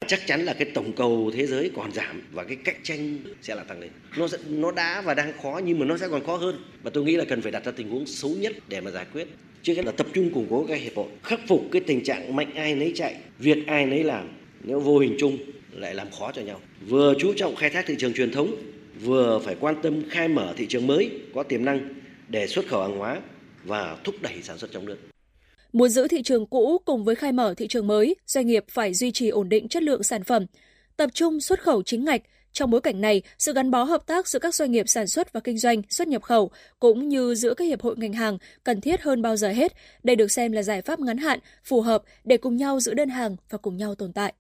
[0.08, 3.56] chắc chắn là cái tổng cầu thế giới còn giảm và cái cạnh tranh sẽ
[3.56, 6.38] là tăng lên nó nó đã và đang khó nhưng mà nó sẽ còn khó
[6.38, 8.92] hơn và tôi nghĩ là cần phải đặt ra tình huống xấu nhất để mà
[8.92, 9.28] giải quyết
[9.64, 12.36] trước hết là tập trung củng cố các hiệp hội khắc phục cái tình trạng
[12.36, 14.30] mạnh ai nấy chạy việc ai nấy làm
[14.64, 15.38] nếu vô hình chung
[15.72, 18.56] lại làm khó cho nhau vừa chú trọng khai thác thị trường truyền thống
[19.02, 21.90] vừa phải quan tâm khai mở thị trường mới có tiềm năng
[22.28, 23.22] để xuất khẩu hàng hóa
[23.64, 24.98] và thúc đẩy sản xuất trong nước
[25.74, 28.94] Muốn giữ thị trường cũ cùng với khai mở thị trường mới, doanh nghiệp phải
[28.94, 30.46] duy trì ổn định chất lượng sản phẩm,
[30.98, 32.22] tập trung xuất khẩu chính ngạch.
[32.52, 35.34] Trong bối cảnh này, sự gắn bó hợp tác giữa các doanh nghiệp sản xuất
[35.34, 38.82] và kinh doanh, xuất nhập khẩu cũng như giữa các hiệp hội ngành hàng cần
[38.82, 39.74] thiết hơn bao giờ hết.
[40.04, 43.10] Đây được xem là giải pháp ngắn hạn, phù hợp để cùng nhau giữ đơn
[43.10, 44.34] hàng và cùng nhau tồn tại.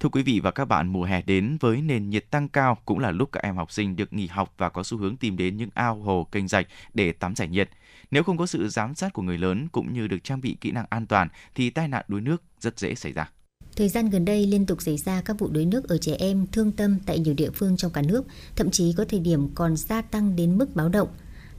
[0.00, 2.98] Thưa quý vị và các bạn, mùa hè đến với nền nhiệt tăng cao cũng
[2.98, 5.56] là lúc các em học sinh được nghỉ học và có xu hướng tìm đến
[5.56, 7.70] những ao hồ kênh rạch để tắm giải nhiệt.
[8.10, 10.70] Nếu không có sự giám sát của người lớn cũng như được trang bị kỹ
[10.70, 13.30] năng an toàn thì tai nạn đuối nước rất dễ xảy ra.
[13.76, 16.46] Thời gian gần đây liên tục xảy ra các vụ đuối nước ở trẻ em
[16.52, 18.24] thương tâm tại nhiều địa phương trong cả nước,
[18.56, 21.08] thậm chí có thời điểm còn gia tăng đến mức báo động.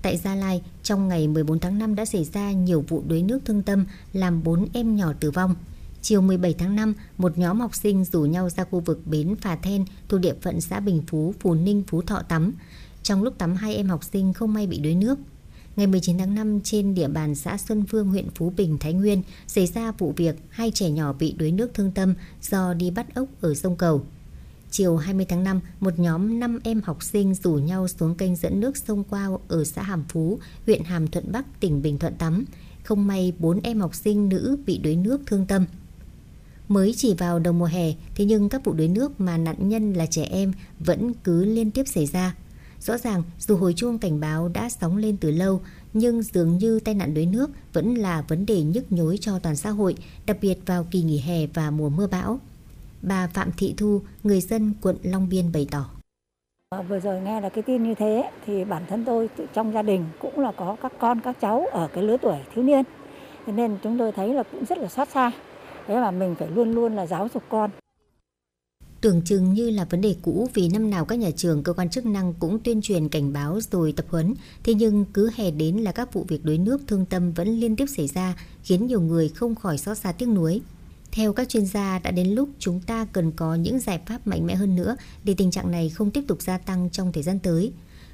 [0.01, 3.39] Tại Gia Lai, trong ngày 14 tháng 5 đã xảy ra nhiều vụ đuối nước
[3.45, 5.55] thương tâm làm 4 em nhỏ tử vong.
[6.01, 9.55] Chiều 17 tháng 5, một nhóm học sinh rủ nhau ra khu vực bến Phà
[9.55, 12.53] Then thuộc địa phận xã Bình Phú, Phú Ninh, Phú Thọ tắm.
[13.03, 15.19] Trong lúc tắm hai em học sinh không may bị đuối nước.
[15.77, 19.21] Ngày 19 tháng 5 trên địa bàn xã Xuân Phương, huyện Phú Bình, Thái Nguyên
[19.47, 23.15] xảy ra vụ việc hai trẻ nhỏ bị đuối nước thương tâm do đi bắt
[23.15, 24.01] ốc ở sông Cầu.
[24.71, 28.59] Chiều 20 tháng 5, một nhóm 5 em học sinh rủ nhau xuống kênh dẫn
[28.59, 32.45] nước sông Quao ở xã Hàm Phú, huyện Hàm Thuận Bắc, tỉnh Bình Thuận tắm.
[32.83, 35.65] Không may 4 em học sinh nữ bị đuối nước thương tâm.
[36.67, 39.93] Mới chỉ vào đầu mùa hè, thế nhưng các vụ đuối nước mà nạn nhân
[39.93, 42.35] là trẻ em vẫn cứ liên tiếp xảy ra.
[42.79, 45.61] Rõ ràng dù hồi chuông cảnh báo đã sóng lên từ lâu,
[45.93, 49.55] nhưng dường như tai nạn đuối nước vẫn là vấn đề nhức nhối cho toàn
[49.55, 49.95] xã hội,
[50.25, 52.39] đặc biệt vào kỳ nghỉ hè và mùa mưa bão.
[53.01, 55.89] Bà Phạm Thị Thu, người dân quận Long Biên bày tỏ.
[56.69, 59.81] Ờ, vừa rồi nghe là cái tin như thế thì bản thân tôi trong gia
[59.81, 62.83] đình cũng là có các con các cháu ở cái lứa tuổi thiếu niên.
[63.47, 65.31] nên chúng tôi thấy là cũng rất là xót xa.
[65.87, 67.71] Thế mà mình phải luôn luôn là giáo dục con.
[69.01, 71.89] Tưởng chừng như là vấn đề cũ vì năm nào các nhà trường, cơ quan
[71.89, 74.33] chức năng cũng tuyên truyền cảnh báo rồi tập huấn,
[74.63, 77.75] thế nhưng cứ hè đến là các vụ việc đuối nước thương tâm vẫn liên
[77.75, 80.61] tiếp xảy ra, khiến nhiều người không khỏi xót xa tiếc nuối.
[81.11, 84.45] Theo các chuyên gia, đã đến lúc chúng ta cần có những giải pháp mạnh
[84.45, 87.39] mẽ hơn nữa để tình trạng này không tiếp tục gia tăng trong thời gian
[87.39, 87.71] tới.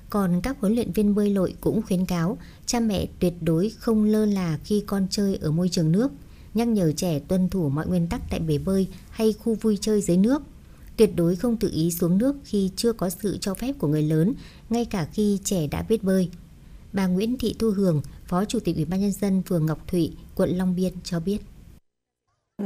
[0.10, 4.04] Còn các huấn luyện viên bơi lội cũng khuyến cáo cha mẹ tuyệt đối không
[4.04, 6.12] lơ là khi con chơi ở môi trường nước,
[6.54, 10.02] nhắc nhở trẻ tuân thủ mọi nguyên tắc tại bể bơi hay khu vui chơi
[10.02, 10.42] dưới nước.
[10.98, 14.04] Tuyệt đối không tự ý xuống nước khi chưa có sự cho phép của người
[14.04, 14.34] lớn,
[14.70, 16.30] ngay cả khi trẻ đã biết bơi.
[16.94, 20.16] Bà Nguyễn Thị Thu Hường, Phó Chủ tịch Ủy ban nhân dân phường Ngọc Thụy,
[20.36, 21.38] quận Long Biên cho biết.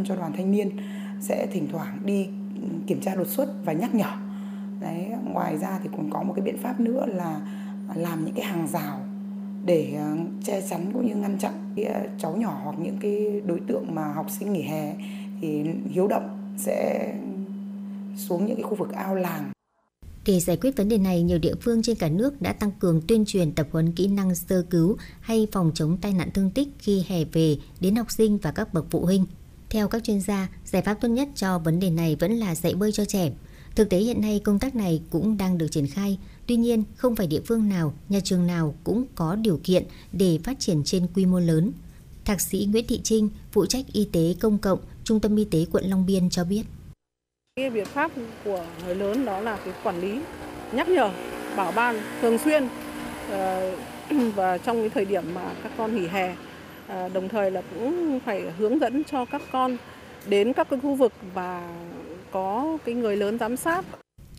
[0.07, 0.77] Cho đoàn thanh niên
[1.21, 2.27] sẽ thỉnh thoảng đi
[2.87, 4.11] kiểm tra đột xuất và nhắc nhở.
[4.81, 7.41] Đấy, ngoài ra thì còn có một cái biện pháp nữa là
[7.95, 9.07] làm những cái hàng rào
[9.65, 13.41] để ờ, che chắn cũng như ngăn chặn cái ờ, cháu nhỏ hoặc những cái
[13.45, 14.95] đối tượng mà học sinh nghỉ hè
[15.41, 17.13] thì hiếu động sẽ
[18.17, 19.51] xuống những cái khu vực ao làng
[20.27, 23.01] để giải quyết vấn đề này, nhiều địa phương trên cả nước đã tăng cường
[23.07, 26.67] tuyên truyền tập huấn kỹ năng sơ cứu hay phòng chống tai nạn thương tích
[26.79, 29.25] khi hè về đến học sinh và các bậc phụ huynh.
[29.69, 32.75] Theo các chuyên gia, giải pháp tốt nhất cho vấn đề này vẫn là dạy
[32.75, 33.31] bơi cho trẻ.
[33.75, 37.15] Thực tế hiện nay công tác này cũng đang được triển khai, tuy nhiên không
[37.15, 41.07] phải địa phương nào, nhà trường nào cũng có điều kiện để phát triển trên
[41.15, 41.71] quy mô lớn.
[42.25, 45.65] Thạc sĩ Nguyễn Thị Trinh, phụ trách y tế công cộng, Trung tâm Y tế
[45.71, 46.63] quận Long Biên cho biết.
[47.57, 48.11] Cái biện pháp
[48.45, 50.19] của người lớn đó là cái quản lý,
[50.71, 51.09] nhắc nhở,
[51.55, 52.67] bảo ban thường xuyên
[53.31, 53.71] ờ,
[54.35, 56.35] và trong cái thời điểm mà các con nghỉ hè
[56.87, 59.77] ờ, đồng thời là cũng phải hướng dẫn cho các con
[60.29, 61.75] đến các cái khu vực và
[62.31, 63.85] có cái người lớn giám sát.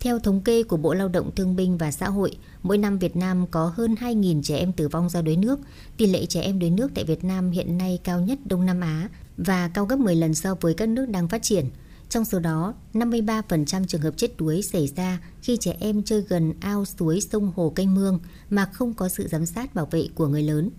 [0.00, 3.16] Theo thống kê của Bộ Lao động Thương binh và Xã hội, mỗi năm Việt
[3.16, 5.60] Nam có hơn 2.000 trẻ em tử vong do đuối nước.
[5.96, 8.80] Tỷ lệ trẻ em đuối nước tại Việt Nam hiện nay cao nhất Đông Nam
[8.80, 11.64] Á và cao gấp 10 lần so với các nước đang phát triển.
[12.08, 16.54] Trong số đó, 53% trường hợp chết đuối xảy ra khi trẻ em chơi gần
[16.60, 18.20] ao suối sông hồ canh mương
[18.50, 20.70] mà không có sự giám sát bảo vệ của người lớn.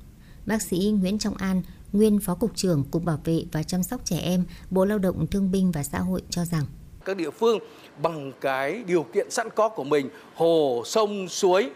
[0.45, 1.61] Bác sĩ Nguyễn Trọng An,
[1.93, 5.27] nguyên Phó Cục trưởng Cục Bảo vệ và Chăm sóc Trẻ Em, Bộ Lao động
[5.27, 6.65] Thương binh và Xã hội cho rằng
[7.05, 7.59] các địa phương
[8.01, 11.69] bằng cái điều kiện sẵn có của mình, hồ, sông, suối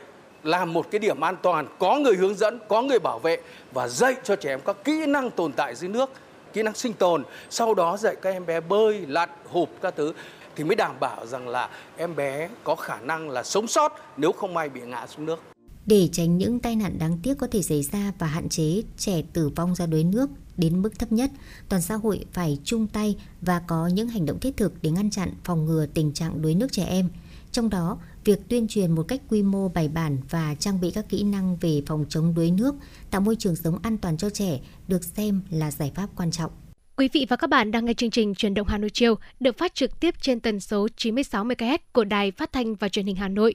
[0.44, 3.38] làm một cái điểm an toàn, có người hướng dẫn, có người bảo vệ
[3.74, 6.10] và dạy cho trẻ em các kỹ năng tồn tại dưới nước
[6.54, 10.14] kỹ năng sinh tồn sau đó dạy các em bé bơi lặn hụp các thứ
[10.56, 14.32] thì mới đảm bảo rằng là em bé có khả năng là sống sót nếu
[14.32, 15.40] không may bị ngã xuống nước
[15.86, 19.22] để tránh những tai nạn đáng tiếc có thể xảy ra và hạn chế trẻ
[19.34, 21.32] tử vong do đuối nước đến mức thấp nhất,
[21.70, 25.10] toàn xã hội phải chung tay và có những hành động thiết thực để ngăn
[25.10, 27.10] chặn phòng ngừa tình trạng đuối nước trẻ em.
[27.52, 31.10] Trong đó, việc tuyên truyền một cách quy mô bài bản và trang bị các
[31.10, 32.76] kỹ năng về phòng chống đuối nước,
[33.12, 36.52] tạo môi trường sống an toàn cho trẻ được xem là giải pháp quan trọng.
[36.98, 39.58] Quý vị và các bạn đang nghe chương trình Truyền động Hà Nội chiều được
[39.58, 43.16] phát trực tiếp trên tần số 96 MHz của Đài Phát thanh và Truyền hình
[43.16, 43.54] Hà Nội.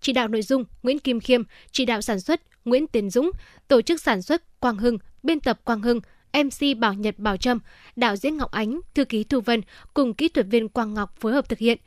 [0.00, 1.42] Chỉ đạo nội dung Nguyễn Kim Khiêm,
[1.72, 3.30] chỉ đạo sản xuất Nguyễn Tiến Dũng,
[3.68, 6.00] tổ chức sản xuất Quang Hưng, biên tập Quang Hưng,
[6.32, 7.58] MC Bảo Nhật Bảo Trâm,
[7.96, 9.60] đạo diễn Ngọc Ánh, thư ký Thu Vân
[9.94, 11.78] cùng kỹ thuật viên Quang Ngọc phối hợp thực hiện.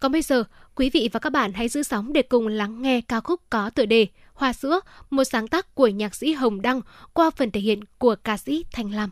[0.00, 3.00] Còn bây giờ, quý vị và các bạn hãy giữ sóng để cùng lắng nghe
[3.00, 4.80] ca khúc có tựa đề Hoa sữa,
[5.10, 6.80] một sáng tác của nhạc sĩ Hồng Đăng
[7.12, 9.10] qua phần thể hiện của ca sĩ Thanh Lam.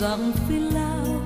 [0.00, 1.22] Rằng phi lao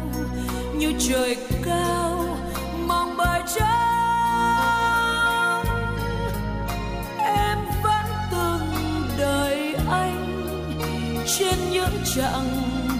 [0.77, 2.39] như trời cao
[2.87, 5.65] mong bờ trắng.
[7.19, 8.61] Em vẫn từng
[9.19, 10.47] đợi anh
[11.27, 12.51] trên những chặng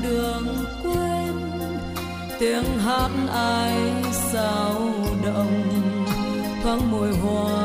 [0.03, 1.33] đường quên.
[2.41, 4.81] Tiếng hát ai sao
[5.25, 5.63] động?
[6.63, 7.64] Thoáng mùi hoa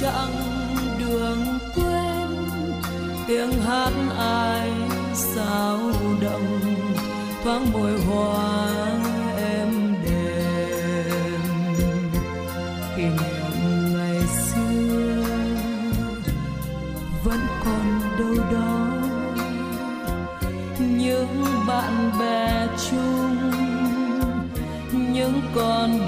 [0.00, 2.28] chẳng chặng đường quên
[3.26, 4.70] tiếng hát ai
[5.14, 5.78] sao
[6.20, 6.74] động
[7.44, 8.76] thoáng môi hoa
[9.38, 11.40] em đềm
[12.96, 15.24] kỷ niệm ngày xưa
[17.24, 18.86] vẫn còn đâu đó,
[20.80, 23.36] những bạn bè chung,
[24.92, 26.03] những con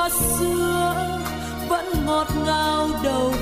[0.00, 0.94] hoa xưa
[1.68, 3.32] vẫn ngọt ngào đầu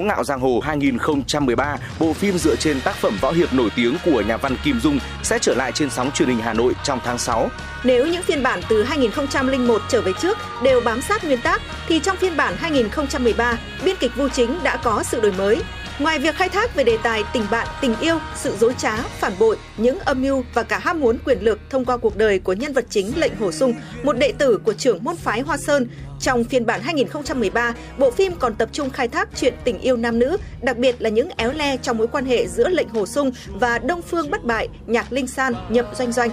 [0.00, 3.96] Hiếu ngạo giang hồ 2013, bộ phim dựa trên tác phẩm võ hiệp nổi tiếng
[4.04, 6.98] của nhà văn Kim Dung sẽ trở lại trên sóng truyền hình Hà Nội trong
[7.04, 7.48] tháng 6.
[7.84, 11.98] Nếu những phiên bản từ 2001 trở về trước đều bám sát nguyên tác thì
[11.98, 15.62] trong phiên bản 2013, biên kịch Vu Chính đã có sự đổi mới.
[15.98, 19.32] Ngoài việc khai thác về đề tài tình bạn, tình yêu, sự dối trá, phản
[19.38, 22.52] bội, những âm mưu và cả ham muốn quyền lực thông qua cuộc đời của
[22.52, 25.88] nhân vật chính lệnh Hồ Sung, một đệ tử của trưởng môn phái Hoa Sơn,
[26.20, 30.18] trong phiên bản 2013, bộ phim còn tập trung khai thác chuyện tình yêu nam
[30.18, 33.30] nữ, đặc biệt là những éo le trong mối quan hệ giữa lệnh Hồ Sung
[33.46, 36.30] và Đông Phương Bất Bại, Nhạc Linh San, Nhậm Doanh Doanh.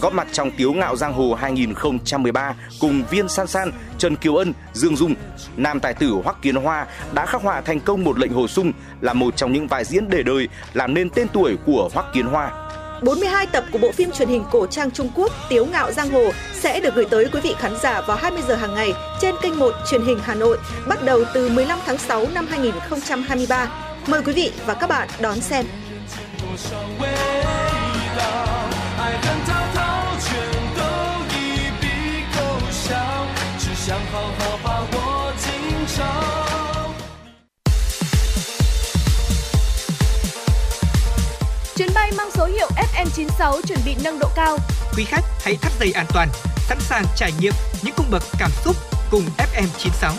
[0.00, 4.52] Góp mặt trong Tiếu ngạo giang hồ 2013 cùng Viên San San, Trần Kiều Ân,
[4.72, 5.14] Dương Dung,
[5.56, 8.72] nam tài tử Hoắc Kiến Hoa đã khắc họa thành công một lệnh Hồ Sung
[9.00, 12.26] là một trong những vai diễn để đời làm nên tên tuổi của Hoắc Kiến
[12.26, 12.69] Hoa.
[13.02, 16.30] 42 tập của bộ phim truyền hình cổ trang Trung Quốc, Tiếu ngạo giang hồ,
[16.54, 19.58] sẽ được gửi tới quý vị khán giả vào 20 giờ hàng ngày trên kênh
[19.58, 20.58] 1 truyền hình Hà Nội,
[20.88, 23.68] bắt đầu từ 15 tháng 6 năm 2023.
[24.06, 25.66] Mời quý vị và các bạn đón xem.
[28.96, 29.40] Hãy 爱恨
[41.80, 44.56] Chuyến bay mang số hiệu FM96 chuẩn bị nâng độ cao.
[44.96, 47.52] Quý khách hãy thắt dây an toàn, sẵn sàng trải nghiệm
[47.84, 48.76] những cung bậc cảm xúc
[49.10, 50.12] cùng FM96.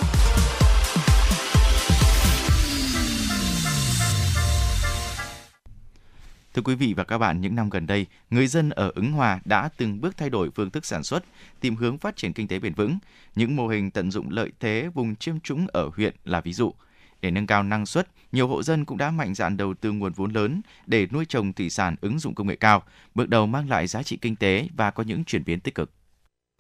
[6.54, 9.40] Thưa quý vị và các bạn, những năm gần đây, người dân ở Ứng Hòa
[9.46, 11.24] đã từng bước thay đổi phương thức sản xuất,
[11.60, 12.98] tìm hướng phát triển kinh tế bền vững.
[13.36, 16.74] Những mô hình tận dụng lợi thế vùng chiêm trũng ở huyện là ví dụ.
[17.22, 20.14] Để nâng cao năng suất, nhiều hộ dân cũng đã mạnh dạn đầu tư nguồn
[20.14, 22.84] vốn lớn để nuôi trồng thủy sản ứng dụng công nghệ cao,
[23.16, 25.92] bước đầu mang lại giá trị kinh tế và có những chuyển biến tích cực.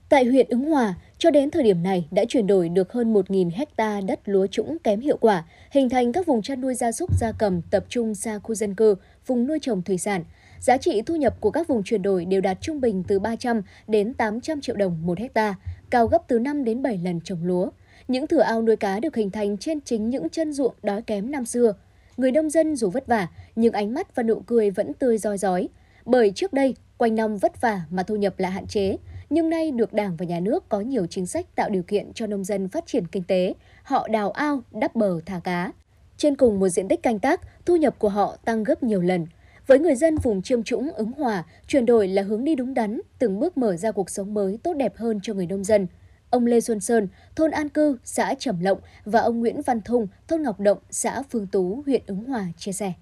[0.10, 3.52] Tại huyện Ứng Hòa, cho đến thời điểm này đã chuyển đổi được hơn 1.000
[3.54, 7.20] hecta đất lúa trũng kém hiệu quả, hình thành các vùng chăn nuôi gia súc
[7.20, 8.96] gia cầm tập trung xa khu dân cư,
[9.28, 10.24] vùng nuôi trồng thủy sản.
[10.60, 13.62] Giá trị thu nhập của các vùng chuyển đổi đều đạt trung bình từ 300
[13.88, 15.56] đến 800 triệu đồng một hecta,
[15.90, 17.70] cao gấp từ 5 đến 7 lần trồng lúa.
[18.12, 21.32] Những thửa ao nuôi cá được hình thành trên chính những chân ruộng đói kém
[21.32, 21.74] năm xưa.
[22.18, 25.38] Người nông dân dù vất vả, nhưng ánh mắt và nụ cười vẫn tươi roi
[25.38, 25.70] rói.
[26.06, 28.98] Bởi trước đây, quanh năm vất vả mà thu nhập lại hạn chế,
[29.30, 32.28] nhưng nay được Đảng và Nhà nước có nhiều chính sách tạo điều kiện cho
[32.28, 35.72] nông dân phát triển kinh tế, họ đào ao, đắp bờ thả cá.
[36.18, 39.28] Trên cùng một diện tích canh tác, thu nhập của họ tăng gấp nhiều lần.
[39.68, 43.02] Với người dân vùng chiêm trũng ứng hòa, chuyển đổi là hướng đi đúng đắn,
[43.20, 45.88] từng bước mở ra cuộc sống mới tốt đẹp hơn cho người nông dân.
[46.32, 50.08] Ông Lê Xuân Sơn, thôn An Cư, xã Trầm Lộng và ông Nguyễn Văn Thung,
[50.28, 52.94] thôn Ngọc Động, xã Phương Tú, huyện Ứng Hòa chia sẻ.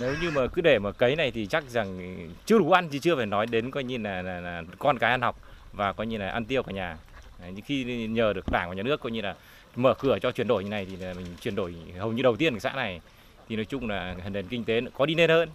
[0.00, 2.98] Nếu như mà cứ để mà cấy này thì chắc rằng chưa đủ ăn thì
[2.98, 5.40] chưa phải nói đến coi như là, là, là con cái ăn học
[5.72, 6.96] và coi như là ăn tiêu cả nhà.
[7.40, 9.34] Đấy, khi nhờ được đảng và nhà nước coi như là
[9.76, 12.36] mở cửa cho chuyển đổi như này thì là mình chuyển đổi hầu như đầu
[12.36, 13.00] tiên của xã này
[13.48, 15.48] thì nói chung là nền kinh tế có đi lên hơn.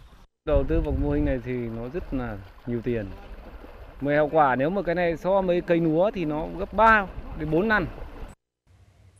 [0.45, 2.37] Đầu tư vào mô hình này thì nó rất là
[2.67, 3.05] nhiều tiền.
[4.01, 7.07] Mười hiệu quả nếu mà cái này so với cây lúa thì nó gấp 3
[7.39, 7.85] đến 4 lần.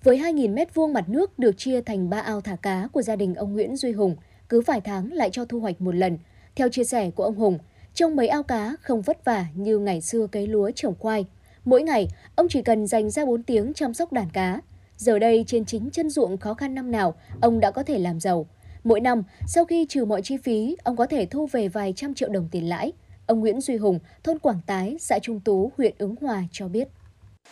[0.03, 3.15] Với 2.000 mét vuông mặt nước được chia thành 3 ao thả cá của gia
[3.15, 4.15] đình ông Nguyễn Duy Hùng,
[4.49, 6.17] cứ vài tháng lại cho thu hoạch một lần.
[6.55, 7.59] Theo chia sẻ của ông Hùng,
[7.93, 11.25] trong mấy ao cá không vất vả như ngày xưa cấy lúa trồng khoai.
[11.65, 14.61] Mỗi ngày, ông chỉ cần dành ra 4 tiếng chăm sóc đàn cá.
[14.97, 18.19] Giờ đây trên chính chân ruộng khó khăn năm nào, ông đã có thể làm
[18.19, 18.45] giàu.
[18.83, 22.13] Mỗi năm, sau khi trừ mọi chi phí, ông có thể thu về vài trăm
[22.13, 22.91] triệu đồng tiền lãi.
[23.27, 26.87] Ông Nguyễn Duy Hùng, thôn Quảng Tái, xã Trung Tú, huyện Ứng Hòa cho biết.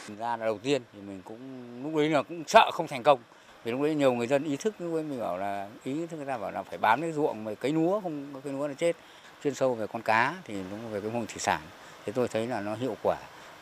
[0.07, 1.39] Thực ra là đầu tiên thì mình cũng
[1.83, 3.19] lúc đấy là cũng sợ không thành công.
[3.63, 6.17] Vì lúc đấy nhiều người dân ý thức lúc đấy mình bảo là ý thức
[6.17, 8.67] người ta bảo là phải bám cái ruộng mà cấy lúa không có cây lúa
[8.67, 8.95] là chết
[9.43, 11.61] chuyên sâu về con cá thì đúng về cái mô hình thủy sản.
[12.05, 13.17] Thì tôi thấy là nó hiệu quả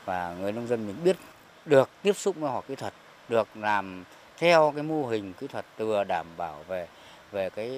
[0.05, 1.17] và người nông dân mình biết
[1.65, 2.93] được tiếp xúc với họ kỹ thuật
[3.29, 4.03] được làm
[4.37, 6.87] theo cái mô hình kỹ thuật vừa đảm bảo về
[7.31, 7.69] về cái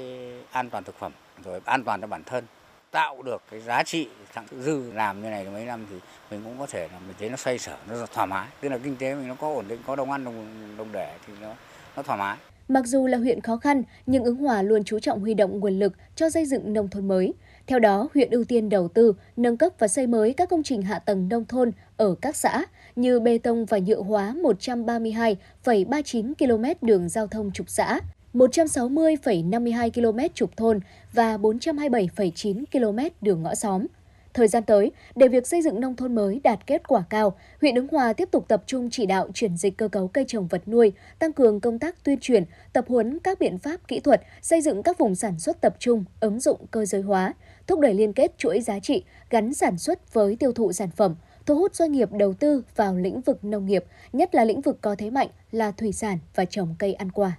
[0.51, 1.11] an toàn thực phẩm
[1.43, 2.45] rồi an toàn cho bản thân
[2.91, 5.95] tạo được cái giá trị thẳng dư làm như này mấy năm thì
[6.31, 8.47] mình cũng có thể là mình thấy nó xoay sở nó thoải mái.
[8.61, 10.47] Tức là kinh tế mình nó có ổn định có đồng ăn đồng
[10.77, 11.53] đồng để thì nó
[11.95, 12.37] nó thoải mái.
[12.67, 15.79] Mặc dù là huyện khó khăn, nhưng Ứng Hòa luôn chú trọng huy động nguồn
[15.79, 17.33] lực cho xây dựng nông thôn mới.
[17.67, 20.81] Theo đó, huyện ưu tiên đầu tư, nâng cấp và xây mới các công trình
[20.81, 26.85] hạ tầng nông thôn ở các xã như bê tông và nhựa hóa 132,39 km
[26.85, 27.99] đường giao thông trục xã,
[28.33, 30.79] 160,52 km trục thôn
[31.13, 33.85] và 427,9 km đường ngõ xóm.
[34.33, 37.75] Thời gian tới, để việc xây dựng nông thôn mới đạt kết quả cao, huyện
[37.75, 40.67] Ứng Hòa tiếp tục tập trung chỉ đạo chuyển dịch cơ cấu cây trồng vật
[40.67, 42.43] nuôi, tăng cường công tác tuyên truyền,
[42.73, 46.03] tập huấn các biện pháp kỹ thuật, xây dựng các vùng sản xuất tập trung,
[46.19, 47.33] ứng dụng cơ giới hóa,
[47.67, 51.15] thúc đẩy liên kết chuỗi giá trị, gắn sản xuất với tiêu thụ sản phẩm,
[51.45, 53.83] thu hút doanh nghiệp đầu tư vào lĩnh vực nông nghiệp,
[54.13, 57.37] nhất là lĩnh vực có thế mạnh là thủy sản và trồng cây ăn quả.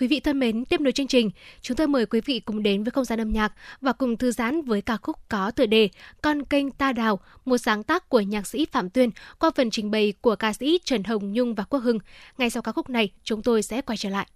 [0.00, 2.84] Quý vị thân mến, tiếp nối chương trình, chúng tôi mời quý vị cùng đến
[2.84, 5.88] với không gian âm nhạc và cùng thư giãn với ca khúc có tựa đề
[6.22, 9.90] Con kênh ta đào, một sáng tác của nhạc sĩ Phạm Tuyên qua phần trình
[9.90, 11.98] bày của ca sĩ Trần Hồng Nhung và Quốc Hưng.
[12.38, 14.26] Ngay sau ca khúc này, chúng tôi sẽ quay trở lại.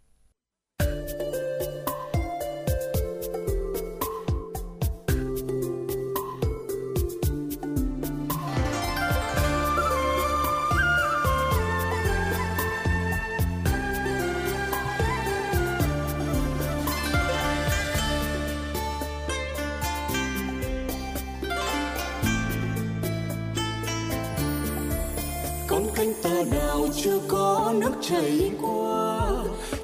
[27.02, 29.20] Chưa có nước chảy qua,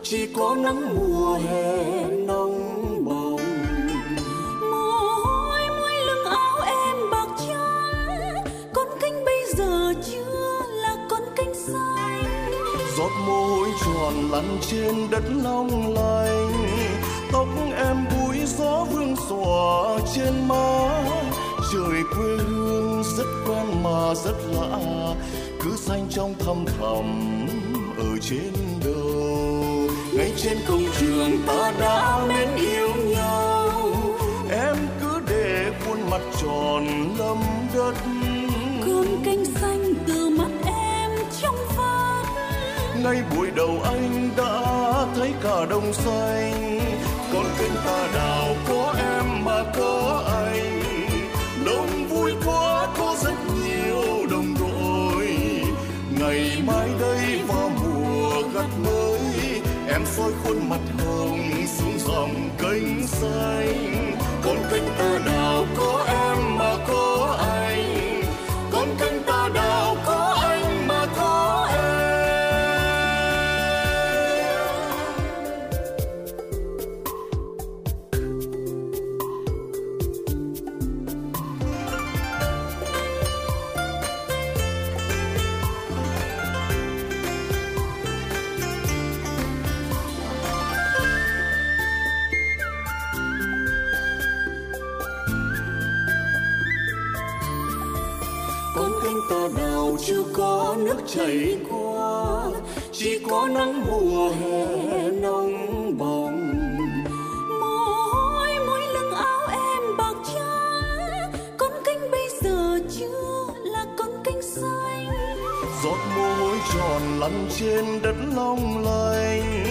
[0.03, 3.41] chỉ có nắng mùa hè nóng bỏng.
[4.70, 11.23] Mồ hôi muối lưng áo em bạc trắng, con kênh bây giờ chưa là con
[11.37, 12.24] kênh xanh.
[12.99, 16.53] Giọt mồ hôi tròn lăn trên đất long lanh,
[17.32, 21.03] tóc em búi gió vương xòa trên má.
[21.73, 25.15] Trời quê hương rất quen mà rất lạ
[25.65, 27.47] cứ xanh trong thăm thẳm
[27.99, 28.53] ở trên
[28.85, 29.20] đầu
[30.12, 33.70] ngay trên công trường ta đã mến yêu nhau.
[34.51, 36.87] Em cứ để khuôn mặt tròn
[37.19, 37.39] lâm
[37.74, 37.95] đất.
[38.87, 41.11] Con kênh xanh từ mắt em
[41.43, 42.27] trong vắt.
[43.05, 44.62] Ngay buổi đầu anh đã
[45.15, 46.81] thấy cả đồng xanh.
[47.32, 50.80] Con kênh ta đào có em mà có anh
[60.16, 64.16] soi khuôn mặt hồng xuống dòng kênh xanh.
[64.43, 66.30] Con kênh ta đào có em
[101.20, 102.44] có qua
[102.92, 106.52] chỉ có nắng mùa hè nóng bỏng.
[107.60, 107.76] Mồ
[108.12, 114.42] hôi mỗi lưng áo em bạc trắng, con kênh bây giờ chưa là con kênh
[114.42, 115.06] xanh.
[115.84, 119.64] Giọt mồ hôi tròn lăn trên đất long lanh,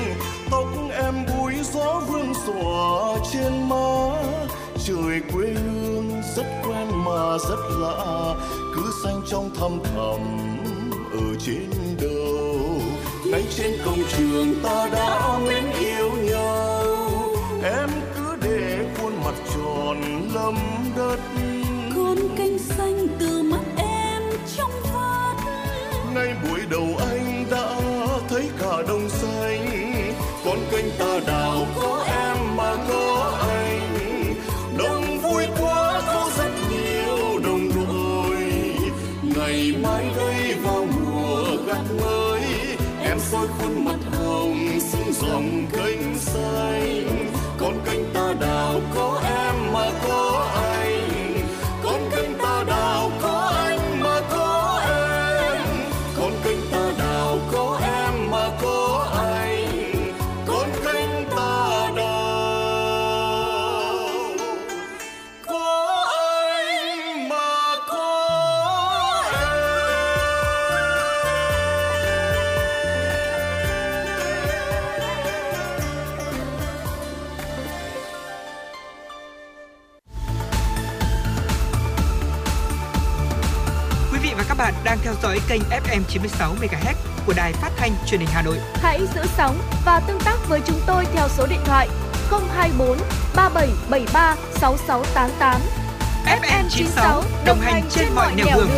[0.51, 0.67] tóc
[1.03, 4.11] em búi gió vương xòa trên má.
[4.85, 8.35] Trời quê hương rất quen mà rất lạ,
[8.76, 10.48] cứ xanh trong thăm thầm
[11.19, 11.69] ở trên
[12.01, 12.81] đầu
[13.31, 16.85] nay trên công trường ta đã mến yêu nhau.
[17.63, 20.01] Em cứ để khuôn mặt tròn
[20.33, 20.55] lấm
[20.97, 21.17] đất.
[21.95, 24.23] Con canh xanh từ mắt em
[24.57, 25.37] trong vắt.
[26.15, 27.79] Nay buổi đầu anh đã
[28.29, 29.65] thấy cả đồng xanh.
[30.45, 31.98] Con kênh ta đào có
[85.10, 86.94] theo dõi kênh FM 96 MHz
[87.26, 88.57] của đài phát thanh truyền hình Hà Nội.
[88.73, 91.90] Hãy giữ sóng và tương tác với chúng tôi theo số điện thoại
[92.30, 92.98] 024
[93.36, 95.61] 3773 6688.
[96.26, 98.69] FM 96 đồng hành trên mọi nẻo đường.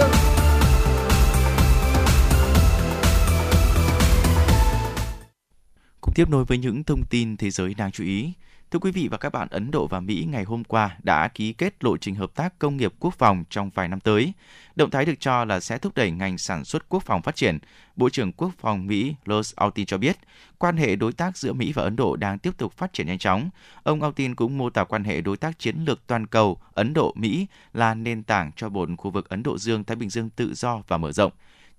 [6.02, 8.34] Cùng tiếp nối với những thông tin thế giới đáng chú ý.
[8.72, 11.54] Thưa quý vị và các bạn, Ấn Độ và Mỹ ngày hôm qua đã ký
[11.54, 14.34] kết lộ trình hợp tác công nghiệp quốc phòng trong vài năm tới.
[14.76, 17.60] Động thái được cho là sẽ thúc đẩy ngành sản xuất quốc phòng phát triển.
[17.96, 20.18] Bộ trưởng Quốc phòng Mỹ Lloyd Austin cho biết,
[20.58, 23.18] quan hệ đối tác giữa Mỹ và Ấn Độ đang tiếp tục phát triển nhanh
[23.18, 23.50] chóng.
[23.84, 27.48] Ông Austin cũng mô tả quan hệ đối tác chiến lược toàn cầu Ấn Độ-Mỹ
[27.74, 30.98] là nền tảng cho một khu vực Ấn Độ Dương-Thái Bình Dương tự do và
[30.98, 31.32] mở rộng.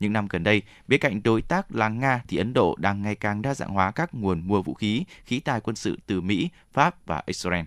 [0.03, 3.15] Những năm gần đây, bên cạnh đối tác là Nga thì Ấn Độ đang ngày
[3.15, 6.49] càng đa dạng hóa các nguồn mua vũ khí, khí tài quân sự từ Mỹ,
[6.73, 7.65] Pháp và Israel.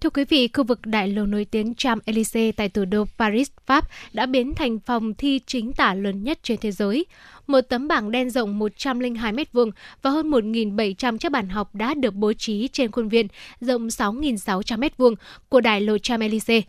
[0.00, 3.88] Thưa quý vị, khu vực đại lộ nổi tiếng Champs-Élysées tại thủ đô Paris, Pháp
[4.12, 7.06] đã biến thành phòng thi chính tả lớn nhất trên thế giới.
[7.46, 9.70] Một tấm bảng đen rộng 102 m2
[10.02, 13.28] và hơn 1.700 chiếc bàn học đã được bố trí trên khuôn viên
[13.60, 15.14] rộng 6.600 m2
[15.48, 16.62] của đại lộ Champs-Élysées.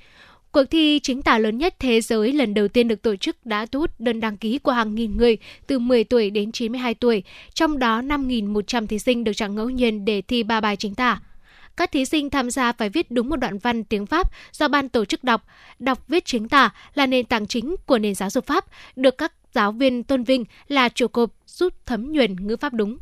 [0.57, 3.65] Cuộc thi chính tả lớn nhất thế giới lần đầu tiên được tổ chức đã
[3.65, 7.23] thu hút đơn đăng ký của hàng nghìn người từ 10 tuổi đến 92 tuổi,
[7.53, 11.21] trong đó 5.100 thí sinh được chọn ngẫu nhiên để thi ba bài chính tả.
[11.77, 14.89] Các thí sinh tham gia phải viết đúng một đoạn văn tiếng Pháp do ban
[14.89, 15.43] tổ chức đọc.
[15.79, 18.65] Đọc viết chính tả là nền tảng chính của nền giáo dục Pháp,
[18.95, 22.97] được các giáo viên tôn vinh là trụ cột giúp thấm nhuần ngữ pháp đúng.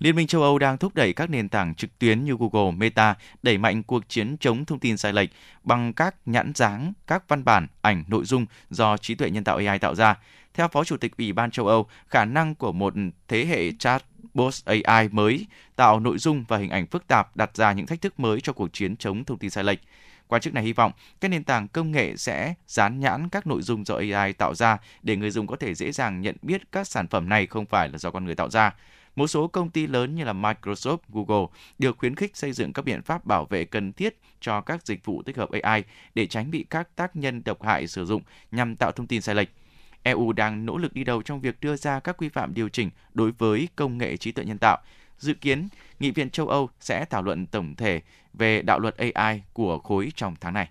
[0.00, 3.14] Liên minh châu Âu đang thúc đẩy các nền tảng trực tuyến như Google, Meta
[3.42, 5.30] đẩy mạnh cuộc chiến chống thông tin sai lệch
[5.62, 9.56] bằng các nhãn dáng, các văn bản, ảnh, nội dung do trí tuệ nhân tạo
[9.56, 10.18] AI tạo ra.
[10.54, 12.94] Theo Phó Chủ tịch Ủy ban châu Âu, khả năng của một
[13.28, 15.46] thế hệ chatbot AI mới
[15.76, 18.52] tạo nội dung và hình ảnh phức tạp đặt ra những thách thức mới cho
[18.52, 19.78] cuộc chiến chống thông tin sai lệch.
[20.26, 23.62] Quan chức này hy vọng các nền tảng công nghệ sẽ dán nhãn các nội
[23.62, 26.86] dung do AI tạo ra để người dùng có thể dễ dàng nhận biết các
[26.86, 28.74] sản phẩm này không phải là do con người tạo ra.
[29.16, 31.46] Một số công ty lớn như là Microsoft, Google
[31.78, 35.04] được khuyến khích xây dựng các biện pháp bảo vệ cần thiết cho các dịch
[35.04, 35.84] vụ tích hợp AI
[36.14, 39.34] để tránh bị các tác nhân độc hại sử dụng nhằm tạo thông tin sai
[39.34, 39.48] lệch.
[40.02, 42.90] EU đang nỗ lực đi đầu trong việc đưa ra các quy phạm điều chỉnh
[43.14, 44.78] đối với công nghệ trí tuệ nhân tạo.
[45.18, 45.68] Dự kiến,
[46.00, 48.00] Nghị viện châu Âu sẽ thảo luận tổng thể
[48.34, 50.68] về đạo luật AI của khối trong tháng này.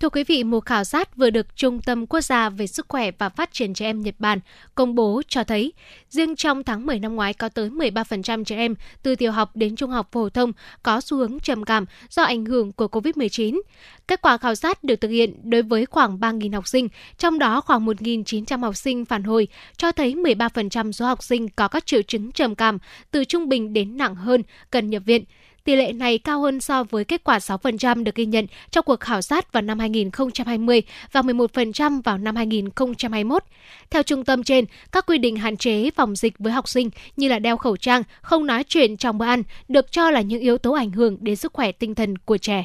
[0.00, 3.10] Thưa quý vị, một khảo sát vừa được Trung tâm Quốc gia về Sức khỏe
[3.18, 4.40] và Phát triển trẻ em Nhật Bản
[4.74, 5.72] công bố cho thấy,
[6.10, 9.76] riêng trong tháng 10 năm ngoái có tới 13% trẻ em từ tiểu học đến
[9.76, 10.52] trung học phổ thông
[10.82, 13.60] có xu hướng trầm cảm do ảnh hưởng của COVID-19.
[14.08, 17.60] Kết quả khảo sát được thực hiện đối với khoảng 3.000 học sinh, trong đó
[17.60, 22.02] khoảng 1.900 học sinh phản hồi, cho thấy 13% số học sinh có các triệu
[22.02, 22.78] chứng trầm cảm
[23.10, 25.24] từ trung bình đến nặng hơn, cần nhập viện.
[25.66, 29.00] Tỷ lệ này cao hơn so với kết quả 6% được ghi nhận trong cuộc
[29.00, 30.82] khảo sát vào năm 2020
[31.12, 33.42] và 11% vào năm 2021.
[33.90, 37.28] Theo trung tâm trên, các quy định hạn chế phòng dịch với học sinh như
[37.28, 40.58] là đeo khẩu trang, không nói chuyện trong bữa ăn được cho là những yếu
[40.58, 42.64] tố ảnh hưởng đến sức khỏe tinh thần của trẻ.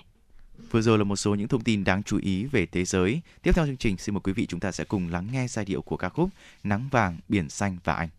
[0.71, 3.21] Vừa rồi là một số những thông tin đáng chú ý về thế giới.
[3.43, 5.65] Tiếp theo chương trình, xin mời quý vị chúng ta sẽ cùng lắng nghe giai
[5.65, 6.29] điệu của ca khúc
[6.63, 8.09] Nắng vàng, biển xanh và anh.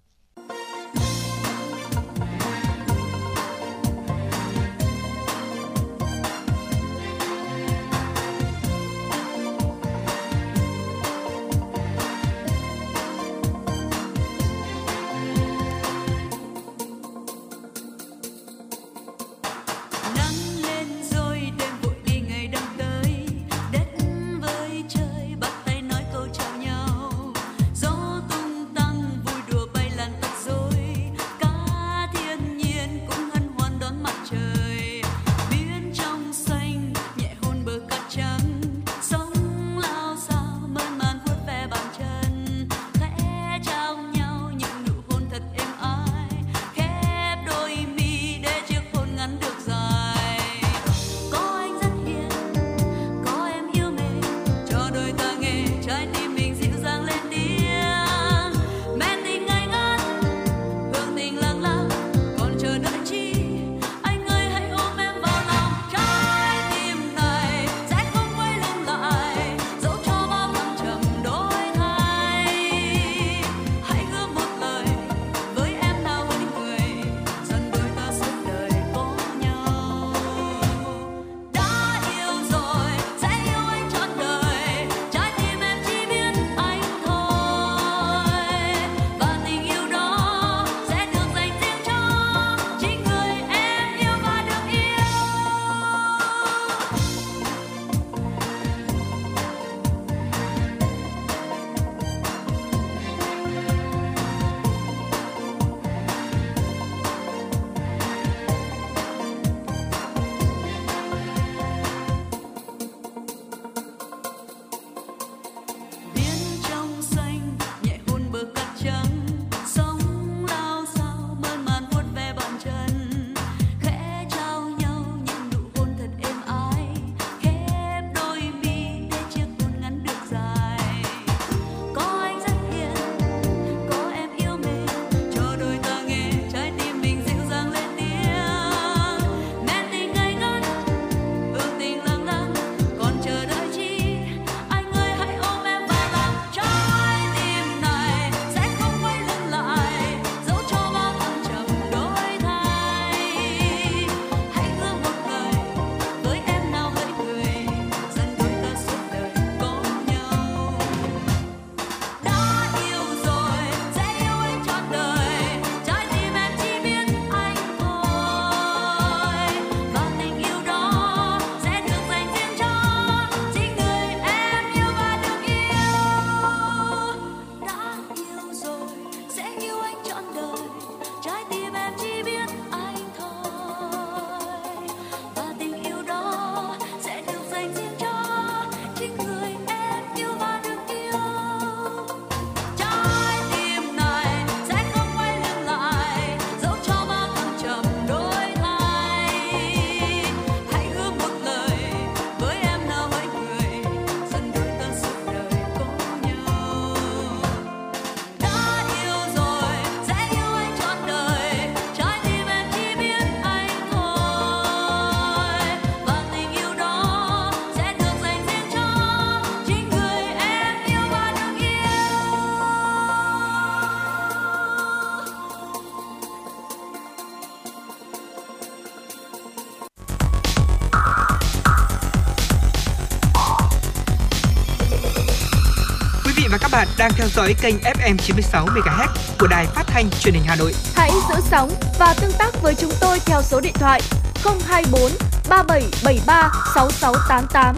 [236.83, 240.57] Bạn đang theo dõi kênh FM 96 MHz của đài phát thanh truyền hình Hà
[240.57, 240.73] Nội.
[240.95, 244.01] Hãy giữ sóng và tương tác với chúng tôi theo số điện thoại
[244.45, 245.11] 024
[245.49, 247.77] 3773 6688.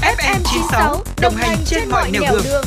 [0.00, 2.42] FM 96 đồng hành trên mọi nẻo đường.
[2.44, 2.64] đường.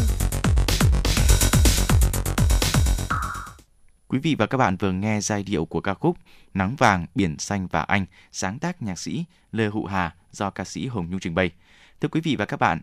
[4.07, 6.17] Quý vị và các bạn vừa nghe giai điệu của ca khúc
[6.53, 10.63] Nắng vàng, biển xanh và anh, sáng tác nhạc sĩ Lê Hụ Hà do ca
[10.63, 11.51] sĩ Hồng Nhung trình bày.
[12.01, 12.81] Thưa quý vị và các bạn,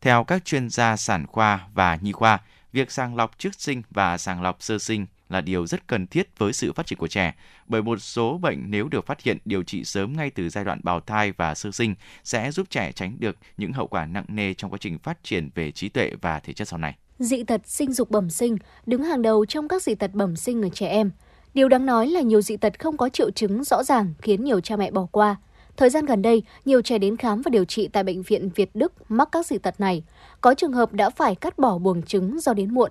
[0.00, 2.40] theo các chuyên gia sản khoa và nhi khoa,
[2.72, 6.38] việc sàng lọc trước sinh và sàng lọc sơ sinh là điều rất cần thiết
[6.38, 7.34] với sự phát triển của trẻ,
[7.66, 10.80] bởi một số bệnh nếu được phát hiện điều trị sớm ngay từ giai đoạn
[10.82, 11.94] bào thai và sơ sinh
[12.24, 15.50] sẽ giúp trẻ tránh được những hậu quả nặng nề trong quá trình phát triển
[15.54, 16.96] về trí tuệ và thể chất sau này.
[17.18, 18.56] Dị tật sinh dục bẩm sinh
[18.86, 21.10] đứng hàng đầu trong các dị tật bẩm sinh ở trẻ em.
[21.54, 24.60] Điều đáng nói là nhiều dị tật không có triệu chứng rõ ràng khiến nhiều
[24.60, 25.36] cha mẹ bỏ qua.
[25.76, 28.70] Thời gian gần đây, nhiều trẻ đến khám và điều trị tại bệnh viện Việt
[28.74, 30.02] Đức mắc các dị tật này.
[30.40, 32.90] Có trường hợp đã phải cắt bỏ buồng trứng do đến muộn.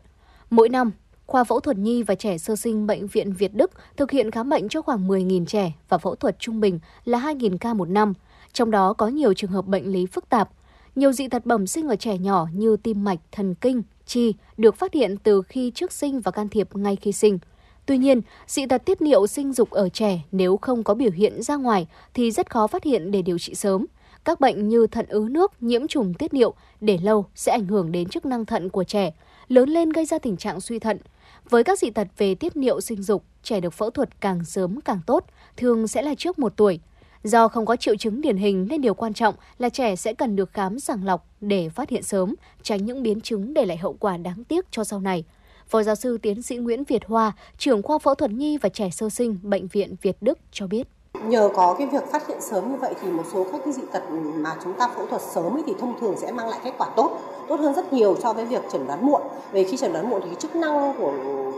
[0.49, 0.91] Mỗi năm,
[1.25, 4.49] Khoa phẫu thuật nhi và trẻ sơ sinh Bệnh viện Việt Đức thực hiện khám
[4.49, 8.13] bệnh cho khoảng 10.000 trẻ và phẫu thuật trung bình là 2.000 ca một năm.
[8.53, 10.49] Trong đó có nhiều trường hợp bệnh lý phức tạp.
[10.95, 14.75] Nhiều dị tật bẩm sinh ở trẻ nhỏ như tim mạch, thần kinh, chi được
[14.75, 17.39] phát hiện từ khi trước sinh và can thiệp ngay khi sinh.
[17.85, 21.43] Tuy nhiên, dị tật tiết niệu sinh dục ở trẻ nếu không có biểu hiện
[21.43, 23.85] ra ngoài thì rất khó phát hiện để điều trị sớm.
[24.25, 27.91] Các bệnh như thận ứ nước, nhiễm trùng tiết niệu để lâu sẽ ảnh hưởng
[27.91, 29.13] đến chức năng thận của trẻ,
[29.47, 30.97] lớn lên gây ra tình trạng suy thận.
[31.49, 34.81] Với các dị tật về tiết niệu sinh dục, trẻ được phẫu thuật càng sớm
[34.81, 35.25] càng tốt,
[35.57, 36.79] thường sẽ là trước một tuổi.
[37.23, 40.35] Do không có triệu chứng điển hình nên điều quan trọng là trẻ sẽ cần
[40.35, 43.93] được khám sàng lọc để phát hiện sớm, tránh những biến chứng để lại hậu
[43.93, 45.23] quả đáng tiếc cho sau này.
[45.67, 48.89] Phó giáo sư tiến sĩ Nguyễn Việt Hoa, trưởng khoa phẫu thuật nhi và trẻ
[48.89, 50.87] sơ sinh Bệnh viện Việt Đức cho biết.
[51.23, 53.81] Nhờ có cái việc phát hiện sớm như vậy thì một số các cái dị
[53.91, 54.03] tật
[54.35, 56.89] mà chúng ta phẫu thuật sớm ấy thì thông thường sẽ mang lại kết quả
[56.95, 57.19] tốt,
[57.49, 59.21] tốt hơn rất nhiều so với việc chẩn đoán muộn.
[59.51, 61.11] Về khi chẩn đoán muộn thì cái chức năng của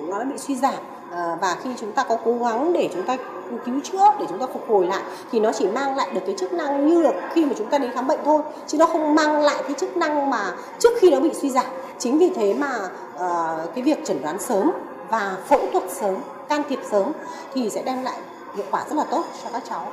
[0.07, 0.83] nó đã bị suy giảm
[1.17, 3.17] Ờ, và khi chúng ta có cố gắng để chúng ta
[3.65, 6.35] cứu chữa để chúng ta phục hồi lại thì nó chỉ mang lại được cái
[6.39, 9.15] chức năng như là khi mà chúng ta đến khám bệnh thôi chứ nó không
[9.15, 11.65] mang lại cái chức năng mà trước khi nó bị suy giảm.
[11.99, 14.71] Chính vì thế mà uh, cái việc chẩn đoán sớm
[15.09, 16.15] và phẫu thuật sớm
[16.49, 17.11] can thiệp sớm
[17.53, 18.19] thì sẽ đem lại
[18.55, 19.91] hiệu quả rất là tốt cho các cháu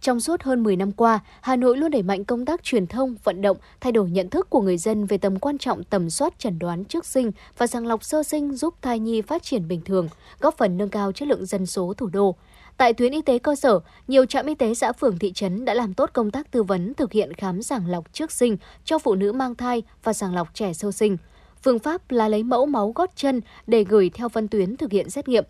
[0.00, 3.16] trong suốt hơn 10 năm qua, Hà Nội luôn đẩy mạnh công tác truyền thông,
[3.24, 6.38] vận động, thay đổi nhận thức của người dân về tầm quan trọng tầm soát
[6.38, 9.80] chẩn đoán trước sinh và sàng lọc sơ sinh giúp thai nhi phát triển bình
[9.84, 10.08] thường,
[10.40, 12.36] góp phần nâng cao chất lượng dân số thủ đô.
[12.76, 15.74] Tại tuyến y tế cơ sở, nhiều trạm y tế xã phường thị trấn đã
[15.74, 19.14] làm tốt công tác tư vấn thực hiện khám sàng lọc trước sinh cho phụ
[19.14, 21.16] nữ mang thai và sàng lọc trẻ sơ sinh.
[21.62, 25.10] Phương pháp là lấy mẫu máu gót chân để gửi theo phân tuyến thực hiện
[25.10, 25.44] xét nghiệm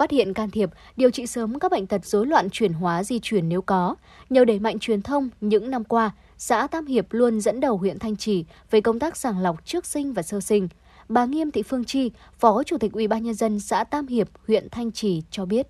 [0.00, 3.18] phát hiện can thiệp, điều trị sớm các bệnh tật rối loạn chuyển hóa di
[3.18, 3.94] truyền nếu có.
[4.30, 7.98] Nhờ đẩy mạnh truyền thông những năm qua, xã Tam Hiệp luôn dẫn đầu huyện
[7.98, 10.68] Thanh Trì về công tác sàng lọc trước sinh và sơ sinh.
[11.08, 14.28] Bà Nghiêm Thị Phương Chi, Phó Chủ tịch Ủy ban nhân dân xã Tam Hiệp,
[14.48, 15.66] huyện Thanh Trì cho biết.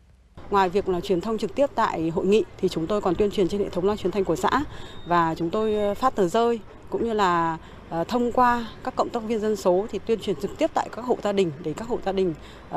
[0.51, 3.31] Ngoài việc là truyền thông trực tiếp tại hội nghị thì chúng tôi còn tuyên
[3.31, 4.65] truyền trên hệ thống loa truyền thanh của xã
[5.07, 7.59] và chúng tôi phát tờ rơi cũng như là
[7.91, 10.89] Ờ, thông qua các cộng tác viên dân số thì tuyên truyền trực tiếp tại
[10.93, 12.35] các hộ gia đình để các hộ gia đình
[12.69, 12.75] uh,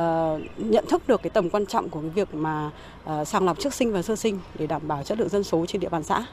[0.57, 2.71] nhận thức được cái tầm quan trọng của cái việc mà
[3.03, 5.65] uh, sàng lọc trước sinh và sơ sinh để đảm bảo chất lượng dân số
[5.65, 6.25] trên địa bàn xã.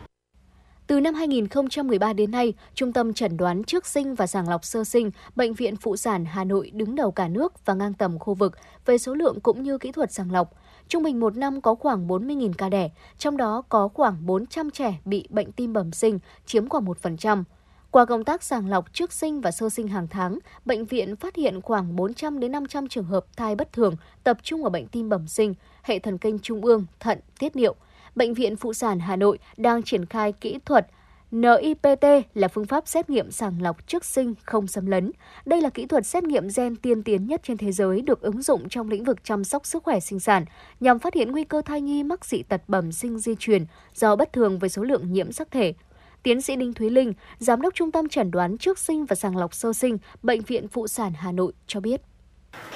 [0.86, 4.84] Từ năm 2013 đến nay, Trung tâm Chẩn đoán trước sinh và sàng lọc sơ
[4.84, 8.34] sinh, Bệnh viện Phụ sản Hà Nội đứng đầu cả nước và ngang tầm khu
[8.34, 10.52] vực về số lượng cũng như kỹ thuật sàng lọc.
[10.88, 14.98] Trung bình một năm có khoảng 40.000 ca đẻ, trong đó có khoảng 400 trẻ
[15.04, 17.42] bị bệnh tim bẩm sinh, chiếm khoảng 1%.
[17.90, 21.36] Qua công tác sàng lọc trước sinh và sơ sinh hàng tháng, bệnh viện phát
[21.36, 25.08] hiện khoảng 400 đến 500 trường hợp thai bất thường tập trung ở bệnh tim
[25.08, 27.74] bẩm sinh, hệ thần kinh trung ương, thận, tiết niệu.
[28.14, 30.86] Bệnh viện Phụ sản Hà Nội đang triển khai kỹ thuật
[31.30, 32.04] NIPT
[32.34, 35.12] là phương pháp xét nghiệm sàng lọc trước sinh không xâm lấn.
[35.46, 38.42] Đây là kỹ thuật xét nghiệm gen tiên tiến nhất trên thế giới được ứng
[38.42, 40.44] dụng trong lĩnh vực chăm sóc sức khỏe sinh sản
[40.80, 44.16] nhằm phát hiện nguy cơ thai nhi mắc dị tật bẩm sinh di truyền do
[44.16, 45.74] bất thường với số lượng nhiễm sắc thể.
[46.22, 49.36] Tiến sĩ Đinh Thúy Linh, Giám đốc Trung tâm Chẩn đoán trước sinh và sàng
[49.36, 52.00] lọc sơ sinh, Bệnh viện Phụ sản Hà Nội cho biết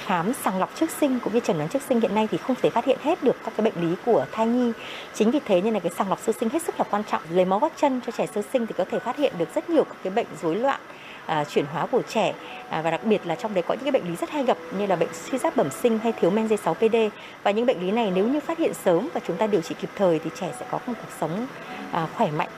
[0.05, 2.55] khám sàng lọc trước sinh cũng như chẩn đoán trước sinh hiện nay thì không
[2.61, 4.71] thể phát hiện hết được các cái bệnh lý của thai nhi.
[5.13, 7.21] Chính vì thế nên là cái sàng lọc sơ sinh hết sức là quan trọng.
[7.29, 9.69] Lấy máu gót chân cho trẻ sơ sinh thì có thể phát hiện được rất
[9.69, 10.81] nhiều các cái bệnh rối loạn
[11.25, 12.33] à, chuyển hóa của trẻ
[12.69, 14.57] à, và đặc biệt là trong đấy có những cái bệnh lý rất hay gặp
[14.79, 17.09] như là bệnh suy giáp bẩm sinh hay thiếu men D6PD
[17.43, 19.75] và những bệnh lý này nếu như phát hiện sớm và chúng ta điều trị
[19.81, 21.47] kịp thời thì trẻ sẽ có một cuộc sống
[21.91, 22.49] à, khỏe mạnh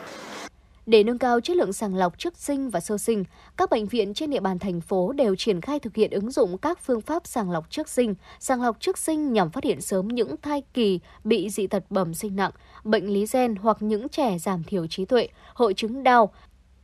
[0.87, 3.23] để nâng cao chất lượng sàng lọc trước sinh và sơ sinh,
[3.57, 6.57] các bệnh viện trên địa bàn thành phố đều triển khai thực hiện ứng dụng
[6.57, 10.07] các phương pháp sàng lọc trước sinh, sàng lọc trước sinh nhằm phát hiện sớm
[10.07, 12.51] những thai kỳ bị dị tật bẩm sinh nặng,
[12.83, 16.33] bệnh lý gen hoặc những trẻ giảm thiểu trí tuệ, hội chứng đau,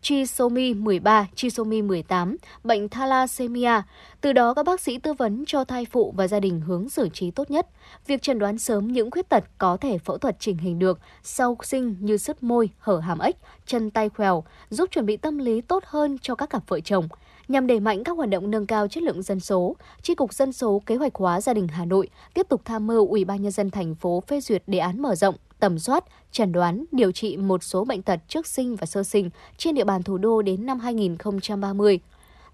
[0.04, 3.82] trisomy 13, trisomy 18, bệnh thalassemia.
[4.22, 7.10] Từ đó các bác sĩ tư vấn cho thai phụ và gia đình hướng xử
[7.10, 7.68] trí tốt nhất.
[8.08, 11.58] Việc chẩn đoán sớm những khuyết tật có thể phẫu thuật chỉnh hình được sau
[11.64, 13.36] sinh như sứt môi, hở hàm ếch,
[13.66, 17.08] chân tay khèo, giúp chuẩn bị tâm lý tốt hơn cho các cặp vợ chồng.
[17.48, 20.54] Nhằm đẩy mạnh các hoạt động nâng cao chất lượng dân số, tri cục Dân
[20.54, 23.52] số Kế hoạch hóa gia đình Hà Nội tiếp tục tham mưu Ủy ban nhân
[23.52, 26.04] dân thành phố phê duyệt đề án mở rộng tầm soát,
[26.34, 29.84] chẩn đoán, điều trị một số bệnh tật trước sinh và sơ sinh trên địa
[29.84, 32.00] bàn thủ đô đến năm 2030.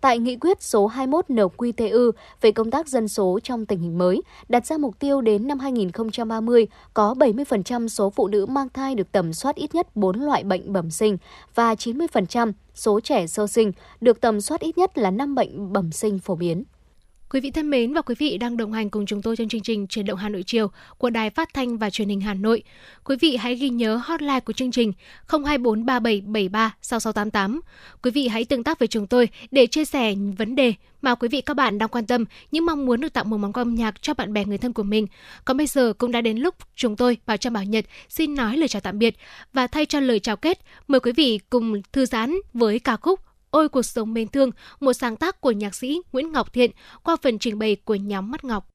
[0.02, 2.12] Tại nghị quyết số 21 NQTU
[2.42, 5.60] về công tác dân số trong tình hình mới, đặt ra mục tiêu đến năm
[5.60, 10.44] 2030 có 70% số phụ nữ mang thai được tầm soát ít nhất 4 loại
[10.44, 11.18] bệnh bẩm sinh
[11.56, 15.92] và 90% số trẻ sơ sinh được tầm soát ít nhất là 5 bệnh bẩm
[15.92, 16.64] sinh phổ biến.
[17.32, 19.62] Quý vị thân mến và quý vị đang đồng hành cùng chúng tôi trong chương
[19.62, 22.64] trình Truyền động Hà Nội chiều của Đài Phát thanh và Truyền hình Hà Nội.
[23.04, 24.94] Quý vị hãy ghi nhớ hotline của chương trình
[25.28, 27.60] 02437736688.
[28.04, 31.28] Quý vị hãy tương tác với chúng tôi để chia sẻ vấn đề mà quý
[31.28, 33.76] vị các bạn đang quan tâm, những mong muốn được tặng một món quà âm
[33.76, 35.08] nhạc cho bạn bè người thân của mình.
[35.46, 38.58] Còn bây giờ cũng đã đến lúc chúng tôi và Trâm Bảo Nhật xin nói
[38.58, 39.16] lời chào tạm biệt
[39.54, 43.20] và thay cho lời chào kết, mời quý vị cùng thư giãn với ca khúc
[43.52, 46.72] Ôi cuộc sống mến thương, một sáng tác của nhạc sĩ Nguyễn Ngọc Thiện
[47.04, 48.68] qua phần trình bày của nhóm Mắt Ngọc.